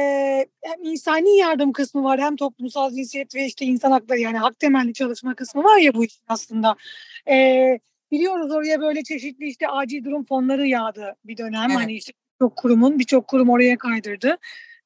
hem 0.61 0.83
insani 0.83 1.37
yardım 1.37 1.73
kısmı 1.73 2.03
var 2.03 2.19
hem 2.19 2.35
toplumsal 2.35 2.91
cinsiyet 2.91 3.35
ve 3.35 3.45
işte 3.45 3.65
insan 3.65 3.91
hakları 3.91 4.19
yani 4.19 4.37
hak 4.37 4.59
temelli 4.59 4.93
çalışma 4.93 5.35
kısmı 5.35 5.63
var 5.63 5.77
ya 5.77 5.93
bu 5.93 6.05
işin 6.05 6.23
aslında. 6.27 6.75
E, 7.27 7.79
biliyoruz 8.11 8.51
oraya 8.51 8.81
böyle 8.81 9.03
çeşitli 9.03 9.47
işte 9.47 9.67
acil 9.67 10.03
durum 10.03 10.25
fonları 10.25 10.67
yağdı 10.67 11.15
bir 11.25 11.37
dönem. 11.37 11.69
Evet. 11.71 11.79
Hani 11.79 11.93
işte 11.93 12.13
birçok 12.41 12.55
kurumun 12.55 12.99
birçok 12.99 13.27
kurum 13.27 13.49
oraya 13.49 13.77
kaydırdı. 13.77 14.37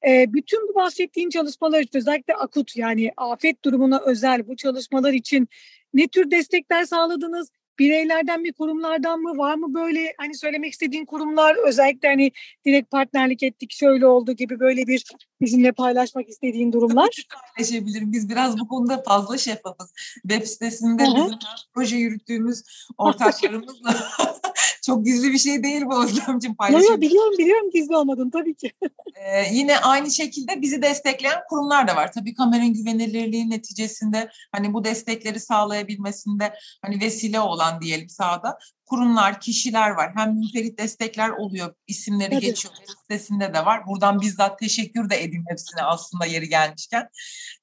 E, 0.06 0.32
bütün 0.32 0.68
bu 0.68 0.74
bahsettiğin 0.74 1.30
çalışmalar 1.30 1.80
için 1.80 1.98
özellikle 1.98 2.34
akut 2.34 2.76
yani 2.76 3.12
afet 3.16 3.64
durumuna 3.64 4.00
özel 4.00 4.48
bu 4.48 4.56
çalışmalar 4.56 5.12
için 5.12 5.48
ne 5.94 6.08
tür 6.08 6.30
destekler 6.30 6.84
sağladınız? 6.84 7.50
Bireylerden 7.78 8.40
mi 8.40 8.52
kurumlardan 8.52 9.20
mı 9.20 9.38
var 9.38 9.54
mı 9.54 9.74
böyle 9.74 10.14
hani 10.18 10.34
söylemek 10.34 10.72
istediğin 10.72 11.04
kurumlar 11.04 11.56
özellikle 11.68 12.08
hani 12.08 12.32
direkt 12.66 12.90
partnerlik 12.90 13.42
ettik 13.42 13.72
şöyle 13.72 14.06
oldu 14.06 14.32
gibi 14.32 14.60
böyle 14.60 14.86
bir 14.86 15.04
bizimle 15.40 15.72
paylaşmak 15.72 16.28
istediğin 16.28 16.72
durumlar? 16.72 17.26
Paylaşabilirim. 17.56 18.12
Biz 18.12 18.28
biraz 18.28 18.58
bu 18.58 18.68
konuda 18.68 19.02
fazla 19.02 19.38
şeffafız. 19.38 19.92
Web 20.22 20.46
sitesinde 20.46 21.04
Hı-hı. 21.04 21.16
bizim 21.16 21.38
proje 21.74 21.96
yürüttüğümüz 21.96 22.62
ortaklarımızla 22.98 23.94
çok 24.82 25.04
gizli 25.04 25.32
bir 25.32 25.38
şey 25.38 25.62
değil 25.62 25.82
bu 25.86 26.04
Özlemciğim 26.04 26.56
paylaşım. 26.56 27.00
biliyorum 27.00 27.38
biliyorum 27.38 27.70
gizli 27.70 27.96
olmadın 27.96 28.30
tabii 28.30 28.54
ki. 28.54 28.72
ee, 29.14 29.54
yine 29.54 29.78
aynı 29.78 30.10
şekilde 30.10 30.62
bizi 30.62 30.82
destekleyen 30.82 31.40
kurumlar 31.48 31.88
da 31.88 31.96
var. 31.96 32.12
Tabii 32.12 32.34
kameranın 32.34 32.74
güvenilirliği 32.74 33.50
neticesinde 33.50 34.30
hani 34.52 34.74
bu 34.74 34.84
destekleri 34.84 35.40
sağlayabilmesinde 35.40 36.54
hani 36.82 37.00
vesile 37.00 37.40
olan 37.40 37.80
diyelim 37.80 38.08
sahada 38.08 38.58
kurumlar, 38.86 39.40
kişiler 39.40 39.90
var. 39.90 40.12
Hem 40.16 40.34
münferit 40.34 40.78
destekler 40.78 41.30
oluyor, 41.30 41.74
isimleri 41.86 42.30
Tabii. 42.30 42.40
geçiyor. 42.40 42.74
Sitesinde 43.02 43.54
de 43.54 43.64
var. 43.64 43.86
Buradan 43.86 44.20
bizzat 44.20 44.58
teşekkür 44.58 45.10
de 45.10 45.22
edeyim 45.22 45.44
hepsine 45.48 45.82
aslında 45.82 46.26
yeri 46.26 46.48
gelmişken. 46.48 47.08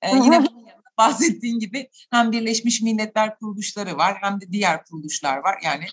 Ee, 0.02 0.16
yine 0.16 0.46
bahsettiğin 0.98 1.60
gibi 1.60 1.90
hem 2.12 2.32
Birleşmiş 2.32 2.82
Milletler 2.82 3.36
kuruluşları 3.36 3.98
var 3.98 4.18
hem 4.22 4.42
de 4.42 4.52
diğer 4.52 4.84
kuruluşlar 4.86 5.38
var. 5.38 5.60
Yani 5.64 5.86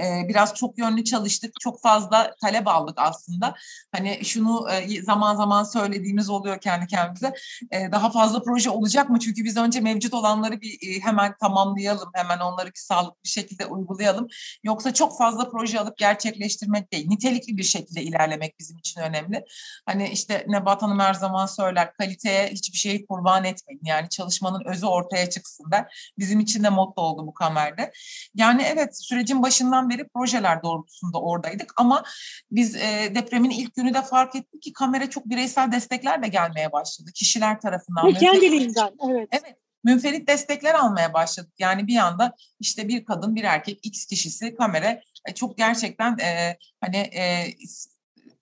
e, 0.00 0.28
biraz 0.28 0.54
çok 0.54 0.78
yönlü 0.78 1.04
çalıştık. 1.04 1.60
Çok 1.60 1.82
fazla 1.82 2.34
talep 2.40 2.68
aldık 2.68 2.94
aslında. 2.98 3.54
Hani 3.92 4.24
şunu 4.24 4.70
e, 4.70 5.02
zaman 5.02 5.36
zaman 5.36 5.64
söylediğimiz 5.64 6.30
oluyor 6.30 6.60
kendi 6.60 6.86
kendimize. 6.86 7.34
E, 7.70 7.92
daha 7.92 8.10
fazla 8.10 8.42
proje 8.42 8.70
olacak 8.70 9.10
mı? 9.10 9.20
Çünkü 9.20 9.44
biz 9.44 9.56
önce 9.56 9.80
mevcut 9.80 10.14
olanları 10.14 10.60
bir 10.60 10.72
e, 10.72 11.00
hemen 11.00 11.34
tamamlayalım. 11.40 12.10
Hemen 12.14 12.38
onları 12.38 12.68
bir 12.68 12.80
sağlıklı 12.80 13.24
bir 13.24 13.28
şekilde 13.28 13.66
uygulayalım. 13.66 14.28
Yoksa 14.64 14.94
çok 14.94 15.18
fazla 15.18 15.50
proje 15.50 15.80
alıp 15.80 15.98
gerçekleştirmek 15.98 16.92
değil. 16.92 17.08
Nitelikli 17.08 17.56
bir 17.56 17.62
şekilde 17.62 18.02
ilerlemek 18.02 18.58
bizim 18.58 18.78
için 18.78 19.00
önemli. 19.00 19.44
Hani 19.86 20.08
işte 20.08 20.44
Nebat 20.48 20.82
Hanım 20.82 21.00
her 21.00 21.14
zaman 21.14 21.46
söyler 21.46 21.92
kaliteye 21.92 22.48
hiçbir 22.48 22.78
şeyi 22.78 23.06
kurban 23.06 23.44
etmeyin. 23.44 23.80
Yani 23.84 24.08
çalışmanın 24.08 24.62
özü 24.64 24.86
ortaya 24.86 25.30
çıksın 25.30 25.70
der. 25.70 26.12
Bizim 26.18 26.40
için 26.40 26.64
de 26.64 26.68
motto 26.68 27.02
oldu 27.02 27.26
bu 27.26 27.34
kamerde. 27.34 27.92
Yani 28.34 28.62
evet 28.62 29.04
sürecin 29.04 29.42
başından 29.42 29.89
beri 29.90 30.08
projeler 30.08 30.62
doğrultusunda 30.62 31.20
oradaydık 31.20 31.72
ama 31.76 32.04
biz 32.50 32.76
e, 32.76 33.12
depremin 33.14 33.50
ilk 33.50 33.74
günü 33.74 33.94
de 33.94 34.02
fark 34.02 34.36
ettik 34.36 34.62
ki 34.62 34.72
kamera 34.72 35.10
çok 35.10 35.26
bireysel 35.26 35.72
destekler 35.72 36.22
de 36.22 36.28
gelmeye 36.28 36.72
başladı. 36.72 37.10
Kişiler 37.14 37.60
tarafından. 37.60 38.06
Ve 38.06 38.12
kendiliğinden 38.12 38.90
evet. 39.10 39.28
Evet 39.32 39.56
münferit 39.84 40.28
destekler 40.28 40.74
almaya 40.74 41.14
başladık. 41.14 41.52
Yani 41.58 41.86
bir 41.86 41.96
anda 41.96 42.34
işte 42.60 42.88
bir 42.88 43.04
kadın 43.04 43.34
bir 43.34 43.44
erkek 43.44 43.80
X 43.82 44.06
kişisi 44.06 44.56
kamera 44.56 45.00
e, 45.28 45.34
çok 45.34 45.56
gerçekten 45.56 46.18
e, 46.18 46.58
hani 46.80 46.96
e, 46.96 47.46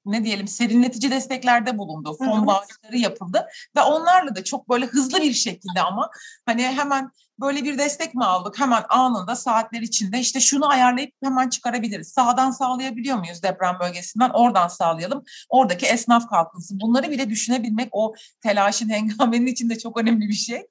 ne 0.07 0.25
diyelim 0.25 0.49
serinletici 0.49 1.11
desteklerde 1.11 1.79
bulundu. 1.79 2.17
Fon 2.19 2.47
bağışları 2.47 2.97
yapıldı 2.97 3.47
ve 3.77 3.81
onlarla 3.81 4.37
da 4.37 4.45
çok 4.45 4.69
böyle 4.69 4.87
hızlı 4.87 5.21
bir 5.23 5.33
şekilde 5.33 5.81
ama 5.81 6.11
hani 6.47 6.63
hemen 6.63 7.11
böyle 7.41 7.65
bir 7.65 7.79
destek 7.79 8.15
mi 8.15 8.25
aldık? 8.25 8.61
Hemen 8.61 8.83
anında 8.89 9.37
saatler 9.37 9.81
içinde 9.81 10.19
işte 10.19 10.41
şunu 10.41 10.71
ayarlayıp 10.71 11.13
hemen 11.25 11.49
çıkarabiliriz. 11.49 12.09
Sağdan 12.09 12.51
sağlayabiliyor 12.51 13.19
muyuz 13.19 13.43
deprem 13.43 13.77
bölgesinden? 13.81 14.31
Oradan 14.31 14.69
sağlayalım. 14.69 15.25
Oradaki 15.49 15.87
esnaf 15.87 16.29
kalkınsın. 16.29 16.81
Bunları 16.81 17.11
bile 17.11 17.31
düşünebilmek 17.31 17.89
o 17.93 18.15
telaşın 18.43 18.89
hengamenin 18.91 19.47
içinde 19.47 19.79
çok 19.79 20.01
önemli 20.01 20.29
bir 20.29 20.35
şey. 20.35 20.67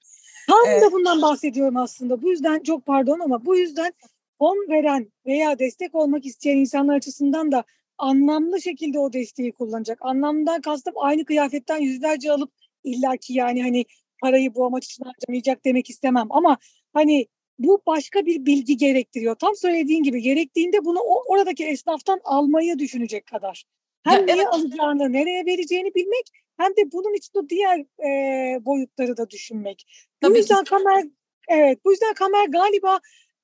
Tam 0.47 0.59
evet. 0.67 0.84
da 0.84 0.91
bundan 0.91 1.21
bahsediyorum 1.21 1.78
aslında. 1.78 2.21
Bu 2.21 2.30
yüzden 2.30 2.63
çok 2.63 2.86
pardon 2.86 3.19
ama 3.19 3.45
bu 3.45 3.57
yüzden 3.57 3.93
fon 4.39 4.69
veren 4.69 5.11
veya 5.25 5.59
destek 5.59 5.95
olmak 5.95 6.25
isteyen 6.25 6.57
insanlar 6.57 6.95
açısından 6.95 7.51
da 7.51 7.63
anlamlı 7.97 8.61
şekilde 8.61 8.99
o 8.99 9.13
desteği 9.13 9.51
kullanacak. 9.51 9.97
Anlamdan 10.01 10.61
kastım 10.61 10.93
aynı 10.97 11.25
kıyafetten 11.25 11.77
yüzlerce 11.77 12.31
alıp 12.31 12.51
illaki 12.83 13.33
yani 13.33 13.61
hani 13.61 13.85
parayı 14.21 14.55
bu 14.55 14.65
amaç 14.65 14.85
için 14.85 15.03
harcamayacak 15.03 15.65
demek 15.65 15.89
istemem 15.89 16.27
ama 16.29 16.57
hani 16.93 17.27
bu 17.59 17.81
başka 17.87 18.25
bir 18.25 18.45
bilgi 18.45 18.77
gerektiriyor. 18.77 19.35
Tam 19.35 19.55
söylediğin 19.55 20.03
gibi 20.03 20.21
gerektiğinde 20.21 20.85
bunu 20.85 20.99
oradaki 21.27 21.65
esnaftan 21.65 22.21
almayı 22.23 22.79
düşünecek 22.79 23.25
kadar. 23.25 23.63
Hem 24.03 24.19
ya, 24.19 24.25
neye 24.25 24.43
evet. 24.43 24.53
alacağını, 24.53 25.13
nereye 25.13 25.45
vereceğini 25.45 25.95
bilmek 25.95 26.25
hem 26.57 26.71
de 26.71 26.91
bunun 26.91 27.13
içinde 27.13 27.49
diğer 27.49 27.79
e, 27.79 28.65
boyutları 28.65 29.17
da 29.17 29.29
düşünmek. 29.29 29.85
Tabii 30.21 30.33
bu 30.33 30.37
yüzden 30.37 30.63
ki. 30.63 30.69
Kamer 30.69 31.03
evet 31.47 31.85
bu 31.85 31.91
yüzden 31.91 32.13
Kamer 32.13 32.47
galiba 32.47 32.99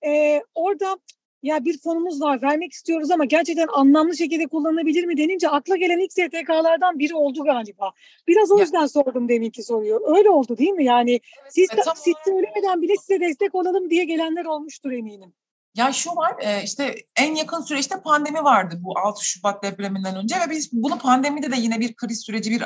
e, 0.05 0.41
orada 0.55 0.97
ya 1.43 1.65
bir 1.65 1.77
fonumuz 1.77 2.21
var 2.21 2.41
vermek 2.41 2.73
istiyoruz 2.73 3.11
ama 3.11 3.25
gerçekten 3.25 3.67
anlamlı 3.73 4.17
şekilde 4.17 4.47
kullanılabilir 4.47 5.03
mi 5.03 5.17
denince 5.17 5.49
akla 5.49 5.75
gelen 5.75 5.99
ilk 5.99 6.11
STK'lardan 6.11 6.99
biri 6.99 7.15
oldu 7.15 7.43
galiba. 7.43 7.91
Biraz 8.27 8.51
o 8.51 8.59
yüzden 8.59 8.81
ya. 8.81 8.87
sordum 8.87 9.29
deminki 9.29 9.63
soruyor. 9.63 10.17
Öyle 10.17 10.29
oldu 10.29 10.57
değil 10.57 10.71
mi? 10.71 10.85
Yani 10.85 11.11
evet, 11.11 11.53
siz, 11.53 11.69
evet, 11.73 11.85
siz 11.95 12.13
söylemeden 12.25 12.81
bile 12.81 12.93
size 12.95 13.19
destek 13.19 13.55
olalım 13.55 13.89
diye 13.89 14.03
gelenler 14.03 14.45
olmuştur 14.45 14.91
eminim. 14.91 15.33
Ya 15.75 15.93
şu 15.93 16.09
var 16.09 16.63
işte 16.63 16.95
en 17.15 17.35
yakın 17.35 17.61
süreçte 17.61 18.01
pandemi 18.01 18.43
vardı 18.43 18.75
bu 18.79 18.99
6 18.99 19.25
Şubat 19.25 19.63
depreminden 19.63 20.15
önce 20.15 20.35
ve 20.35 20.49
biz 20.49 20.73
bunu 20.73 20.97
pandemide 20.97 21.51
de 21.51 21.55
yine 21.57 21.79
bir 21.79 21.95
kriz 21.95 22.21
süreci 22.21 22.51
bir 22.51 22.61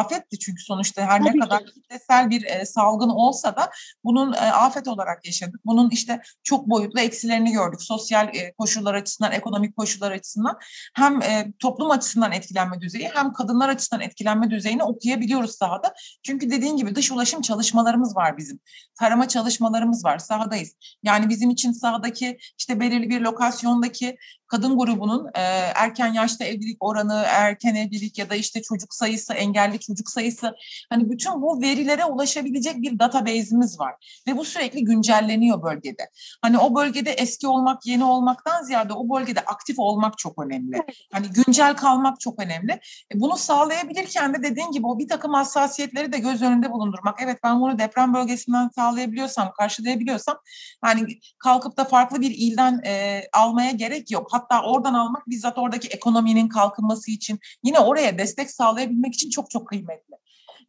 afetti 0.00 0.38
çünkü 0.38 0.62
sonuçta 0.62 1.02
her 1.02 1.20
Tabii 1.20 1.36
ne 1.36 1.40
kadar 1.40 1.66
kitlesel 1.66 2.30
bir 2.30 2.64
salgın 2.64 3.08
olsa 3.08 3.56
da 3.56 3.70
bunun 4.04 4.32
afet 4.32 4.88
olarak 4.88 5.26
yaşadık. 5.26 5.60
Bunun 5.64 5.90
işte 5.90 6.22
çok 6.42 6.68
boyutlu 6.68 7.00
eksilerini 7.00 7.52
gördük. 7.52 7.82
Sosyal 7.82 8.32
koşullar 8.58 8.94
açısından, 8.94 9.32
ekonomik 9.32 9.76
koşullar 9.76 10.12
açısından 10.12 10.58
hem 10.94 11.20
toplum 11.58 11.90
açısından 11.90 12.32
etkilenme 12.32 12.80
düzeyi 12.80 13.10
hem 13.14 13.32
kadınlar 13.32 13.68
açısından 13.68 14.02
etkilenme 14.02 14.50
düzeyini 14.50 14.84
okuyabiliyoruz 14.84 15.56
sahada. 15.56 15.94
Çünkü 16.22 16.50
dediğin 16.50 16.76
gibi 16.76 16.94
dış 16.94 17.12
ulaşım 17.12 17.42
çalışmalarımız 17.42 18.16
var 18.16 18.36
bizim. 18.36 18.60
Tarama 18.98 19.28
çalışmalarımız 19.28 20.04
var. 20.04 20.18
Sahadayız. 20.18 20.72
Yani 21.02 21.28
bizim 21.28 21.50
için 21.50 21.72
sahadaki 21.72 22.38
işte 22.58 22.80
belirli 22.80 23.10
bir 23.10 23.20
lokasyondaki 23.20 24.16
kadın 24.52 24.78
grubunun 24.78 25.26
e, 25.34 25.40
erken 25.74 26.12
yaşta 26.12 26.44
evlilik 26.44 26.76
oranı, 26.80 27.24
erken 27.26 27.74
evlilik 27.74 28.18
ya 28.18 28.30
da 28.30 28.34
işte 28.34 28.62
çocuk 28.62 28.94
sayısı, 28.94 29.32
engelli 29.32 29.78
çocuk 29.78 30.10
sayısı 30.10 30.54
hani 30.90 31.10
bütün 31.10 31.42
bu 31.42 31.62
verilere 31.62 32.04
ulaşabilecek 32.04 32.82
bir 32.82 32.98
database'imiz 32.98 33.80
var 33.80 34.22
ve 34.28 34.36
bu 34.36 34.44
sürekli 34.44 34.84
güncelleniyor 34.84 35.62
bölgede. 35.62 36.10
Hani 36.42 36.58
o 36.58 36.74
bölgede 36.74 37.10
eski 37.10 37.46
olmak, 37.46 37.86
yeni 37.86 38.04
olmaktan 38.04 38.62
ziyade 38.62 38.92
o 38.92 39.16
bölgede 39.16 39.40
aktif 39.40 39.78
olmak 39.78 40.18
çok 40.18 40.44
önemli. 40.44 40.82
Hani 41.12 41.26
güncel 41.26 41.76
kalmak 41.76 42.20
çok 42.20 42.42
önemli. 42.42 42.72
E, 43.14 43.20
bunu 43.20 43.36
sağlayabilirken 43.36 44.34
de 44.34 44.42
dediğin 44.42 44.70
gibi 44.70 44.86
o 44.86 44.98
bir 44.98 45.08
takım 45.08 45.34
hassasiyetleri 45.34 46.12
de 46.12 46.18
göz 46.18 46.42
önünde 46.42 46.70
bulundurmak. 46.70 47.18
Evet 47.22 47.38
ben 47.44 47.60
bunu 47.60 47.78
deprem 47.78 48.14
bölgesinden 48.14 48.70
sağlayabiliyorsam, 48.74 49.52
karşılayabiliyorsam 49.58 50.38
hani 50.80 51.06
kalkıp 51.38 51.76
da 51.76 51.84
farklı 51.84 52.20
bir 52.20 52.30
ilden 52.30 52.80
e, 52.86 53.22
almaya 53.32 53.70
gerek 53.70 54.10
yok 54.10 54.28
hatta 54.32 54.41
oradan 54.64 54.94
almak 54.94 55.28
bizzat 55.28 55.58
oradaki 55.58 55.88
ekonominin 55.88 56.48
kalkınması 56.48 57.10
için 57.10 57.38
yine 57.62 57.78
oraya 57.78 58.18
destek 58.18 58.50
sağlayabilmek 58.50 59.14
için 59.14 59.30
çok 59.30 59.50
çok 59.50 59.68
kıymetli. 59.68 60.16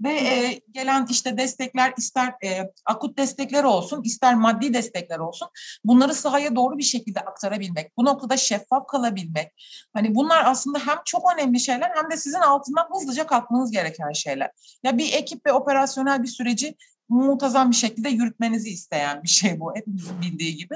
Ve 0.04 0.14
e, 0.14 0.62
gelen 0.72 1.08
işte 1.10 1.38
destekler 1.38 1.94
ister 1.98 2.34
e, 2.44 2.72
akut 2.86 3.18
destekler 3.18 3.64
olsun 3.64 4.02
ister 4.04 4.36
maddi 4.36 4.74
destekler 4.74 5.20
olsun 5.20 5.48
bunları 5.86 6.14
sahaya 6.14 6.56
doğru 6.56 6.78
bir 6.78 6.84
şekilde 6.84 7.20
aktarabilmek. 7.20 7.98
Bu 7.98 8.06
noktada 8.06 8.38
şeffaf 8.38 8.88
kalabilmek. 8.88 9.52
Hani 9.94 10.16
bunlar 10.16 10.46
aslında 10.46 10.80
hem 10.80 10.98
çok 11.06 11.34
önemli 11.34 11.60
şeyler 11.60 11.92
hem 11.96 12.12
de 12.12 12.18
sizin 12.18 12.40
altından 12.40 12.88
hızlıca 12.94 13.28
kalkmanız 13.28 13.72
gereken 13.72 14.12
şeyler. 14.12 14.52
Ya 14.84 14.98
bir 14.98 15.14
ekip 15.14 15.46
ve 15.46 15.54
operasyonel 15.54 16.24
bir 16.24 16.28
süreci 16.28 16.76
muntazam 17.14 17.72
bir 17.72 17.76
şekilde 17.76 18.10
yürütmenizi 18.10 18.70
isteyen 18.70 19.24
bir 19.24 19.28
şey 19.28 19.60
bu 19.60 19.76
hepimizin 19.76 20.22
bildiği 20.22 20.58
gibi. 20.58 20.76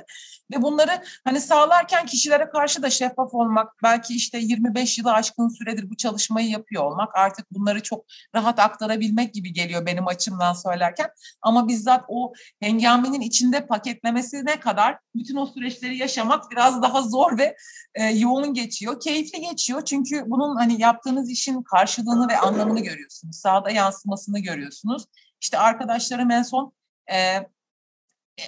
Ve 0.51 0.61
bunları 0.61 1.03
hani 1.23 1.41
sağlarken 1.41 2.05
kişilere 2.05 2.49
karşı 2.49 2.83
da 2.83 2.89
şeffaf 2.89 3.33
olmak, 3.33 3.83
belki 3.83 4.15
işte 4.15 4.37
25 4.37 4.97
yılı 4.97 5.13
aşkın 5.13 5.49
süredir 5.49 5.89
bu 5.89 5.97
çalışmayı 5.97 6.49
yapıyor 6.49 6.83
olmak, 6.83 7.15
artık 7.15 7.51
bunları 7.51 7.83
çok 7.83 8.05
rahat 8.35 8.59
aktarabilmek 8.59 9.33
gibi 9.33 9.53
geliyor 9.53 9.85
benim 9.85 10.07
açımdan 10.07 10.53
söylerken. 10.53 11.09
Ama 11.41 11.67
bizzat 11.67 12.05
o 12.07 12.33
hengamenin 12.59 13.21
içinde 13.21 13.67
paketlemesine 13.67 14.59
kadar 14.59 14.99
bütün 15.15 15.35
o 15.35 15.45
süreçleri 15.45 15.97
yaşamak 15.97 16.51
biraz 16.51 16.81
daha 16.81 17.01
zor 17.01 17.37
ve 17.37 17.55
e, 17.95 18.03
yoğun 18.03 18.53
geçiyor. 18.53 18.99
Keyifli 18.99 19.41
geçiyor 19.41 19.85
çünkü 19.85 20.23
bunun 20.27 20.55
hani 20.55 20.81
yaptığınız 20.81 21.29
işin 21.29 21.63
karşılığını 21.63 22.27
ve 22.29 22.37
anlamını 22.37 22.79
görüyorsunuz. 22.79 23.35
Sahada 23.35 23.71
yansımasını 23.71 24.39
görüyorsunuz. 24.39 25.03
İşte 25.41 25.57
arkadaşlarım 25.57 26.31
en 26.31 26.43
son 26.43 26.73
e, 27.11 27.39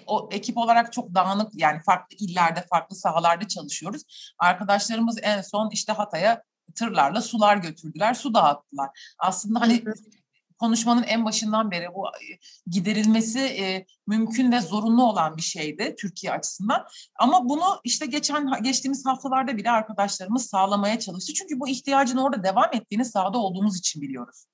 o 0.07 0.29
ekip 0.31 0.57
olarak 0.57 0.93
çok 0.93 1.15
dağınık 1.15 1.49
yani 1.53 1.81
farklı 1.81 2.15
illerde 2.19 2.65
farklı 2.69 2.95
sahalarda 2.95 3.47
çalışıyoruz. 3.47 4.33
Arkadaşlarımız 4.39 5.17
en 5.21 5.41
son 5.41 5.69
işte 5.69 5.93
Hatay'a 5.93 6.43
tırlarla 6.75 7.21
sular 7.21 7.57
götürdüler, 7.57 8.13
su 8.13 8.33
dağıttılar. 8.33 9.13
Aslında 9.19 9.61
hani 9.61 9.83
konuşmanın 10.59 11.03
en 11.03 11.25
başından 11.25 11.71
beri 11.71 11.87
bu 11.93 12.05
giderilmesi 12.67 13.39
e, 13.39 13.85
mümkün 14.07 14.51
ve 14.51 14.61
zorunlu 14.61 15.03
olan 15.03 15.37
bir 15.37 15.41
şeydi 15.41 15.95
Türkiye 15.99 16.33
açısından. 16.33 16.85
Ama 17.19 17.49
bunu 17.49 17.81
işte 17.83 18.05
geçen 18.05 18.63
geçtiğimiz 18.63 19.05
haftalarda 19.05 19.57
bile 19.57 19.71
arkadaşlarımız 19.71 20.45
sağlamaya 20.45 20.99
çalıştı. 20.99 21.33
Çünkü 21.33 21.59
bu 21.59 21.67
ihtiyacın 21.67 22.17
orada 22.17 22.43
devam 22.43 22.69
ettiğini 22.73 23.05
sahada 23.05 23.37
olduğumuz 23.37 23.77
için 23.77 24.01
biliyoruz. 24.01 24.45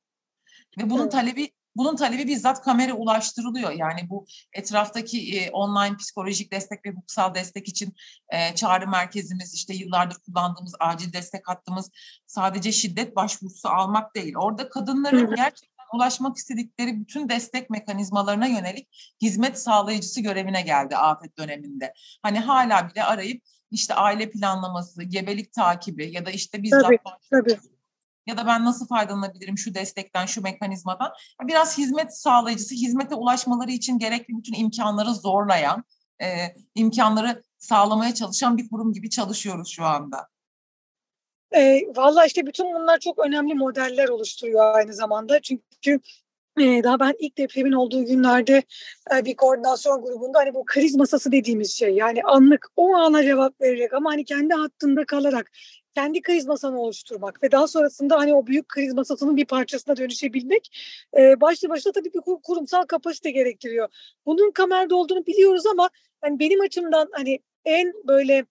Ve 0.77 0.89
bunun 0.89 1.09
talebi 1.09 1.51
bunun 1.75 1.95
talebi 1.95 2.27
bizzat 2.27 2.61
kamera 2.61 2.93
ulaştırılıyor. 2.93 3.71
Yani 3.71 4.09
bu 4.09 4.25
etraftaki 4.53 5.39
e, 5.39 5.51
online 5.51 5.97
psikolojik 5.97 6.51
destek 6.51 6.85
ve 6.85 6.89
hukuksal 6.89 7.33
destek 7.33 7.67
için 7.67 7.95
e, 8.29 8.55
çağrı 8.55 8.87
merkezimiz, 8.87 9.53
işte 9.53 9.73
yıllardır 9.73 10.17
kullandığımız 10.25 10.75
acil 10.79 11.13
destek 11.13 11.47
hattımız 11.47 11.91
sadece 12.25 12.71
şiddet 12.71 13.15
başvurusu 13.15 13.69
almak 13.69 14.15
değil. 14.15 14.33
Orada 14.35 14.69
kadınların 14.69 15.35
gerçekten 15.35 15.75
ulaşmak 15.93 16.37
istedikleri 16.37 16.99
bütün 16.99 17.29
destek 17.29 17.69
mekanizmalarına 17.69 18.47
yönelik 18.47 19.15
hizmet 19.21 19.59
sağlayıcısı 19.59 20.21
görevine 20.21 20.61
geldi 20.61 20.97
afet 20.97 21.37
döneminde. 21.37 21.93
Hani 22.23 22.39
hala 22.39 22.89
bile 22.89 23.03
arayıp 23.03 23.43
işte 23.71 23.93
aile 23.93 24.29
planlaması, 24.29 25.03
gebelik 25.03 25.53
takibi 25.53 26.11
ya 26.11 26.25
da 26.25 26.31
işte 26.31 26.63
bizzat 26.63 26.83
tabii, 26.83 26.99
tabii 27.31 27.59
ya 28.27 28.37
da 28.37 28.47
ben 28.47 28.65
nasıl 28.65 28.87
faydalanabilirim 28.87 29.57
şu 29.57 29.73
destekten, 29.73 30.25
şu 30.25 30.41
mekanizmadan. 30.41 31.11
Biraz 31.41 31.77
hizmet 31.77 32.17
sağlayıcısı, 32.17 32.75
hizmete 32.75 33.15
ulaşmaları 33.15 33.71
için 33.71 33.99
gerekli 33.99 34.37
bütün 34.37 34.53
imkanları 34.53 35.13
zorlayan, 35.13 35.83
e, 36.21 36.27
imkanları 36.75 37.43
sağlamaya 37.57 38.13
çalışan 38.13 38.57
bir 38.57 38.69
kurum 38.69 38.93
gibi 38.93 39.09
çalışıyoruz 39.09 39.69
şu 39.69 39.85
anda. 39.85 40.27
E, 41.55 41.81
Valla 41.95 42.25
işte 42.25 42.45
bütün 42.45 42.65
bunlar 42.73 42.99
çok 42.99 43.19
önemli 43.19 43.53
modeller 43.53 44.09
oluşturuyor 44.09 44.75
aynı 44.75 44.93
zamanda. 44.93 45.39
Çünkü 45.41 45.99
e, 46.59 46.83
daha 46.83 46.99
ben 46.99 47.13
ilk 47.19 47.37
depremin 47.37 47.71
olduğu 47.71 48.05
günlerde 48.05 48.63
e, 49.15 49.25
bir 49.25 49.35
koordinasyon 49.35 50.01
grubunda 50.01 50.39
hani 50.39 50.53
bu 50.53 50.65
kriz 50.65 50.95
masası 50.95 51.31
dediğimiz 51.31 51.71
şey 51.77 51.95
yani 51.95 52.23
anlık 52.23 52.67
o 52.75 52.95
ana 52.95 53.23
cevap 53.23 53.61
vererek 53.61 53.93
ama 53.93 54.11
hani 54.11 54.25
kendi 54.25 54.53
hattında 54.53 55.05
kalarak 55.05 55.51
kendi 55.95 56.21
kriz 56.21 56.45
masanı 56.45 56.81
oluşturmak 56.81 57.43
ve 57.43 57.51
daha 57.51 57.67
sonrasında 57.67 58.17
hani 58.17 58.33
o 58.33 58.47
büyük 58.47 58.67
kriz 58.67 58.95
bir 58.97 59.45
parçasına 59.45 59.97
dönüşebilmek 59.97 60.71
e, 61.17 61.41
başlı 61.41 61.69
başına 61.69 61.93
tabii 61.93 62.13
bir 62.13 62.21
kurumsal 62.43 62.83
kapasite 62.83 63.31
gerektiriyor. 63.31 63.87
Bunun 64.25 64.51
kamerde 64.51 64.95
olduğunu 64.95 65.25
biliyoruz 65.25 65.65
ama 65.65 65.89
hani 66.21 66.39
benim 66.39 66.61
açımdan 66.61 67.09
hani 67.11 67.39
en 67.65 67.93
böyle 68.07 68.45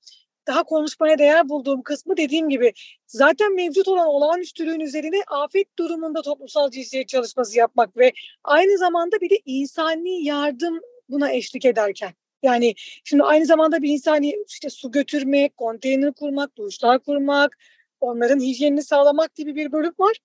daha 0.47 0.63
konuşmaya 0.63 1.19
değer 1.19 1.49
bulduğum 1.49 1.83
kısmı 1.83 2.17
dediğim 2.17 2.49
gibi 2.49 2.73
zaten 3.07 3.55
mevcut 3.55 3.89
olan 3.89 4.07
olağanüstülüğün 4.07 4.81
üzerine 4.81 5.23
afet 5.27 5.79
durumunda 5.79 6.23
toplumsal 6.23 6.71
cinsiyet 6.71 7.09
çalışması 7.09 7.59
yapmak 7.59 7.97
ve 7.97 8.13
aynı 8.45 8.79
zamanda 8.79 9.21
bir 9.21 9.31
de 9.31 9.39
insani 9.45 10.25
yardım 10.25 10.81
buna 11.09 11.33
eşlik 11.33 11.65
ederken. 11.65 12.13
Yani 12.45 12.75
şimdi 13.05 13.23
aynı 13.23 13.47
zamanda 13.47 13.83
bir 13.83 13.89
insani 13.89 14.37
işte 14.49 14.71
su 14.71 14.91
götürmek, 14.91 15.57
konteyner 15.57 16.13
kurmak, 16.13 16.57
duşlar 16.57 16.99
kurmak, 16.99 17.59
onların 18.01 18.41
hijyenini 18.41 18.83
sağlamak 18.83 19.35
gibi 19.35 19.57
bir 19.57 19.73
bölüm 19.73 19.95
var. 19.99 20.17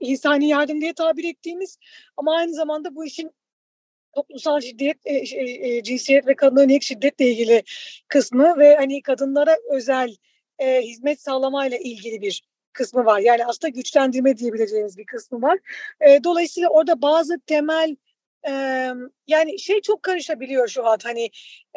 İnsani 0.00 0.48
yardım 0.48 0.80
diye 0.80 0.92
tabir 0.92 1.24
ettiğimiz 1.24 1.78
ama 2.16 2.36
aynı 2.36 2.54
zamanda 2.54 2.94
bu 2.94 3.04
işin 3.04 3.30
toplumsal 4.14 4.60
şiddet, 4.60 4.96
e, 5.04 5.14
e, 5.16 5.82
cinsiyet 5.82 6.26
ve 6.26 6.34
kadına 6.34 6.62
yönelik 6.62 6.82
şiddetle 6.82 7.30
ilgili 7.30 7.62
kısmı 8.08 8.58
ve 8.58 8.76
hani 8.76 9.02
kadınlara 9.02 9.56
özel 9.70 10.16
e, 10.58 10.82
hizmet 10.82 11.20
sağlamayla 11.20 11.78
ilgili 11.78 12.20
bir 12.22 12.42
kısmı 12.72 13.04
var. 13.04 13.20
Yani 13.20 13.46
aslında 13.46 13.68
güçlendirme 13.68 14.36
diyebileceğimiz 14.36 14.98
bir 14.98 15.06
kısmı 15.06 15.42
var. 15.42 15.58
E, 16.00 16.24
dolayısıyla 16.24 16.68
orada 16.68 17.02
bazı 17.02 17.40
temel 17.40 17.96
e, 18.48 18.52
yani 19.26 19.58
şey 19.58 19.80
çok 19.80 20.02
karışabiliyor 20.02 20.68
şu 20.68 20.86
an 20.86 20.98
hani 21.02 21.30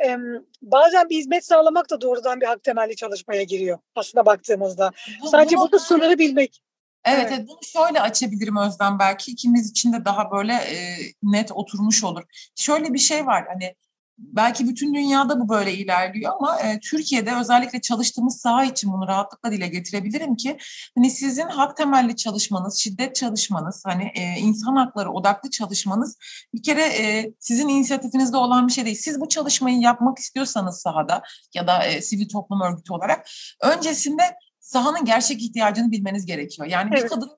e, 0.06 0.18
bazen 0.62 1.10
bir 1.10 1.18
hizmet 1.18 1.46
sağlamak 1.46 1.90
da 1.90 2.02
doğrudan 2.02 2.42
bir 2.42 2.46
hak 2.46 2.64
temelli 2.64 2.96
çalışmaya 2.96 3.44
giriyor 3.44 3.80
aslında 3.96 4.26
baktığımızda. 4.26 4.92
Bu, 5.22 5.28
Sadece 5.28 5.58
burada 5.58 5.80
sınırı 5.80 6.20
bilmek. 6.20 6.62
Evet, 7.06 7.28
evet. 7.30 7.48
bunu 7.48 7.60
şöyle 7.64 8.02
açabilirim 8.02 8.58
Özlem 8.58 9.00
belki 9.00 9.32
ikimiz 9.32 9.72
için 9.72 9.94
de 9.94 10.06
daha 10.06 10.32
böyle 10.32 10.54
e, 10.54 10.98
net 11.24 11.52
oturmuş 11.52 12.04
olur. 12.04 12.24
Şöyle 12.56 12.94
bir 12.94 13.00
şey 13.00 13.26
var 13.26 13.46
hani 13.48 13.76
belki 14.18 14.68
bütün 14.68 14.94
dünyada 14.94 15.40
bu 15.40 15.50
böyle 15.50 15.74
ilerliyor 15.74 16.34
ama 16.40 16.60
e, 16.60 16.80
Türkiye'de 16.80 17.36
özellikle 17.36 17.82
çalıştığımız 17.82 18.42
saha 18.42 18.66
için 18.66 18.94
bunu 18.94 19.08
rahatlıkla 19.08 19.52
dile 19.52 19.68
getirebilirim 19.68 20.36
ki 20.36 20.58
hani 20.96 21.10
sizin 21.10 21.48
hak 21.48 21.78
temelli 21.78 22.16
çalışmanız, 22.16 22.78
şiddet 22.78 23.16
çalışmanız, 23.16 23.84
hani 23.86 24.12
e, 24.16 24.40
insan 24.40 24.76
hakları 24.76 25.12
odaklı 25.12 25.50
çalışmanız 25.50 26.18
bir 26.54 26.64
kere 26.64 26.82
e, 26.82 27.34
sizin 27.40 27.70
inisiyatifinizde 27.70 28.38
olan 28.38 28.68
bir 28.68 28.74
şey 28.74 28.86
değil. 28.86 28.98
Siz 29.00 29.22
bu 29.22 29.30
çalışmayı 29.30 29.80
yapmak 29.80 30.20
istiyorsanız 30.20 30.82
sahada 30.82 31.22
ya 31.54 31.68
da 31.68 31.84
e, 31.86 32.02
sivil 32.02 32.30
toplum 32.30 32.62
örgütü 32.62 32.94
olarak 32.94 33.28
öncesinde 33.62 34.24
sahanın 34.60 35.06
gerçek 35.06 35.42
ihtiyacını 35.42 35.92
bilmeniz 35.92 36.26
gerekiyor. 36.26 36.68
Yani 36.68 36.90
evet. 36.94 37.04
bir 37.04 37.10
kadın 37.10 37.32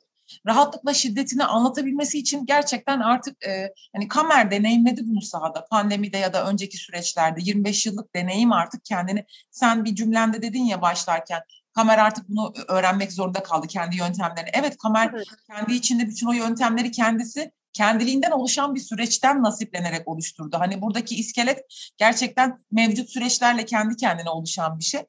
rahatlıkla 0.48 0.94
şiddetini 0.94 1.46
anlatabilmesi 1.46 2.20
için 2.20 2.46
gerçekten 2.46 3.00
artık 3.00 3.46
e, 3.46 3.74
hani 3.96 4.08
Kamer 4.08 4.52
deneyimledi 4.52 5.02
bunu 5.04 5.22
sahada 5.22 5.66
pandemide 5.66 6.18
ya 6.18 6.34
da 6.34 6.50
önceki 6.50 6.78
süreçlerde 6.78 7.40
25 7.44 7.86
yıllık 7.86 8.16
deneyim 8.16 8.52
artık 8.52 8.86
kendini 8.86 9.26
sen 9.52 9.86
bir 9.86 9.96
cümlende 9.96 10.42
dedin 10.42 10.64
ya 10.64 10.82
başlarken 10.82 11.42
Kamer 11.78 11.98
artık 11.98 12.30
bunu 12.30 12.54
öğrenmek 12.68 13.14
zorunda 13.14 13.44
kaldı 13.44 13.68
kendi 13.68 13.96
yöntemlerini. 13.98 14.50
Evet 14.54 14.78
Kamer 14.78 15.12
evet. 15.16 15.28
kendi 15.52 15.74
içinde 15.74 16.08
bütün 16.08 16.28
o 16.28 16.34
yöntemleri 16.34 16.92
kendisi 16.92 17.52
kendiliğinden 17.74 18.32
oluşan 18.32 18.76
bir 18.76 18.80
süreçten 18.80 19.44
nasiplenerek 19.44 20.08
oluşturdu. 20.08 20.60
Hani 20.60 20.82
buradaki 20.82 21.16
iskelet 21.16 21.60
gerçekten 21.98 22.60
mevcut 22.72 23.10
süreçlerle 23.10 23.66
kendi 23.66 23.96
kendine 23.96 24.30
oluşan 24.30 24.80
bir 24.80 24.84
şey. 24.84 25.02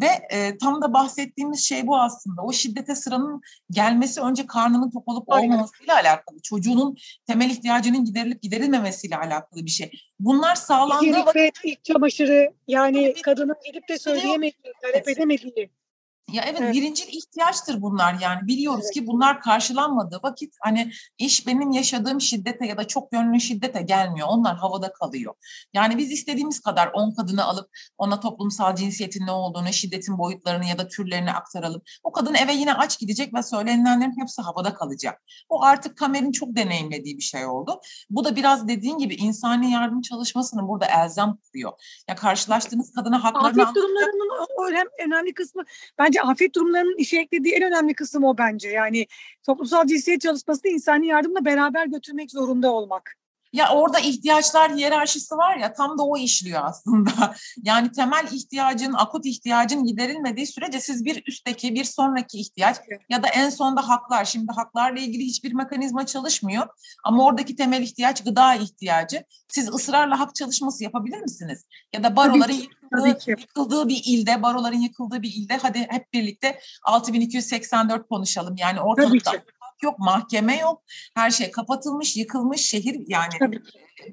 Ve 0.00 0.06
e, 0.30 0.58
tam 0.58 0.82
da 0.82 0.92
bahsettiğimiz 0.92 1.60
şey 1.60 1.86
bu 1.86 1.98
aslında. 1.98 2.42
O 2.42 2.52
şiddete 2.52 2.94
sıranın 2.94 3.40
gelmesi 3.70 4.20
önce 4.20 4.46
karnının 4.46 4.90
tok 4.90 5.08
olup 5.08 5.28
olmamasıyla 5.28 5.94
alakalı. 5.94 6.40
Çocuğunun 6.42 6.96
temel 7.26 7.50
ihtiyacının 7.50 8.04
giderilip 8.04 8.42
giderilmemesiyle 8.42 9.16
alakalı 9.16 9.64
bir 9.64 9.70
şey. 9.70 9.90
Bunlar 10.20 10.54
sağlandığı 10.54 11.26
vakit... 11.26 11.54
ilk 11.64 11.84
çamaşırı 11.84 12.52
yani 12.68 13.14
kadının 13.22 13.56
gidip 13.66 13.88
de 13.88 13.98
söyleyemediği, 13.98 14.72
talep 14.82 15.08
edemediği. 15.08 15.70
Ya 16.32 16.42
evet, 16.46 16.60
evet 16.60 16.74
birincil 16.74 17.08
ihtiyaçtır 17.08 17.82
bunlar 17.82 18.16
yani 18.20 18.46
biliyoruz 18.46 18.84
evet. 18.84 18.94
ki 18.94 19.06
bunlar 19.06 19.40
karşılanmadığı 19.40 20.20
vakit 20.22 20.54
hani 20.60 20.92
iş 21.18 21.46
benim 21.46 21.70
yaşadığım 21.70 22.20
şiddete 22.20 22.66
ya 22.66 22.76
da 22.76 22.86
çok 22.86 23.12
yönlü 23.12 23.40
şiddete 23.40 23.82
gelmiyor. 23.82 24.28
Onlar 24.30 24.56
havada 24.56 24.92
kalıyor. 24.92 25.34
Yani 25.74 25.98
biz 25.98 26.12
istediğimiz 26.12 26.60
kadar 26.60 26.90
10 26.94 27.14
kadını 27.14 27.44
alıp 27.44 27.70
ona 27.98 28.20
toplumsal 28.20 28.76
cinsiyetin 28.76 29.26
ne 29.26 29.30
olduğunu, 29.30 29.72
şiddetin 29.72 30.18
boyutlarını 30.18 30.64
ya 30.64 30.78
da 30.78 30.88
türlerini 30.88 31.32
aktaralım. 31.32 31.82
O 32.02 32.12
kadın 32.12 32.34
eve 32.34 32.54
yine 32.54 32.74
aç 32.74 32.98
gidecek 32.98 33.34
ve 33.34 33.42
söylenilenlerin 33.42 34.20
hepsi 34.20 34.42
havada 34.42 34.74
kalacak. 34.74 35.22
O 35.48 35.62
artık 35.62 35.98
kamerin 35.98 36.32
çok 36.32 36.56
deneyimlediği 36.56 37.16
bir 37.16 37.22
şey 37.22 37.46
oldu. 37.46 37.80
Bu 38.10 38.24
da 38.24 38.36
biraz 38.36 38.68
dediğin 38.68 38.98
gibi 38.98 39.14
insani 39.14 39.72
yardım 39.72 40.00
çalışmasını 40.00 40.68
burada 40.68 40.86
elzem 40.86 41.36
kılıyor. 41.36 41.72
Ya 42.08 42.14
karşılaştığınız 42.14 42.92
kadına 42.92 43.24
haklarını... 43.24 43.62
Afet 43.62 43.74
durumlarının 43.74 44.26
önemli 45.06 45.34
kısmı 45.34 45.62
bence 45.98 46.15
bence 46.16 46.22
afet 46.30 46.54
durumlarının 46.54 46.96
işe 46.98 47.18
eklediği 47.18 47.54
en 47.54 47.62
önemli 47.62 47.94
kısım 47.94 48.24
o 48.24 48.38
bence. 48.38 48.68
Yani 48.68 49.06
toplumsal 49.46 49.86
cinsiyet 49.86 50.20
çalışmasını 50.20 50.70
insani 50.72 51.06
yardımla 51.06 51.44
beraber 51.44 51.86
götürmek 51.86 52.30
zorunda 52.30 52.72
olmak. 52.72 53.16
Ya 53.56 53.72
orada 53.72 53.98
ihtiyaçlar 53.98 54.74
hiyerarşisi 54.74 55.36
var 55.36 55.56
ya 55.56 55.72
tam 55.72 55.98
da 55.98 56.02
o 56.02 56.16
işliyor 56.16 56.60
aslında. 56.64 57.10
Yani 57.62 57.92
temel 57.92 58.26
ihtiyacın, 58.32 58.92
akut 58.92 59.26
ihtiyacın 59.26 59.84
giderilmediği 59.84 60.46
sürece 60.46 60.80
siz 60.80 61.04
bir 61.04 61.22
üstteki, 61.26 61.74
bir 61.74 61.84
sonraki 61.84 62.38
ihtiyaç 62.38 62.76
ya 63.08 63.22
da 63.22 63.28
en 63.28 63.50
sonda 63.50 63.88
haklar. 63.88 64.24
Şimdi 64.24 64.52
haklarla 64.52 65.00
ilgili 65.00 65.24
hiçbir 65.24 65.52
mekanizma 65.52 66.06
çalışmıyor. 66.06 66.66
Ama 67.04 67.24
oradaki 67.24 67.56
temel 67.56 67.82
ihtiyaç 67.82 68.24
gıda 68.24 68.54
ihtiyacı. 68.54 69.24
Siz 69.48 69.68
ısrarla 69.68 70.20
hak 70.20 70.34
çalışması 70.34 70.84
yapabilir 70.84 71.20
misiniz? 71.20 71.64
Ya 71.94 72.04
da 72.04 72.16
baroların 72.16 72.52
yıkıldığı, 72.52 73.30
yıkıldığı 73.30 73.88
bir 73.88 74.02
ilde, 74.04 74.42
baroların 74.42 74.80
yıkıldığı 74.80 75.22
bir 75.22 75.32
ilde 75.36 75.56
hadi 75.56 75.86
hep 75.90 76.12
birlikte 76.12 76.60
6284 76.84 78.08
konuşalım. 78.08 78.54
Yani 78.58 78.80
ortalıkta 78.80 79.32
yok, 79.82 79.98
mahkeme 79.98 80.58
yok. 80.58 80.82
Her 81.14 81.30
şey 81.30 81.50
kapatılmış, 81.50 82.16
yıkılmış 82.16 82.60
şehir 82.60 83.00
yani 83.06 83.32
Tabii. 83.38 83.62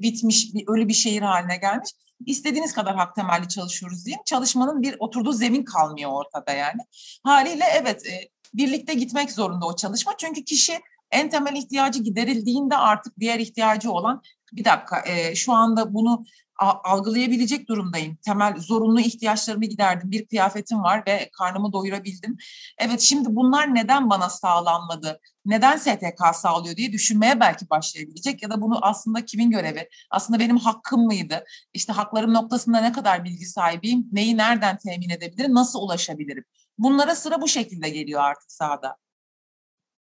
bitmiş, 0.01 0.53
bir 0.53 0.63
ölü 0.67 0.87
bir 0.87 0.93
şehir 0.93 1.21
haline 1.21 1.57
gelmiş. 1.57 1.89
İstediğiniz 2.25 2.73
kadar 2.73 2.95
hak 2.95 3.15
temelli 3.15 3.47
çalışıyoruz 3.47 4.05
diyeyim. 4.05 4.21
Çalışmanın 4.25 4.81
bir 4.81 4.95
oturduğu 4.99 5.31
zemin 5.31 5.63
kalmıyor 5.63 6.11
ortada 6.11 6.51
yani. 6.51 6.81
Haliyle 7.23 7.65
evet 7.73 8.07
e, 8.07 8.29
birlikte 8.53 8.93
gitmek 8.93 9.31
zorunda 9.31 9.65
o 9.65 9.75
çalışma. 9.75 10.13
Çünkü 10.17 10.43
kişi 10.43 10.79
en 11.11 11.29
temel 11.29 11.55
ihtiyacı 11.55 12.03
giderildiğinde 12.03 12.77
artık 12.77 13.19
diğer 13.19 13.39
ihtiyacı 13.39 13.91
olan 13.91 14.21
bir 14.53 14.65
dakika 14.65 15.03
e, 15.05 15.35
şu 15.35 15.53
anda 15.53 15.93
bunu 15.93 16.25
algılayabilecek 16.63 17.69
durumdayım. 17.69 18.15
Temel 18.15 18.57
zorunlu 18.57 18.99
ihtiyaçlarımı 18.99 19.65
giderdim. 19.65 20.11
Bir 20.11 20.25
kıyafetim 20.25 20.83
var 20.83 21.03
ve 21.07 21.29
karnımı 21.33 21.73
doyurabildim. 21.73 22.37
Evet 22.77 23.01
şimdi 23.01 23.35
bunlar 23.35 23.75
neden 23.75 24.09
bana 24.09 24.29
sağlanmadı? 24.29 25.19
Neden 25.45 25.77
STK 25.77 26.35
sağlıyor 26.35 26.75
diye 26.75 26.91
düşünmeye 26.91 27.39
belki 27.39 27.69
başlayabilecek 27.69 28.43
ya 28.43 28.49
da 28.49 28.61
bunu 28.61 28.85
aslında 28.85 29.25
kimin 29.25 29.51
görevi? 29.51 29.89
Aslında 30.11 30.39
benim 30.39 30.57
hakkım 30.57 31.05
mıydı? 31.05 31.45
İşte 31.73 31.93
haklarım 31.93 32.33
noktasında 32.33 32.81
ne 32.81 32.91
kadar 32.91 33.23
bilgi 33.23 33.45
sahibiyim? 33.45 34.07
Neyi 34.11 34.37
nereden 34.37 34.77
temin 34.77 35.09
edebilirim? 35.09 35.53
Nasıl 35.53 35.79
ulaşabilirim? 35.79 36.45
Bunlara 36.77 37.15
sıra 37.15 37.41
bu 37.41 37.47
şekilde 37.47 37.89
geliyor 37.89 38.21
artık 38.21 38.51
sahada. 38.51 38.97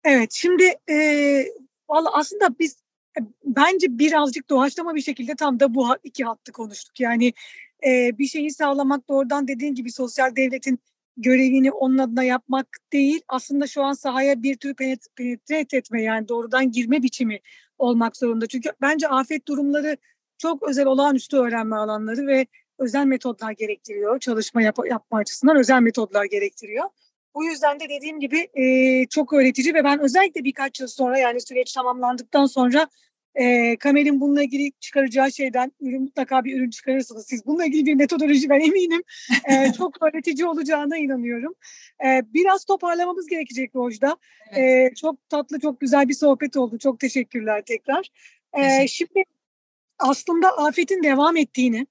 Evet 0.04 0.32
şimdi 0.32 0.74
e, 0.90 0.96
valla 1.88 2.10
aslında 2.12 2.58
biz 2.58 2.85
bence 3.44 3.98
birazcık 3.98 4.50
doğaçlama 4.50 4.94
bir 4.94 5.00
şekilde 5.00 5.34
tam 5.34 5.60
da 5.60 5.74
bu 5.74 5.86
iki 6.04 6.24
hattı 6.24 6.52
konuştuk. 6.52 7.00
Yani 7.00 7.32
e, 7.86 8.18
bir 8.18 8.26
şeyi 8.26 8.50
sağlamak 8.50 9.08
doğrudan 9.08 9.48
dediğin 9.48 9.74
gibi 9.74 9.92
sosyal 9.92 10.36
devletin 10.36 10.78
görevini 11.16 11.72
onun 11.72 11.98
adına 11.98 12.24
yapmak 12.24 12.66
değil. 12.92 13.20
Aslında 13.28 13.66
şu 13.66 13.82
an 13.82 13.92
sahaya 13.92 14.42
bir 14.42 14.56
tür 14.56 14.74
penetre 14.74 15.76
etme 15.78 16.02
yani 16.02 16.28
doğrudan 16.28 16.70
girme 16.70 17.02
biçimi 17.02 17.40
olmak 17.78 18.16
zorunda. 18.16 18.46
Çünkü 18.46 18.70
bence 18.80 19.08
afet 19.08 19.48
durumları 19.48 19.96
çok 20.38 20.68
özel 20.68 20.86
olağanüstü 20.86 21.36
öğrenme 21.36 21.76
alanları 21.76 22.26
ve 22.26 22.46
özel 22.78 23.06
metodlar 23.06 23.52
gerektiriyor. 23.52 24.18
Çalışma 24.18 24.62
yap 24.62 24.78
yapma 24.90 25.18
açısından 25.18 25.56
özel 25.56 25.80
metodlar 25.80 26.24
gerektiriyor. 26.24 26.84
Bu 27.36 27.44
yüzden 27.44 27.80
de 27.80 27.88
dediğim 27.88 28.20
gibi 28.20 28.48
e, 28.54 29.06
çok 29.06 29.32
öğretici 29.32 29.74
ve 29.74 29.84
ben 29.84 30.00
özellikle 30.00 30.44
birkaç 30.44 30.80
yıl 30.80 30.88
sonra 30.88 31.18
yani 31.18 31.40
süreç 31.40 31.72
tamamlandıktan 31.72 32.46
sonra 32.46 32.88
E, 33.34 33.76
Kamer'in 33.76 34.20
bununla 34.20 34.42
ilgili 34.42 34.72
çıkaracağı 34.80 35.32
şeyden 35.32 35.72
ürün 35.80 36.02
mutlaka 36.02 36.44
bir 36.44 36.58
ürün 36.58 36.70
çıkarırsınız. 36.70 37.26
Siz 37.26 37.46
bununla 37.46 37.64
ilgili 37.64 37.86
bir 37.86 37.94
metodoloji 37.94 38.48
ben 38.48 38.60
eminim. 38.60 39.02
E, 39.50 39.72
çok 39.78 40.02
öğretici 40.02 40.46
olacağına 40.46 40.96
inanıyorum. 40.96 41.54
E, 42.06 42.22
biraz 42.34 42.64
toparlamamız 42.64 43.26
gerekecek 43.26 43.76
Rojda. 43.76 44.16
Evet. 44.52 44.92
E, 44.92 44.94
çok 44.94 45.28
tatlı, 45.28 45.60
çok 45.60 45.80
güzel 45.80 46.08
bir 46.08 46.14
sohbet 46.14 46.56
oldu. 46.56 46.78
Çok 46.78 47.00
teşekkürler 47.00 47.62
tekrar. 47.66 48.08
E, 48.52 48.88
şimdi 48.88 49.24
aslında 49.98 50.58
afetin 50.58 51.02
devam 51.02 51.36
ettiğini, 51.36 51.86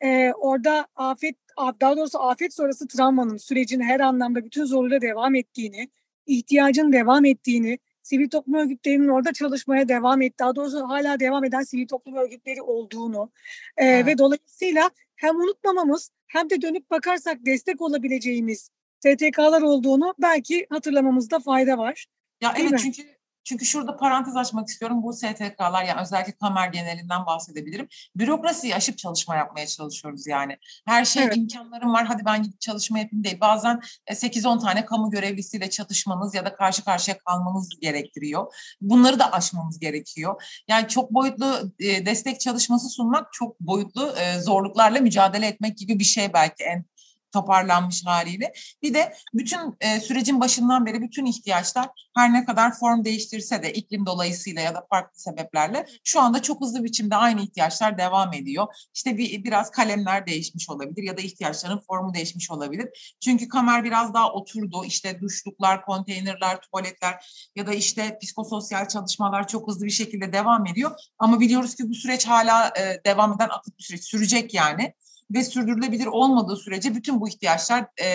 e, 0.00 0.32
orada 0.32 0.86
afet, 0.96 1.36
daha 1.80 1.96
doğrusu 1.96 2.22
afet 2.22 2.54
sonrası 2.54 2.88
travmanın 2.88 3.36
sürecin 3.36 3.80
her 3.80 4.00
anlamda 4.00 4.44
bütün 4.44 4.64
zorluğuyla 4.64 5.00
devam 5.00 5.34
ettiğini, 5.34 5.88
ihtiyacın 6.26 6.92
devam 6.92 7.24
ettiğini, 7.24 7.78
sivil 8.02 8.28
toplum 8.28 8.54
örgütlerinin 8.54 9.08
orada 9.08 9.32
çalışmaya 9.32 9.88
devam 9.88 10.22
et, 10.22 10.38
daha 10.38 10.56
doğrusu 10.56 10.88
hala 10.88 11.20
devam 11.20 11.44
eden 11.44 11.62
sivil 11.62 11.86
toplum 11.86 12.14
örgütleri 12.14 12.62
olduğunu 12.62 13.32
e, 13.76 13.84
evet. 13.84 14.06
ve 14.06 14.18
dolayısıyla 14.18 14.90
hem 15.16 15.36
unutmamamız 15.36 16.10
hem 16.26 16.50
de 16.50 16.62
dönüp 16.62 16.90
bakarsak 16.90 17.46
destek 17.46 17.80
olabileceğimiz 17.80 18.70
STK'lar 19.00 19.62
olduğunu 19.62 20.14
belki 20.18 20.66
hatırlamamızda 20.70 21.38
fayda 21.38 21.78
var. 21.78 22.06
Ya 22.40 22.54
evet 22.58 22.70
mi? 22.70 22.78
çünkü 22.78 23.17
çünkü 23.44 23.64
şurada 23.64 23.96
parantez 23.96 24.36
açmak 24.36 24.68
istiyorum. 24.68 25.02
Bu 25.02 25.12
STK'lar 25.12 25.84
yani 25.84 26.00
özellikle 26.00 26.32
kamer 26.32 26.68
genelinden 26.68 27.26
bahsedebilirim. 27.26 27.88
Bürokrasiyi 28.16 28.74
aşıp 28.74 28.98
çalışma 28.98 29.36
yapmaya 29.36 29.66
çalışıyoruz 29.66 30.26
yani. 30.26 30.56
Her 30.86 31.04
şey 31.04 31.24
evet. 31.24 31.36
imkanlarım 31.36 31.92
var 31.92 32.06
hadi 32.06 32.24
ben 32.24 32.42
gidip 32.42 32.60
çalışma 32.60 32.98
yapayım 32.98 33.24
değil. 33.24 33.40
Bazen 33.40 33.80
8-10 34.10 34.56
e, 34.56 34.60
tane 34.60 34.84
kamu 34.84 35.10
görevlisiyle 35.10 35.70
çatışmanız 35.70 36.34
ya 36.34 36.44
da 36.44 36.56
karşı 36.56 36.84
karşıya 36.84 37.18
kalmanız 37.18 37.68
gerektiriyor. 37.80 38.54
Bunları 38.80 39.18
da 39.18 39.32
aşmamız 39.32 39.78
gerekiyor. 39.78 40.62
Yani 40.68 40.88
çok 40.88 41.14
boyutlu 41.14 41.72
e, 41.80 42.06
destek 42.06 42.40
çalışması 42.40 42.88
sunmak 42.88 43.32
çok 43.32 43.60
boyutlu 43.60 44.14
e, 44.18 44.40
zorluklarla 44.40 45.00
mücadele 45.00 45.46
etmek 45.46 45.78
gibi 45.78 45.98
bir 45.98 46.04
şey 46.04 46.32
belki 46.32 46.64
en 46.64 46.84
toparlanmış 47.32 48.06
haliyle. 48.06 48.52
Bir 48.82 48.94
de 48.94 49.14
bütün 49.34 49.76
e, 49.80 50.00
sürecin 50.00 50.40
başından 50.40 50.86
beri 50.86 51.02
bütün 51.02 51.26
ihtiyaçlar 51.26 51.88
her 52.16 52.32
ne 52.32 52.44
kadar 52.44 52.78
form 52.78 53.04
değiştirse 53.04 53.62
de 53.62 53.72
iklim 53.72 54.06
dolayısıyla 54.06 54.62
ya 54.62 54.74
da 54.74 54.86
farklı 54.90 55.20
sebeplerle 55.20 55.86
şu 56.04 56.20
anda 56.20 56.42
çok 56.42 56.60
hızlı 56.60 56.84
biçimde 56.84 57.16
aynı 57.16 57.40
ihtiyaçlar 57.42 57.98
devam 57.98 58.32
ediyor. 58.32 58.66
İşte 58.94 59.18
bir 59.18 59.44
biraz 59.44 59.70
kalemler 59.70 60.26
değişmiş 60.26 60.70
olabilir 60.70 61.02
ya 61.02 61.16
da 61.16 61.20
ihtiyaçların 61.20 61.80
formu 61.86 62.14
değişmiş 62.14 62.50
olabilir. 62.50 63.16
Çünkü 63.20 63.48
kamer 63.48 63.84
biraz 63.84 64.14
daha 64.14 64.32
oturdu. 64.32 64.84
İşte 64.84 65.20
duşluklar, 65.20 65.84
konteynerler, 65.84 66.60
tuvaletler 66.60 67.50
ya 67.56 67.66
da 67.66 67.74
işte 67.74 68.18
psikososyal 68.22 68.88
çalışmalar 68.88 69.48
çok 69.48 69.68
hızlı 69.68 69.86
bir 69.86 69.90
şekilde 69.90 70.32
devam 70.32 70.66
ediyor. 70.66 70.90
Ama 71.18 71.40
biliyoruz 71.40 71.74
ki 71.74 71.88
bu 71.88 71.94
süreç 71.94 72.26
hala 72.26 72.72
e, 72.78 73.00
devam 73.06 73.32
eden 73.32 73.48
aktif 73.48 73.78
bir 73.78 73.84
süreç 73.84 74.04
sürecek 74.04 74.54
yani 74.54 74.94
ve 75.30 75.44
sürdürülebilir 75.44 76.06
olmadığı 76.06 76.56
sürece 76.56 76.94
bütün 76.94 77.20
bu 77.20 77.28
ihtiyaçlar 77.28 77.80
e, 77.80 78.06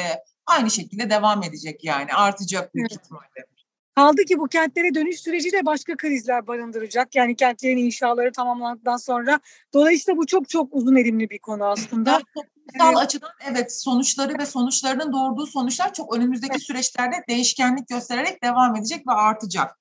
aynı 0.46 0.72
şekilde 0.72 1.10
devam 1.10 1.44
edecek 1.44 1.84
yani 1.84 2.14
artacak 2.14 2.76
büyük 2.76 2.92
evet. 2.92 3.02
ihtimalle. 3.02 3.54
Kaldı 3.96 4.26
ki 4.26 4.40
bu 4.40 4.48
kentlere 4.48 4.96
dönüş 4.96 5.20
süreci 5.20 5.52
de 5.52 5.66
başka 5.66 5.98
krizler 5.98 6.48
barındıracak. 6.48 7.16
Yani 7.16 7.36
kentlerin 7.36 7.78
inşaları 7.78 8.32
tamamlandıktan 8.32 8.98
sonra. 8.98 9.40
Dolayısıyla 9.74 10.18
bu 10.18 10.26
çok 10.26 10.50
çok 10.50 10.74
uzun 10.74 10.96
erimli 10.96 11.30
bir 11.30 11.40
konu 11.40 11.66
aslında. 11.66 12.12
Yani 12.12 12.24
toplumsal 12.36 12.94
evet. 12.94 12.98
açıdan 12.98 13.30
evet 13.52 13.76
sonuçları 13.76 14.40
ve 14.40 14.46
sonuçlarının 14.46 15.14
doğurduğu 15.14 15.46
sonuçlar 15.46 15.94
çok 15.94 16.16
önümüzdeki 16.16 16.52
evet. 16.52 16.64
süreçlerde 16.64 17.16
değişkenlik 17.30 17.88
göstererek 17.88 18.44
devam 18.44 18.76
edecek 18.76 19.08
ve 19.08 19.12
artacak. 19.12 19.80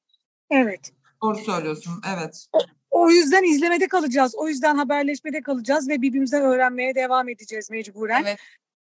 Evet. 0.50 0.92
Doğru 1.22 1.38
söylüyorsun, 1.38 2.02
evet. 2.16 2.46
O 2.92 3.10
yüzden 3.10 3.42
izlemede 3.42 3.88
kalacağız. 3.88 4.34
O 4.36 4.48
yüzden 4.48 4.76
haberleşmede 4.76 5.42
kalacağız 5.42 5.88
ve 5.88 6.02
birbirimizden 6.02 6.42
öğrenmeye 6.42 6.94
devam 6.94 7.28
edeceğiz 7.28 7.70
mecburen. 7.70 8.24
Evet. 8.24 8.38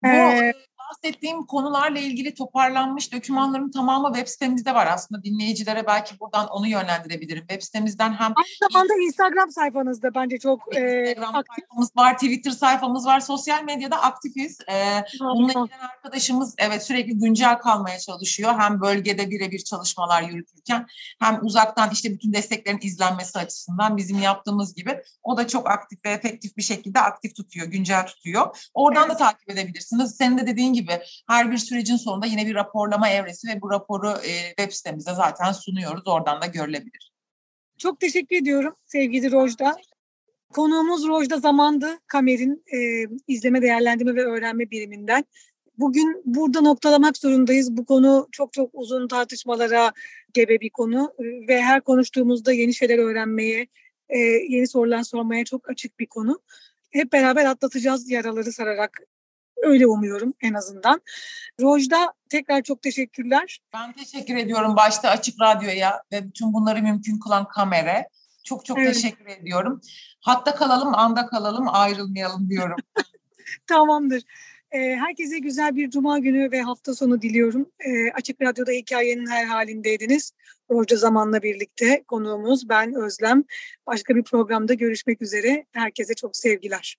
Bu 0.05 0.09
ee, 0.09 0.53
bahsettiğim 0.95 1.47
konularla 1.47 1.99
ilgili 1.99 2.35
toparlanmış 2.35 3.13
dokümanların 3.13 3.71
tamamı 3.71 4.15
web 4.15 4.29
sitemizde 4.29 4.75
var. 4.75 4.87
Aslında 4.87 5.25
dinleyicilere 5.25 5.87
belki 5.87 6.21
buradan 6.21 6.49
onu 6.49 6.67
yönlendirebilirim. 6.67 7.47
Web 7.47 7.63
sitemizden 7.63 8.13
hem... 8.13 8.33
Aynı 8.37 8.73
zamanda 8.73 8.95
Instagram 8.95 9.51
sayfanızda 9.51 10.15
bence 10.15 10.39
çok 10.39 10.77
e, 10.77 11.01
Instagram 11.01 11.35
aktif. 11.35 11.55
sayfamız 11.57 11.97
var, 11.97 12.15
Twitter 12.15 12.51
sayfamız 12.51 13.07
var. 13.07 13.21
Sosyal 13.21 13.65
medyada 13.65 14.03
aktifiz. 14.03 14.59
Ee, 14.71 15.03
bununla 15.21 15.53
ilgili 15.53 15.77
arkadaşımız 15.95 16.55
evet 16.59 16.83
sürekli 16.83 17.19
güncel 17.19 17.59
kalmaya 17.59 17.99
çalışıyor. 17.99 18.55
Hem 18.59 18.81
bölgede 18.81 19.31
birebir 19.31 19.59
çalışmalar 19.59 20.23
yürütürken 20.23 20.87
hem 21.21 21.39
uzaktan 21.43 21.91
işte 21.93 22.13
bütün 22.13 22.33
desteklerin 22.33 22.79
izlenmesi 22.83 23.39
açısından 23.39 23.97
bizim 23.97 24.19
yaptığımız 24.19 24.75
gibi 24.75 25.03
o 25.23 25.37
da 25.37 25.49
çok 25.49 25.71
aktif 25.71 26.05
ve 26.05 26.11
efektif 26.11 26.57
bir 26.57 26.63
şekilde 26.63 27.01
aktif 27.01 27.37
tutuyor, 27.37 27.67
güncel 27.67 28.07
tutuyor. 28.07 28.69
Oradan 28.75 29.07
evet. 29.07 29.15
da 29.15 29.17
takip 29.17 29.51
edebilirsiniz. 29.51 30.17
Senin 30.17 30.39
de 30.39 30.47
dediğin 30.47 30.73
gibi 30.73 30.84
her 31.29 31.53
bir 31.53 31.59
sürecin 31.59 31.97
sonunda 31.97 32.27
yine 32.27 32.47
bir 32.47 32.55
raporlama 32.55 33.09
evresi 33.09 33.49
ve 33.49 33.61
bu 33.61 33.71
raporu 33.71 34.11
e, 34.11 34.49
web 34.49 34.73
sitemizde 34.73 35.15
zaten 35.15 35.53
sunuyoruz. 35.53 36.07
Oradan 36.07 36.43
da 36.43 36.47
görülebilir. 36.47 37.13
Çok 37.79 38.01
teşekkür 38.01 38.37
ediyorum 38.37 38.77
sevgili 38.85 39.33
Rojda. 39.33 39.77
Konuğumuz 40.53 41.09
Rojda 41.09 41.39
Zamandı, 41.39 41.99
Kamer'in 42.07 42.65
e, 42.75 43.07
izleme, 43.29 43.63
değerlendirme 43.63 44.15
ve 44.15 44.25
öğrenme 44.25 44.71
biriminden. 44.71 45.25
Bugün 45.79 46.23
burada 46.25 46.61
noktalamak 46.61 47.17
zorundayız. 47.17 47.77
Bu 47.77 47.87
konu 47.87 48.29
çok 48.33 48.53
çok 48.53 48.71
uzun 48.73 49.09
tartışmalara 49.09 49.93
gebe 50.35 50.61
bir 50.61 50.71
konu 50.71 51.13
ve 51.49 51.63
her 51.63 51.81
konuştuğumuzda 51.81 52.53
yeni 52.53 52.75
şeyler 52.75 52.99
öğrenmeye, 52.99 53.67
e, 54.09 54.19
yeni 54.49 54.67
sorular 54.67 55.03
sormaya 55.03 55.45
çok 55.45 55.71
açık 55.71 55.99
bir 55.99 56.07
konu. 56.07 56.41
Hep 56.91 57.13
beraber 57.13 57.45
atlatacağız 57.45 58.11
yaraları 58.11 58.53
sararak 58.53 59.01
Öyle 59.65 59.87
umuyorum 59.87 60.35
en 60.41 60.55
azından. 60.55 61.01
Rojda 61.61 62.13
tekrar 62.29 62.63
çok 62.63 62.83
teşekkürler. 62.83 63.61
Ben 63.75 63.93
teşekkür 63.93 64.37
ediyorum 64.37 64.77
başta 64.77 65.11
Açık 65.11 65.41
Radyo'ya 65.41 66.03
ve 66.13 66.27
bütün 66.29 66.53
bunları 66.53 66.83
mümkün 66.83 67.19
kılan 67.19 67.49
kamera. 67.49 68.09
Çok 68.45 68.65
çok 68.65 68.79
evet. 68.79 68.95
teşekkür 68.95 69.27
ediyorum. 69.27 69.81
Hatta 70.21 70.55
kalalım, 70.55 70.95
anda 70.95 71.27
kalalım, 71.27 71.69
ayrılmayalım 71.69 72.51
diyorum. 72.51 72.77
Tamamdır. 73.67 74.23
Herkese 74.71 75.39
güzel 75.39 75.77
bir 75.77 75.91
cuma 75.91 76.19
günü 76.19 76.53
ve 76.53 76.63
hafta 76.63 76.95
sonu 76.95 77.23
diliyorum. 77.23 77.71
Açık 78.15 78.43
Radyo'da 78.43 78.71
hikayenin 78.73 79.27
her 79.27 79.45
halindeydiniz. 79.47 80.33
Rojda 80.71 80.97
Zaman'la 80.97 81.43
birlikte 81.43 82.05
konuğumuz 82.09 82.69
ben 82.69 82.95
Özlem. 82.95 83.45
Başka 83.87 84.17
bir 84.17 84.23
programda 84.23 84.75
görüşmek 84.75 85.23
üzere. 85.23 85.67
Herkese 85.73 86.15
çok 86.15 86.37
sevgiler. 86.37 86.97